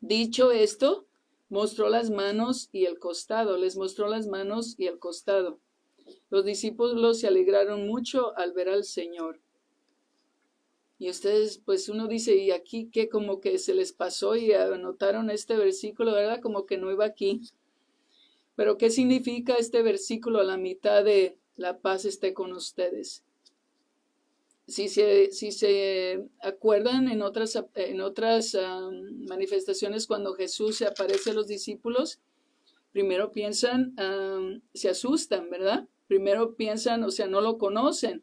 [0.00, 1.06] dicho esto,
[1.48, 5.58] mostró las manos y el costado, les mostró las manos y el costado.
[6.30, 9.40] Los discípulos se alegraron mucho al ver al Señor.
[10.98, 15.30] Y ustedes, pues uno dice, ¿y aquí qué como que se les pasó y anotaron
[15.30, 16.40] este versículo, verdad?
[16.40, 17.40] Como que no iba aquí.
[18.56, 23.22] Pero ¿qué significa este versículo a la mitad de la paz esté con ustedes?
[24.68, 28.56] Si se, si se acuerdan en otras, en otras
[29.28, 32.20] manifestaciones cuando Jesús se aparece a los discípulos,
[32.92, 33.96] primero piensan,
[34.74, 35.88] se asustan, ¿verdad?
[36.06, 38.22] Primero piensan, o sea, no lo conocen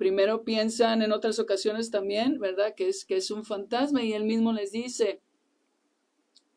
[0.00, 2.74] primero piensan en otras ocasiones también, ¿verdad?
[2.74, 5.20] Que es, que es un fantasma y él mismo les dice,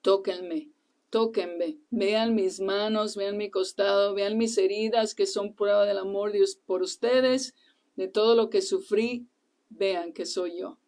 [0.02, 0.72] tóquenme,
[1.10, 6.32] tóquenme, vean mis manos, vean mi costado, vean mis heridas que son prueba del amor
[6.32, 7.54] de Dios por ustedes,
[7.96, 9.28] de todo lo que sufrí,
[9.70, 10.80] vean que soy yo,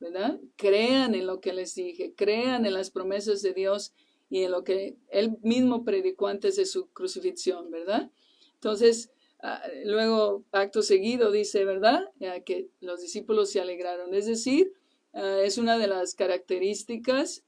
[0.00, 0.40] ¿verdad?
[0.56, 3.92] Crean en lo que les dije, crean en las promesas de Dios
[4.30, 8.10] y en lo que él mismo predicó antes de su crucifixión, ¿verdad?
[8.54, 9.10] Entonces,
[9.46, 12.10] Ah, luego, acto seguido, dice, ¿verdad?
[12.46, 14.14] que los discípulos se alegraron.
[14.14, 14.72] Es decir,
[15.12, 17.44] ah, es una de las características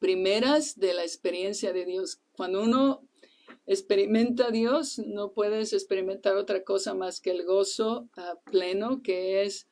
[0.00, 2.20] primeras de la experiencia de Dios.
[2.32, 3.07] Cuando uno
[3.68, 9.68] experimenta Dios, no puedes experimentar otra cosa más que el gozo ah, pleno, que es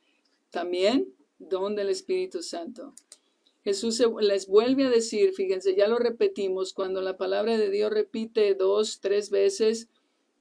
[0.51, 2.93] también don del Espíritu Santo.
[3.65, 8.55] Jesús les vuelve a decir, fíjense, ya lo repetimos, cuando la palabra de Dios repite
[8.55, 9.89] dos, tres veces,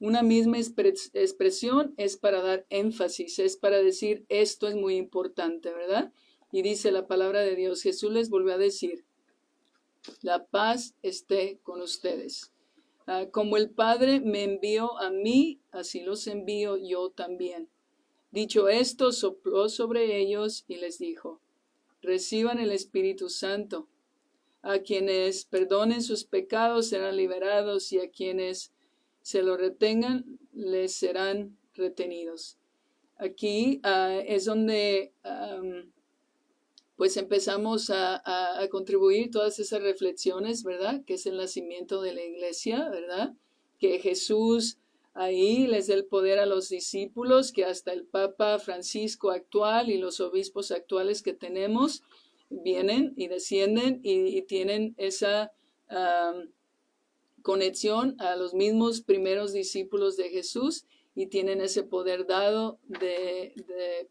[0.02, 6.12] una misma expresión es para dar énfasis, es para decir esto es muy importante, ¿verdad?
[6.52, 9.06] Y dice la palabra de Dios, Jesús les volvió a decir,
[10.22, 12.52] la paz esté con ustedes.
[13.08, 17.70] Ah, como el Padre me envió a mí, así los envío yo también.
[18.32, 21.40] Dicho esto, sopló sobre ellos y les dijo,
[22.02, 23.88] reciban el Espíritu Santo.
[24.64, 28.74] A quienes perdonen sus pecados serán liberados y a quienes
[29.22, 32.58] se lo retengan, les serán retenidos.
[33.18, 35.14] Aquí ah, es donde
[36.96, 41.04] pues empezamos a, a, contribuir todas esas reflexiones, ¿verdad?
[41.06, 43.34] Que es el nacimiento de la iglesia, ¿verdad?
[43.80, 44.78] Que Jesús
[45.14, 49.98] ahí les da el poder a los discípulos, que hasta el Papa Francisco actual y
[49.98, 52.04] los obispos actuales que tenemos
[52.50, 55.52] vienen y descienden y, tienen esa
[57.42, 60.86] conexión a los mismos primeros discípulos de Jesús
[61.16, 63.54] y tienen ese poder dado de,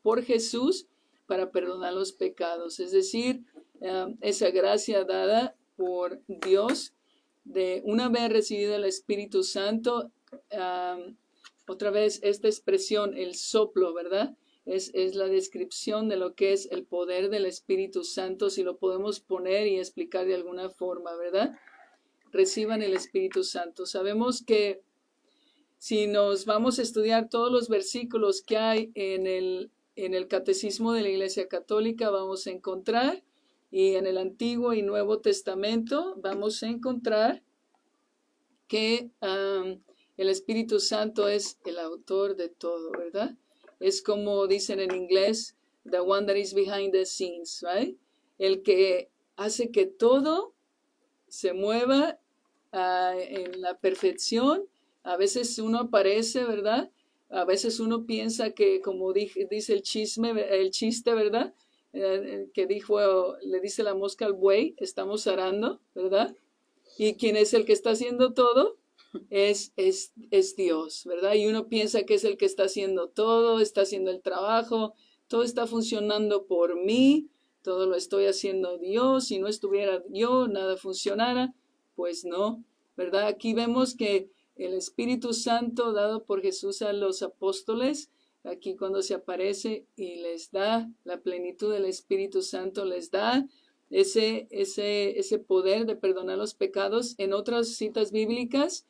[0.02, 0.86] por Jesús
[1.26, 2.80] para perdonar los pecados.
[2.80, 3.44] Es decir,
[3.80, 6.94] um, esa gracia dada por Dios
[7.44, 10.10] de una vez recibido el Espíritu Santo,
[10.52, 11.16] um,
[11.66, 14.36] otra vez esta expresión, el soplo, ¿verdad?
[14.66, 18.78] Es, es, la descripción de lo que es el poder del Espíritu Santo, si lo
[18.78, 21.54] podemos poner y explicar de alguna forma, ¿verdad?
[22.34, 23.86] reciban el Espíritu Santo.
[23.86, 24.82] Sabemos que
[25.78, 30.92] si nos vamos a estudiar todos los versículos que hay en el, en el Catecismo
[30.92, 33.22] de la Iglesia Católica, vamos a encontrar
[33.70, 37.42] Y en el Antiguo y Nuevo Testamento vamos a encontrar
[38.68, 43.36] que el Espíritu Santo es el autor de todo, ¿verdad?
[43.80, 45.56] Es como dicen en inglés,
[45.90, 47.98] the one that is behind the scenes, right?
[48.38, 50.54] El que hace que todo
[51.28, 52.20] se mueva
[52.72, 54.68] ah, en la perfección.
[55.02, 56.90] A veces uno aparece, ¿verdad?
[57.30, 61.54] A veces uno piensa que, como dice el chisme, el chiste, ¿verdad?
[61.92, 66.34] Eh, que dijo, le dice la mosca al buey, estamos arando, ¿verdad?
[66.98, 68.78] Y quién es el que está haciendo todo,
[69.30, 71.34] es, es, es Dios, ¿verdad?
[71.34, 74.94] Y uno piensa que es el que está haciendo todo, está haciendo el trabajo,
[75.28, 77.28] todo está funcionando por mí,
[77.62, 81.54] todo lo estoy haciendo Dios, si no estuviera yo, nada funcionara,
[81.94, 82.62] pues no,
[82.96, 83.26] ¿verdad?
[83.26, 88.10] Aquí vemos que el Espíritu Santo dado por Jesús a los apóstoles,
[88.44, 93.46] aquí cuando se aparece y les da la plenitud del Espíritu Santo, les da
[93.90, 97.14] ese, ese, ese poder de perdonar los pecados.
[97.18, 98.86] En otras citas bíblicas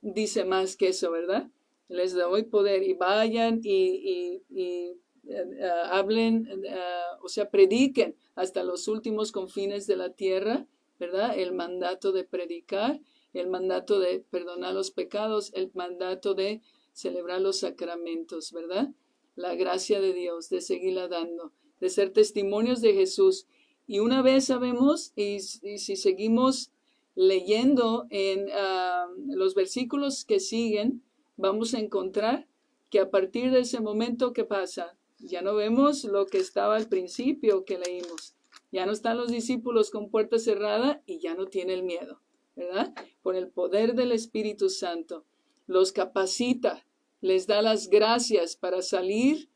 [0.00, 1.48] dice más que eso, ¿verdad?
[1.88, 4.96] Les doy poder y vayan y, y,
[5.28, 6.76] eh, hablen, eh,
[7.22, 10.66] o sea, prediquen hasta los últimos confines de la tierra,
[10.98, 11.38] ¿verdad?
[11.38, 13.00] El mandato de predicar,
[13.32, 18.90] el mandato de perdonar los pecados, el mandato de celebrar los sacramentos, ¿verdad?
[19.34, 23.46] La gracia de Dios, de seguirla dando, de ser testimonios de Jesús.
[23.86, 26.70] Y una vez sabemos, y si seguimos
[27.14, 31.02] leyendo en ah, los versículos que siguen,
[31.36, 32.46] vamos a encontrar
[32.90, 36.88] que a partir de ese momento que pasa, ya no vemos lo que estaba al
[36.88, 38.34] principio que leímos.
[38.70, 42.20] Ya no están los discípulos con puerta cerrada y ya no tiene el miedo,
[42.56, 42.94] ¿verdad?
[43.22, 45.24] Por el poder del Espíritu Santo.
[45.66, 46.84] Los capacita,
[47.20, 49.48] les da las gracias para salir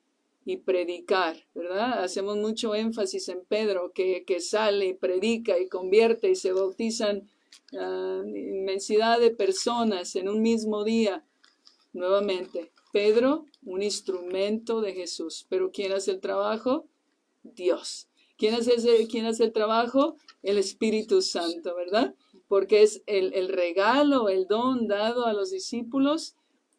[0.45, 2.05] y predicar, ¿verdad?
[2.05, 7.29] Hacemos mucho énfasis en Pedro, que, que sale y predica y convierte y se bautizan
[7.73, 11.25] inmensidad de personas en un mismo día.
[11.93, 15.47] Nuevamente, Pedro, un instrumento de Jesús.
[15.49, 16.87] Pero ¿quién hace el trabajo?
[17.43, 18.09] Dios.
[18.39, 20.17] ¿Quién hace, quién hace el trabajo?
[20.43, 22.15] El Espíritu Santo, ¿verdad?
[22.49, 26.37] Porque es el, regalo, el don dado a los discípulos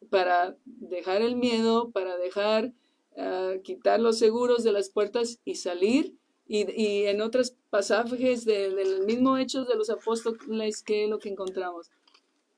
[0.10, 2.74] para dejar el miedo, para dejar,
[3.18, 6.16] ah, quitar los seguros de las puertas y salir
[6.48, 11.90] y, en otros pasajes del mismo Hechos de los Apóstoles, ¿qué es lo que encontramos?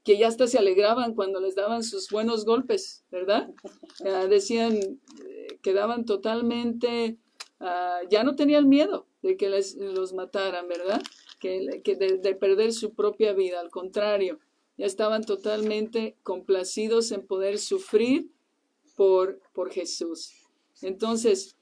[0.04, 3.50] Que ya hasta se alegraban cuando les daban sus buenos golpes, ¿verdad?
[4.30, 7.18] decían, eh, quedaban totalmente,
[7.60, 11.02] ah, ya no tenían miedo de que les, los mataran, ¿verdad?
[11.40, 14.40] Que, de, de perder su propia vida, al contrario,
[14.78, 18.30] ya estaban totalmente complacidos en poder sufrir
[18.96, 20.34] por, por Jesús.
[20.82, 21.56] Entonces,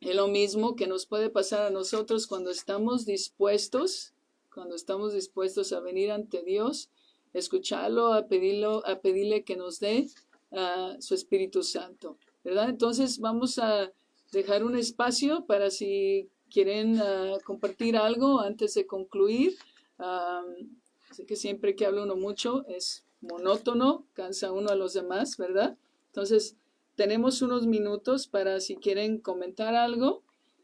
[0.00, 4.12] es lo mismo que nos puede pasar a nosotros cuando estamos dispuestos,
[4.52, 6.90] cuando estamos dispuestos a venir ante Dios,
[7.32, 10.08] escucharlo, a pedirlo, a pedirle que nos dé
[10.50, 12.68] uh, su Espíritu Santo, ¿verdad?
[12.68, 13.92] Entonces vamos a
[14.32, 19.58] dejar un espacio para si quieren uh, compartir algo antes de concluir.
[19.98, 20.78] Um,
[21.10, 25.76] sé que siempre que habla uno mucho es monótono, cansa uno a los demás, ¿verdad?
[26.06, 26.56] Entonces,
[26.94, 30.22] tenemos unos minutos para si quieren comentar algo,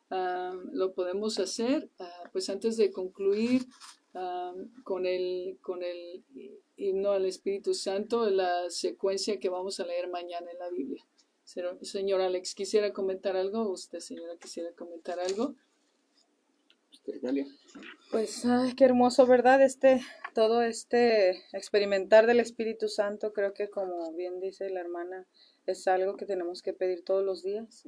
[0.09, 1.91] ah, lo podemos hacer.
[1.99, 3.67] Ah, pues antes de concluir
[4.85, 6.23] con, el, con el
[6.77, 11.05] himno al Espíritu Santo, la secuencia que vamos a leer mañana en la Biblia.
[11.83, 13.69] Señor Alex, ¿quisiera comentar algo?
[13.71, 15.55] ¿Usted, señora, quisiera comentar algo?
[18.11, 18.45] Pues
[18.77, 19.63] qué hermoso, ¿verdad?
[19.63, 20.01] Este,
[20.35, 25.27] todo este experimentar del Espíritu Santo, creo que como bien dice la hermana,
[25.67, 27.85] es algo que tenemos que pedir todos los días.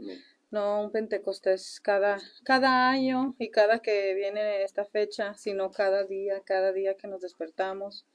[0.50, 6.40] No un Pentecostés cada, cada año y cada que viene esta fecha, sino cada día,
[6.44, 8.06] cada día que nos despertamos,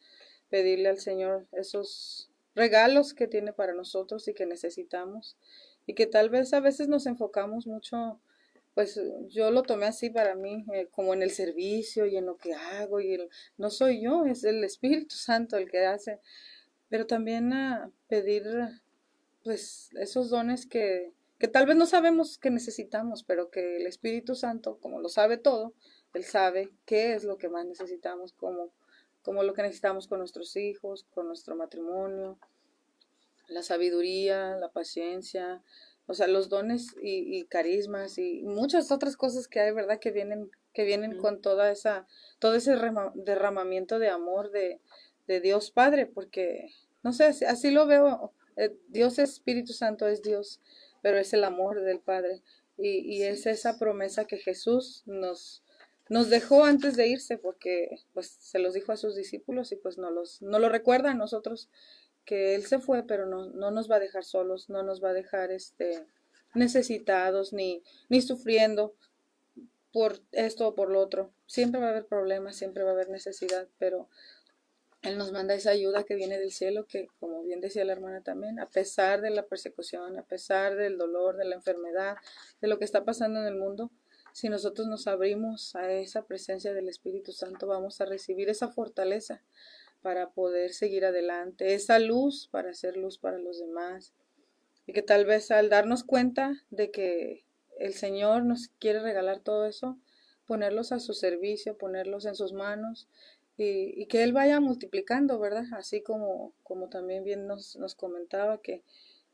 [0.50, 5.38] pedirle al Señor esos regalos que tiene para nosotros y que necesitamos.
[5.86, 8.22] Y que tal vez a veces nos enfocamos mucho,
[8.80, 8.98] pues
[9.28, 12.54] yo lo tomé así para mí, eh, como en el servicio y en lo que
[12.54, 13.20] hago, y
[13.58, 16.22] no soy yo, es el Espíritu Santo el que hace.
[16.88, 18.46] Pero también a pedir
[19.44, 24.34] pues esos dones que, que tal vez no sabemos que necesitamos, pero que el Espíritu
[24.34, 25.74] Santo, como lo sabe todo,
[26.14, 28.72] Él sabe qué es lo que más necesitamos, como,
[29.24, 32.40] como lo que necesitamos con nuestros hijos, con nuestro matrimonio,
[33.50, 35.62] la sabiduría, la paciencia,
[36.10, 40.00] o sea, los dones y, carismas y muchas otras cosas que hay, ¿verdad?
[40.00, 42.08] Que vienen, que vienen con toda esa,
[42.40, 42.76] todo ese
[43.14, 44.82] derramamiento de amor de,
[45.28, 46.74] de Dios Padre, porque,
[47.04, 50.60] no sé, así lo veo eh, Dios Espíritu Santo es Dios,
[51.04, 52.42] pero es el amor del Padre.
[52.76, 55.62] Y, y, es esa promesa que Jesús nos,
[56.10, 60.00] nos dejó antes de irse porque pues se los dijo a sus discípulos y pues
[60.00, 61.70] no los no lo recuerdan nosotros
[62.30, 65.10] que él se fue, pero no, no nos va a dejar solos, no nos va
[65.10, 66.06] a dejar este
[66.54, 68.94] necesitados ni ni sufriendo
[69.92, 71.34] por esto o por lo otro.
[71.48, 74.10] Siempre va a haber problemas, siempre va a haber necesidad, pero
[75.02, 78.22] él nos manda esa ayuda que viene del cielo, que como bien decía la hermana
[78.22, 82.16] también, a pesar de la persecución, a pesar del dolor, de la enfermedad,
[82.62, 83.90] de lo que está pasando en el mundo,
[84.34, 89.42] si nosotros nos abrimos a esa presencia del Espíritu Santo, vamos a recibir esa fortaleza
[90.02, 94.14] para poder seguir adelante, esa luz para hacer luz para los demás.
[94.86, 97.46] Y que tal vez al darnos cuenta de que
[97.78, 99.98] el Señor nos quiere regalar todo eso,
[100.46, 103.08] ponerlos a su servicio, ponerlos en sus manos,
[103.62, 105.66] y, que Él vaya multiplicando, ¿verdad?
[105.74, 108.84] Así como, como también bien nos, nos comentaba que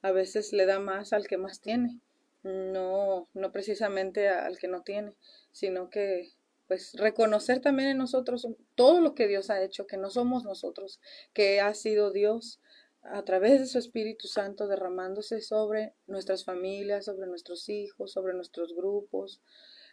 [0.01, 1.99] a veces le da más al que más tiene,
[2.43, 5.13] no, no precisamente al que no tiene,
[5.51, 6.31] sino que
[6.67, 10.99] pues reconocer también en nosotros todo lo que Dios ha hecho, que no somos nosotros,
[11.33, 12.59] que ha sido Dios
[13.03, 18.75] a través de su Espíritu Santo derramándose sobre nuestras familias, sobre nuestros hijos, sobre nuestros
[18.75, 19.41] grupos,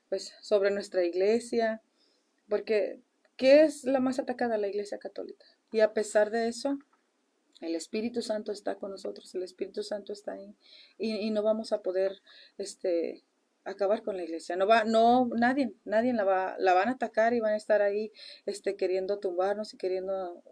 [0.09, 1.83] pues sobre nuestra iglesia,
[2.49, 3.03] porque
[3.37, 4.59] ¿Qué es la más atacada?
[4.59, 5.45] La Iglesia Católica.
[5.73, 6.79] Y a pesar de eso,
[7.61, 10.57] el Espíritu Santo está con nosotros, el Espíritu Santo está ahí
[10.99, 12.23] y, no vamos a poder
[12.59, 13.25] este,
[13.65, 14.57] acabar con la iglesia.
[14.57, 17.83] No va, no, nadie, nadie la va, la van a atacar y van a estar
[17.83, 18.13] ahí
[18.47, 20.43] este, queriendo tumbarnos y queriendo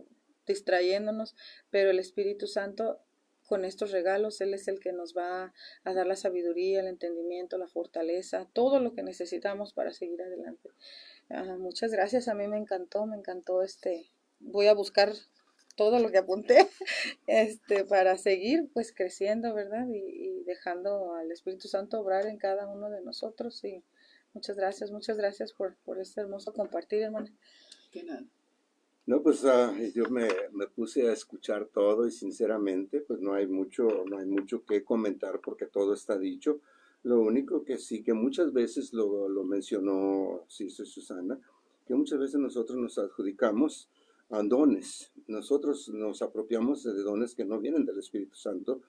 [0.46, 1.36] distrayéndonos,
[1.70, 3.00] pero el Espíritu Santo
[3.46, 7.58] con estos regalos, Él es el que nos va a dar la sabiduría, el entendimiento,
[7.58, 10.70] la fortaleza, todo lo que necesitamos para seguir adelante
[11.58, 14.10] muchas gracias, a mí me encantó, me encantó este,
[14.40, 15.12] voy a buscar
[15.80, 16.68] todo lo que apunté
[17.26, 19.86] este, para seguir pues creciendo, ¿verdad?
[19.88, 23.64] Y, dejando al Espíritu Santo obrar en cada uno de nosotros.
[23.64, 23.82] Y
[24.34, 27.28] muchas gracias, muchas gracias por, por este hermoso compartir, hermano.
[29.06, 33.46] No, pues uh, yo me, me, puse a escuchar todo y sinceramente pues no hay
[33.46, 36.60] mucho, no hay mucho que comentar porque todo está dicho.
[37.04, 41.40] Lo único que sí, que muchas veces lo, lo mencionó Sister Susana,
[41.86, 43.88] que muchas veces nosotros nos adjudicamos
[44.44, 45.12] dones.
[45.26, 48.80] Nosotros nos apropiamos de dones que no vienen del Espíritu Santo.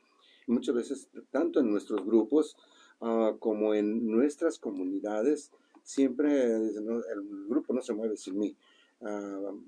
[0.47, 2.55] Muchas veces, tanto en nuestros grupos
[2.99, 5.51] uh, como en nuestras comunidades,
[5.83, 8.55] siempre el grupo no se mueve sin mí.
[8.99, 9.61] Uh,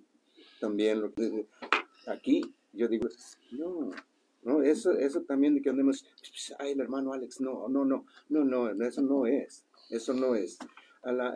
[0.60, 1.48] también lo que,
[2.08, 2.42] aquí
[2.72, 3.08] yo digo,
[3.52, 3.92] no,
[4.44, 4.62] ¿no?
[4.62, 6.06] Eso, eso también de que andemos,
[6.60, 10.58] ay, el hermano Alex, no, no, no, no, no, eso no es, eso no es.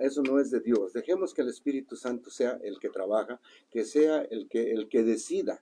[0.02, 0.94] Eso no es de Dios.
[0.94, 3.40] Dejemos que el Espíritu Santo sea el que trabaja,
[3.70, 5.62] que sea el que, el que decida.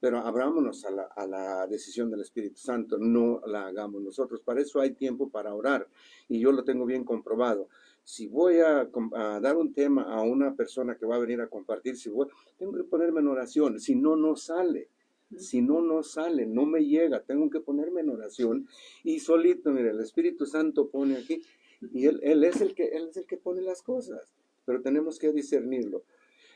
[0.00, 4.40] Pero abrámonos a la, a la decisión del Espíritu Santo, no la hagamos nosotros.
[4.40, 5.88] Para eso hay tiempo para orar.
[6.28, 7.68] Y yo lo tengo bien comprobado
[8.08, 11.48] si voy a, a, dar un tema a una persona que va a venir a
[11.48, 12.26] compartir, si voy,
[12.56, 14.88] tengo que ponerme en oración, si no, no sale.
[15.36, 18.66] Si no, no sale, no me llega, tengo que ponerme en oración
[19.04, 21.42] y solito, mire, el Espíritu Santo pone aquí
[21.80, 24.32] y él, él, es, el que, él es el que pone las cosas,
[24.64, 26.02] pero tenemos que discernirlo.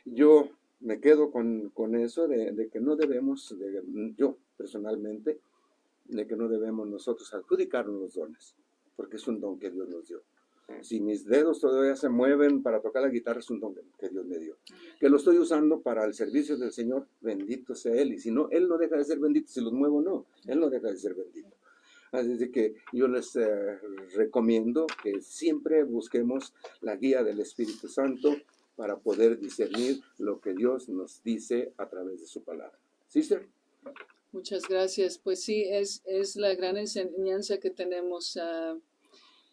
[0.05, 0.51] Yo
[0.81, 3.83] me quedo con, con eso de, de, que no debemos, de,
[4.17, 5.39] yo personalmente,
[6.07, 8.55] de que no debemos nosotros adjudicarnos los dones,
[8.97, 10.23] porque es un don que Dios nos dio.
[10.81, 14.25] Si mis dedos todavía se mueven para tocar la guitarra, es un don que Dios
[14.25, 14.57] me dio.
[14.99, 18.15] Que lo estoy usando para el servicio del Señor, bendito sea Él.
[18.15, 19.49] Y si no, Él no deja de ser bendito.
[19.49, 20.25] Si los muevo, no.
[20.47, 21.51] Él no deja de ser bendito.
[22.13, 23.79] Así que yo les eh,
[24.15, 28.37] recomiendo que siempre busquemos la guía del Espíritu Santo
[28.77, 32.79] para poder discernir lo que Dios nos dice a través de su palabra.
[33.09, 33.49] ¿Sister?
[34.31, 35.19] Muchas gracias.
[35.19, 38.37] Pues sí, es, es la gran enseñanza que tenemos.
[38.37, 38.81] Uh,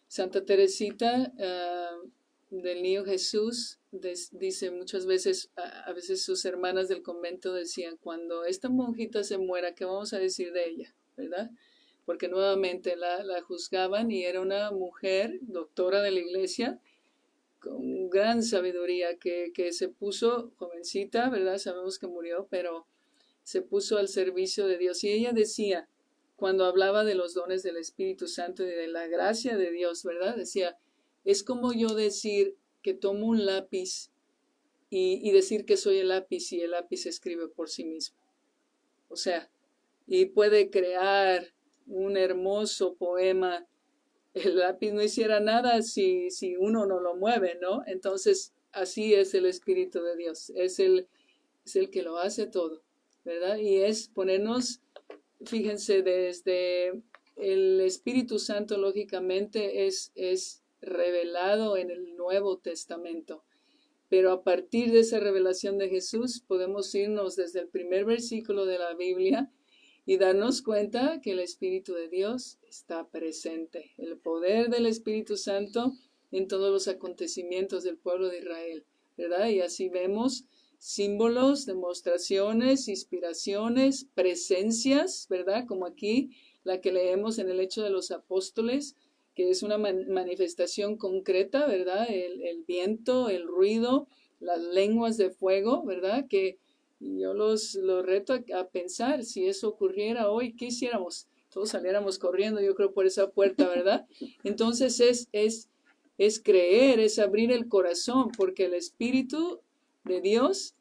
[0.09, 1.97] Santa Teresita ah,
[2.49, 8.69] del Niño Jesús dice muchas veces, a, veces sus hermanas del convento decían, cuando esta
[8.69, 10.95] monjita se muera, ¿qué vamos a decir de ella?
[11.15, 11.51] ¿Verdad?
[12.09, 16.81] Porque nuevamente la, juzgaban y era una mujer, doctora de la iglesia,
[17.59, 21.59] con gran sabiduría, que, que se puso jovencita, ¿verdad?
[21.59, 22.87] Sabemos que murió, pero
[23.43, 25.03] se puso al servicio de Dios.
[25.03, 25.87] Y ella decía,
[26.35, 30.35] cuando hablaba de los dones del Espíritu Santo y de la gracia de Dios, ¿verdad?
[30.35, 30.79] Decía,
[31.25, 34.09] es como yo decir que tomo un lápiz
[34.89, 38.17] y, decir que soy el lápiz y el lápiz escribe por sí mismo.
[39.09, 39.51] O sea,
[40.07, 41.53] y puede crear
[41.89, 43.67] un hermoso poema.
[44.33, 47.83] El lápiz no hiciera nada si, si uno no lo mueve, ¿no?
[47.85, 50.51] Entonces, así es el Espíritu de Dios.
[50.55, 51.07] Es el,
[51.65, 52.81] es el que lo hace todo,
[53.25, 53.57] ¿verdad?
[53.57, 54.81] Y es ponernos
[55.45, 57.01] fíjense, desde
[57.35, 63.43] el Espíritu Santo, lógicamente, es, es revelado en el Nuevo Testamento.
[64.09, 68.79] pero a partir de esa revelación de Jesús podemos irnos desde el primer versículo de
[68.79, 69.51] la Biblia
[70.09, 75.93] y darnos cuenta que el Espíritu de Dios está presente, el poder del Espíritu Santo
[76.31, 78.85] en todos los acontecimientos del pueblo de Israel,
[79.17, 79.49] ¿verdad?
[79.49, 80.45] Y así vemos
[80.79, 85.67] símbolos, demostraciones, inspiraciones, presencias, ¿verdad?
[85.67, 86.31] Como aquí
[86.63, 88.95] la que leemos en el hecho de los apóstoles,
[89.35, 92.07] que es una manifestación concreta, ¿verdad?
[92.09, 94.07] El, viento, el ruido,
[94.39, 96.25] las lenguas de fuego, ¿verdad?
[96.27, 96.57] Que
[96.99, 101.27] yo los, los reto a, pensar, si eso ocurriera hoy, ¿qué hiciéramos?
[101.51, 104.05] Todos saliéramos corriendo, yo creo, por esa puerta, ¿verdad?
[104.43, 105.69] Entonces es, es,
[106.17, 109.61] es creer, es abrir el corazón, porque el Espíritu
[110.03, 110.75] de Dios,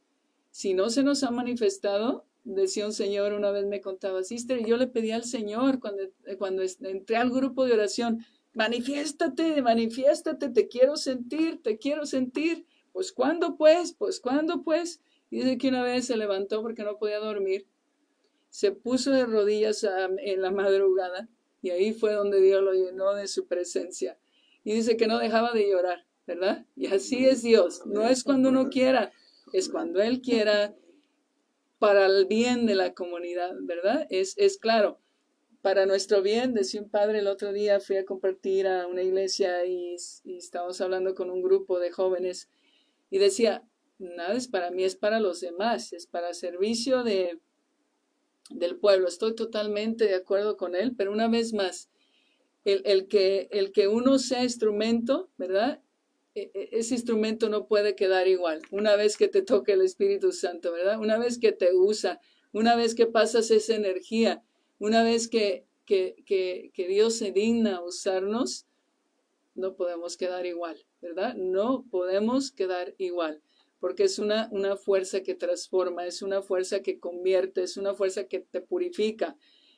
[0.51, 4.77] si no se nos ha manifestado, decía un señor una vez me contaba, sister, yo
[4.77, 6.03] le pedí al Señor cuando,
[6.39, 8.25] cuando entré al grupo de oración,
[8.55, 12.67] manifiéstate, manifiéstate, te quiero sentir, te quiero sentir.
[12.93, 15.01] Pues cuándo pues, pues cuándo pues.
[15.31, 17.67] Y dice que una vez se levantó porque no podía dormir,
[18.51, 19.87] se puso de rodillas
[20.19, 21.29] en la madrugada
[21.61, 24.19] y ahí fue donde Dios lo llenó de su presencia.
[24.65, 26.67] Y dice que no dejaba de llorar, ¿verdad?
[26.77, 29.13] Y así es Dios, no es cuando uno quiera,
[29.53, 30.75] es cuando Él quiera
[31.79, 34.07] para el bien de la comunidad, ¿verdad?
[34.11, 34.99] Es, es claro,
[35.63, 39.65] para nuestro bien, decía un padre el otro día, fui a compartir a una iglesia
[39.65, 42.49] y, estábamos hablando con un grupo de jóvenes
[43.11, 43.68] y decía,
[43.99, 47.41] nada es para mí, es para los demás, es para servicio de,
[48.51, 49.09] del pueblo.
[49.09, 51.91] Estoy totalmente de acuerdo con él, pero una vez más,
[52.65, 55.81] el, el, que, el que uno sea instrumento, ¿verdad?
[56.35, 58.63] E, e, ese instrumento no puede quedar igual.
[58.71, 61.01] Una vez que te toque el Espíritu Santo, ¿verdad?
[61.01, 62.21] Una vez que te usa,
[62.53, 64.43] una vez que pasas esa energía,
[64.79, 68.67] una vez que, que, que, Dios se digna usarnos,
[69.55, 71.35] no podemos quedar igual, ¿verdad?
[71.35, 73.43] No podemos quedar igual,
[73.81, 78.25] porque es una, una fuerza que transforma, es una fuerza que convierte, es una fuerza
[78.25, 79.37] que te purifica.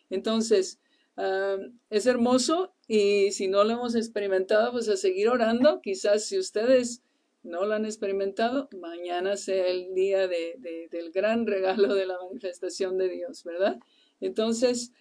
[0.09, 0.81] Entonces,
[1.17, 1.57] ah,
[1.91, 5.81] es hermoso y si no lo hemos experimentado, pues a seguir orando.
[5.81, 7.03] Quizás si ustedes
[7.43, 12.99] no lo han experimentado, mañana sea el día de, del gran regalo de la manifestación
[12.99, 13.79] de Dios, ¿verdad?
[14.21, 14.93] Entonces,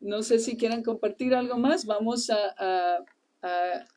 [0.00, 1.86] no sé si quieran compartir algo más.
[1.86, 3.04] Vamos a,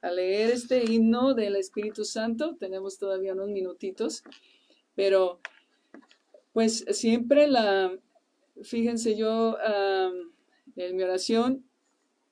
[0.02, 2.56] leer este himno del Espíritu Santo.
[2.58, 4.24] Tenemos todavía unos minutitos,
[4.96, 5.40] pero
[6.54, 7.98] pues siempre la,
[8.64, 9.58] fíjense yo,
[10.76, 11.66] en mi oración,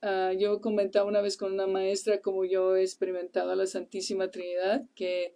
[0.02, 4.30] ah, yo comentaba una vez con una maestra como yo he experimentado a la Santísima
[4.32, 5.36] Trinidad, que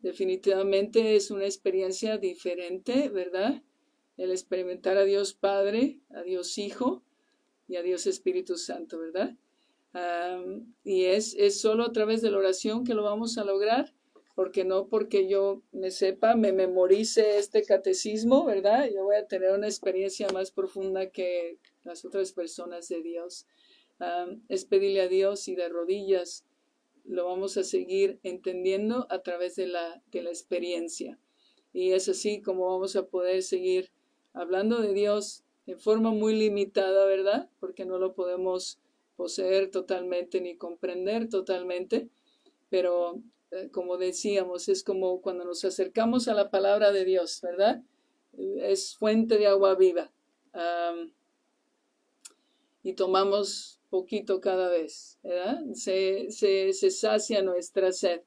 [0.00, 3.62] definitivamente es una experiencia diferente, ¿verdad?
[4.16, 7.02] el experimentar a Dios Padre, a Dios Hijo
[7.66, 9.36] y a Dios Espíritu Santo, ¿verdad?
[10.82, 13.94] Y es, es solo a través de la oración que lo vamos a lograr,
[14.34, 18.88] porque no porque yo me sepa, me memorice este catecismo, ¿verdad?
[18.92, 23.46] Yo voy a tener una experiencia más profunda que las otras personas de Dios.
[24.48, 26.44] es pedirle a Dios y de rodillas
[27.04, 31.18] lo vamos a seguir entendiendo a través de la, de la experiencia.
[31.72, 33.92] Y es así como vamos a poder seguir
[34.32, 37.50] hablando de Dios en forma muy limitada, ¿verdad?
[37.60, 38.80] Porque no lo podemos
[39.16, 42.08] poseer totalmente ni comprender totalmente,
[42.68, 47.82] pero eh, como decíamos, es como cuando nos acercamos a la palabra de Dios, ¿verdad?
[48.36, 50.10] Es fuente de agua viva.
[52.82, 55.60] y tomamos poquito cada vez, ¿verdad?
[55.72, 58.22] Se, se, sacia nuestra sed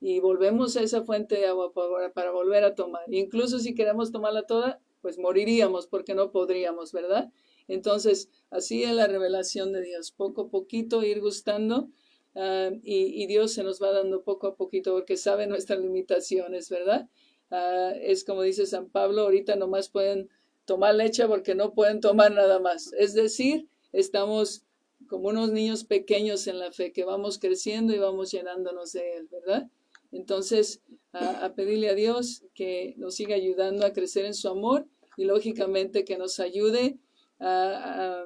[0.00, 3.02] y volvemos a esa fuente de agua para, para volver a tomar.
[3.12, 7.30] Incluso si queremos tomarla toda, pues moriríamos porque no podríamos, ¿verdad?
[7.70, 11.88] Entonces, así es la revelación de Dios, poco a poquito ir gustando
[12.34, 17.08] ah, y, Dios se nos va dando poco a poquito porque sabe nuestras limitaciones, ¿verdad?
[17.50, 20.28] Ah, es como dice San Pablo, ahorita nomás pueden
[20.64, 22.92] tomar leche porque no pueden tomar nada más.
[22.94, 24.64] Es decir, estamos
[25.08, 29.28] como unos niños pequeños en la fe, que vamos creciendo y vamos llenándonos de Él,
[29.28, 29.68] ¿verdad?
[30.12, 30.82] Entonces,
[31.12, 36.04] a, pedirle a Dios que nos siga ayudando a crecer en su amor y lógicamente
[36.04, 36.98] que nos ayude
[37.40, 38.24] a,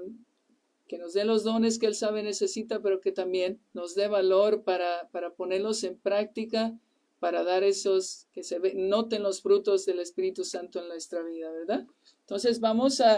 [0.86, 4.64] que nos dé los dones que Él sabe necesita, pero que también nos dé valor
[4.64, 6.78] para, para ponerlos en práctica,
[7.20, 11.86] para dar esos, que se noten los frutos del Espíritu Santo en nuestra vida, ¿verdad?
[12.20, 13.16] Entonces vamos a,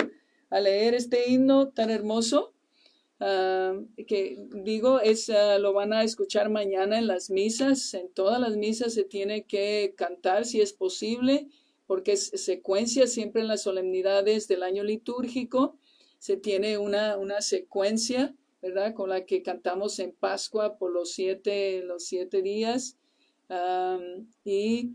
[0.50, 2.54] a leer este himno tan hermoso
[3.18, 3.72] Ah,
[4.06, 8.56] que digo, es, ah, lo van a escuchar mañana en las misas, en todas las
[8.56, 11.48] misas se tiene que cantar si es posible,
[11.86, 15.78] porque es secuencia siempre en las solemnidades del año litúrgico,
[16.18, 18.94] se tiene una, una secuencia, ¿verdad?
[18.94, 22.96] Con la que cantamos en Pascua por los siete, los siete días.
[24.44, 24.92] y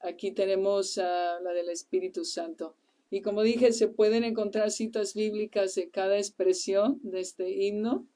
[0.00, 2.74] aquí tenemos la del Espíritu Santo.
[3.10, 8.06] Y como dije, se pueden encontrar citas bíblicas de cada expresión de este himno.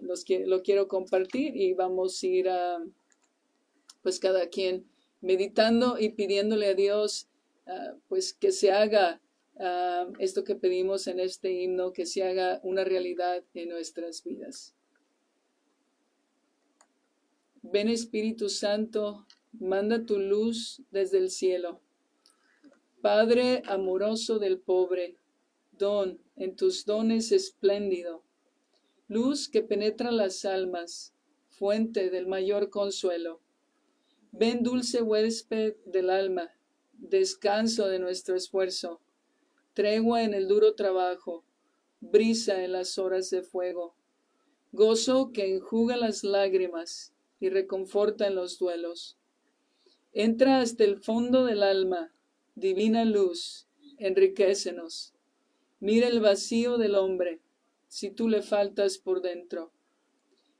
[0.00, 2.82] los que, lo quiero compartir y vamos a ir a,
[4.02, 4.86] pues cada quien
[5.20, 7.28] meditando y pidiéndole a Dios,
[7.66, 9.20] ah, pues que se haga
[9.58, 14.74] ah, esto que pedimos en este himno, que se haga una realidad en nuestras vidas.
[17.62, 21.80] Ven Espíritu Santo, manda tu luz desde el cielo
[23.04, 25.18] Padre amoroso del pobre,
[25.72, 28.24] don en tus dones espléndido,
[29.08, 31.12] luz que penetra las almas,
[31.50, 33.42] fuente del mayor consuelo.
[34.32, 36.54] Ven dulce huésped del alma,
[36.94, 39.02] descanso de nuestro esfuerzo,
[39.74, 41.44] tregua en el duro trabajo,
[42.00, 43.94] brisa en las horas de fuego,
[44.72, 49.18] gozo que enjuga las lágrimas y reconforta en los duelos.
[50.12, 52.14] Entra hasta el fondo del alma,
[52.54, 53.68] divina luz,
[53.98, 55.12] enriquecenos.
[55.80, 57.40] Mira el vacío del hombre,
[57.88, 59.72] si tú le faltas por dentro.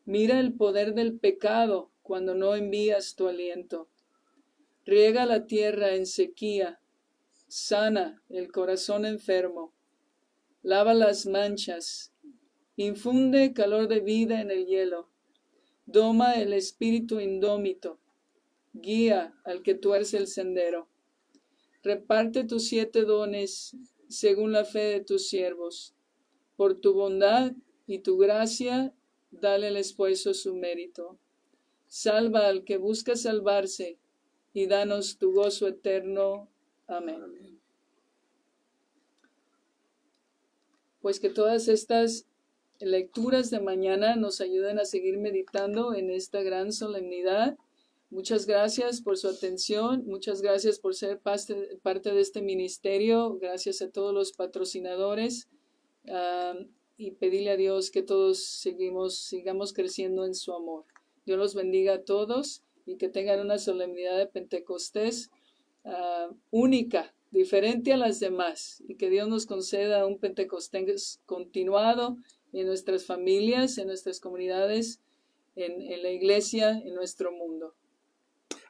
[0.05, 3.89] Mira el poder del pecado cuando no envías tu aliento.
[4.85, 6.81] Riega la tierra en sequía,
[7.55, 9.73] sana el corazón enfermo,
[10.65, 12.13] lava las manchas,
[12.75, 15.09] infunde calor de vida en el hielo,
[15.87, 18.01] doma el espíritu indómito,
[18.73, 20.89] guía al que tuerce el sendero.
[21.85, 23.77] Reparte tus siete dones
[24.09, 25.95] según la fe de tus siervos.
[26.57, 27.53] Por tu bondad
[27.87, 28.93] y tu gracia,
[29.31, 31.21] dale al esposo su mérito.
[31.87, 34.01] Salva al que busca salvarse
[34.53, 36.49] y danos tu gozo eterno.
[36.86, 37.61] Amén.
[41.01, 42.27] Pues que todas estas
[42.81, 47.56] lecturas de mañana nos ayuden a seguir meditando en esta gran solemnidad
[48.15, 53.90] Muchas gracias por su atención, muchas gracias por ser parte, de este ministerio, gracias a
[53.90, 55.48] todos los patrocinadores
[56.97, 60.85] y pedirle a Dios que todos seguimos, sigamos creciendo en su amor.
[61.27, 65.32] Dios los bendiga a todos y que tengan una solemnidad de Pentecostés
[65.85, 72.16] ah, única, diferente a las demás y que Dios nos conceda un Pentecostés continuado
[72.52, 75.01] en nuestras familias, en nuestras comunidades,
[75.56, 77.74] en la iglesia, en nuestro mundo.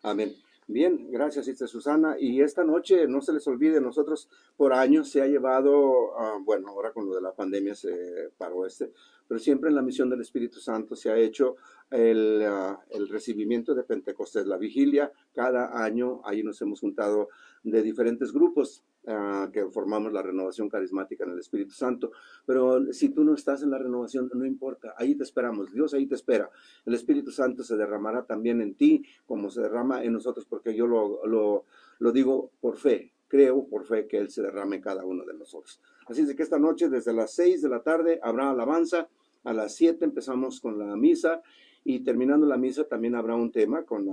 [0.03, 0.35] Amén.
[0.67, 2.17] Bien, gracias, Sister Susana.
[2.19, 6.69] Y esta noche, no se les olvide, nosotros por años se ha llevado, ah, bueno,
[6.69, 8.91] ahora con lo de la pandemia se paró este,
[9.27, 11.57] pero siempre en la misión del Espíritu Santo se ha hecho
[11.91, 15.13] el, ah, el recibimiento de Pentecostés, la vigilia.
[15.33, 17.29] Cada año ahí nos hemos juntado
[17.63, 22.13] de diferentes grupos Ah, que formamos la renovación carismática en el Espíritu Santo.
[22.47, 26.07] Pero si tú no estás en la renovación, no importa, ahí te esperamos, Dios ahí
[26.07, 26.49] te espera.
[26.87, 30.87] El Espíritu Santo se derramará también en ti como se derrama en nosotros, porque yo
[30.87, 31.67] lo, lo,
[31.99, 35.81] lo digo por fe, creo por fe que Él se derrame cada uno de nosotros.
[36.07, 39.09] Así es que esta noche, desde las 6 de la tarde, habrá alabanza.
[39.45, 41.43] A las 7 empezamos con la misa
[41.85, 44.09] y terminando la misa también habrá un tema con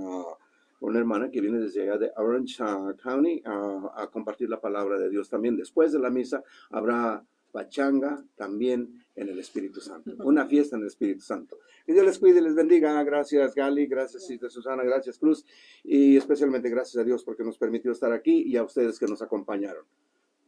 [0.80, 5.30] una hermana que viene desde de Orange uh, County a compartir la palabra de Dios
[5.30, 5.56] también.
[5.56, 10.88] Después de la misa habrá pachanga también en el Espíritu Santo, una fiesta en el
[10.88, 11.58] Espíritu Santo.
[11.86, 13.02] Que Dios les cuide y les bendiga.
[13.04, 15.44] Gracias Gali, gracias Susana, gracias Cruz
[15.84, 19.22] y especialmente gracias a Dios porque nos permitió estar aquí y a ustedes que nos
[19.22, 19.84] acompañaron.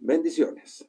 [0.01, 0.89] Bendiciones.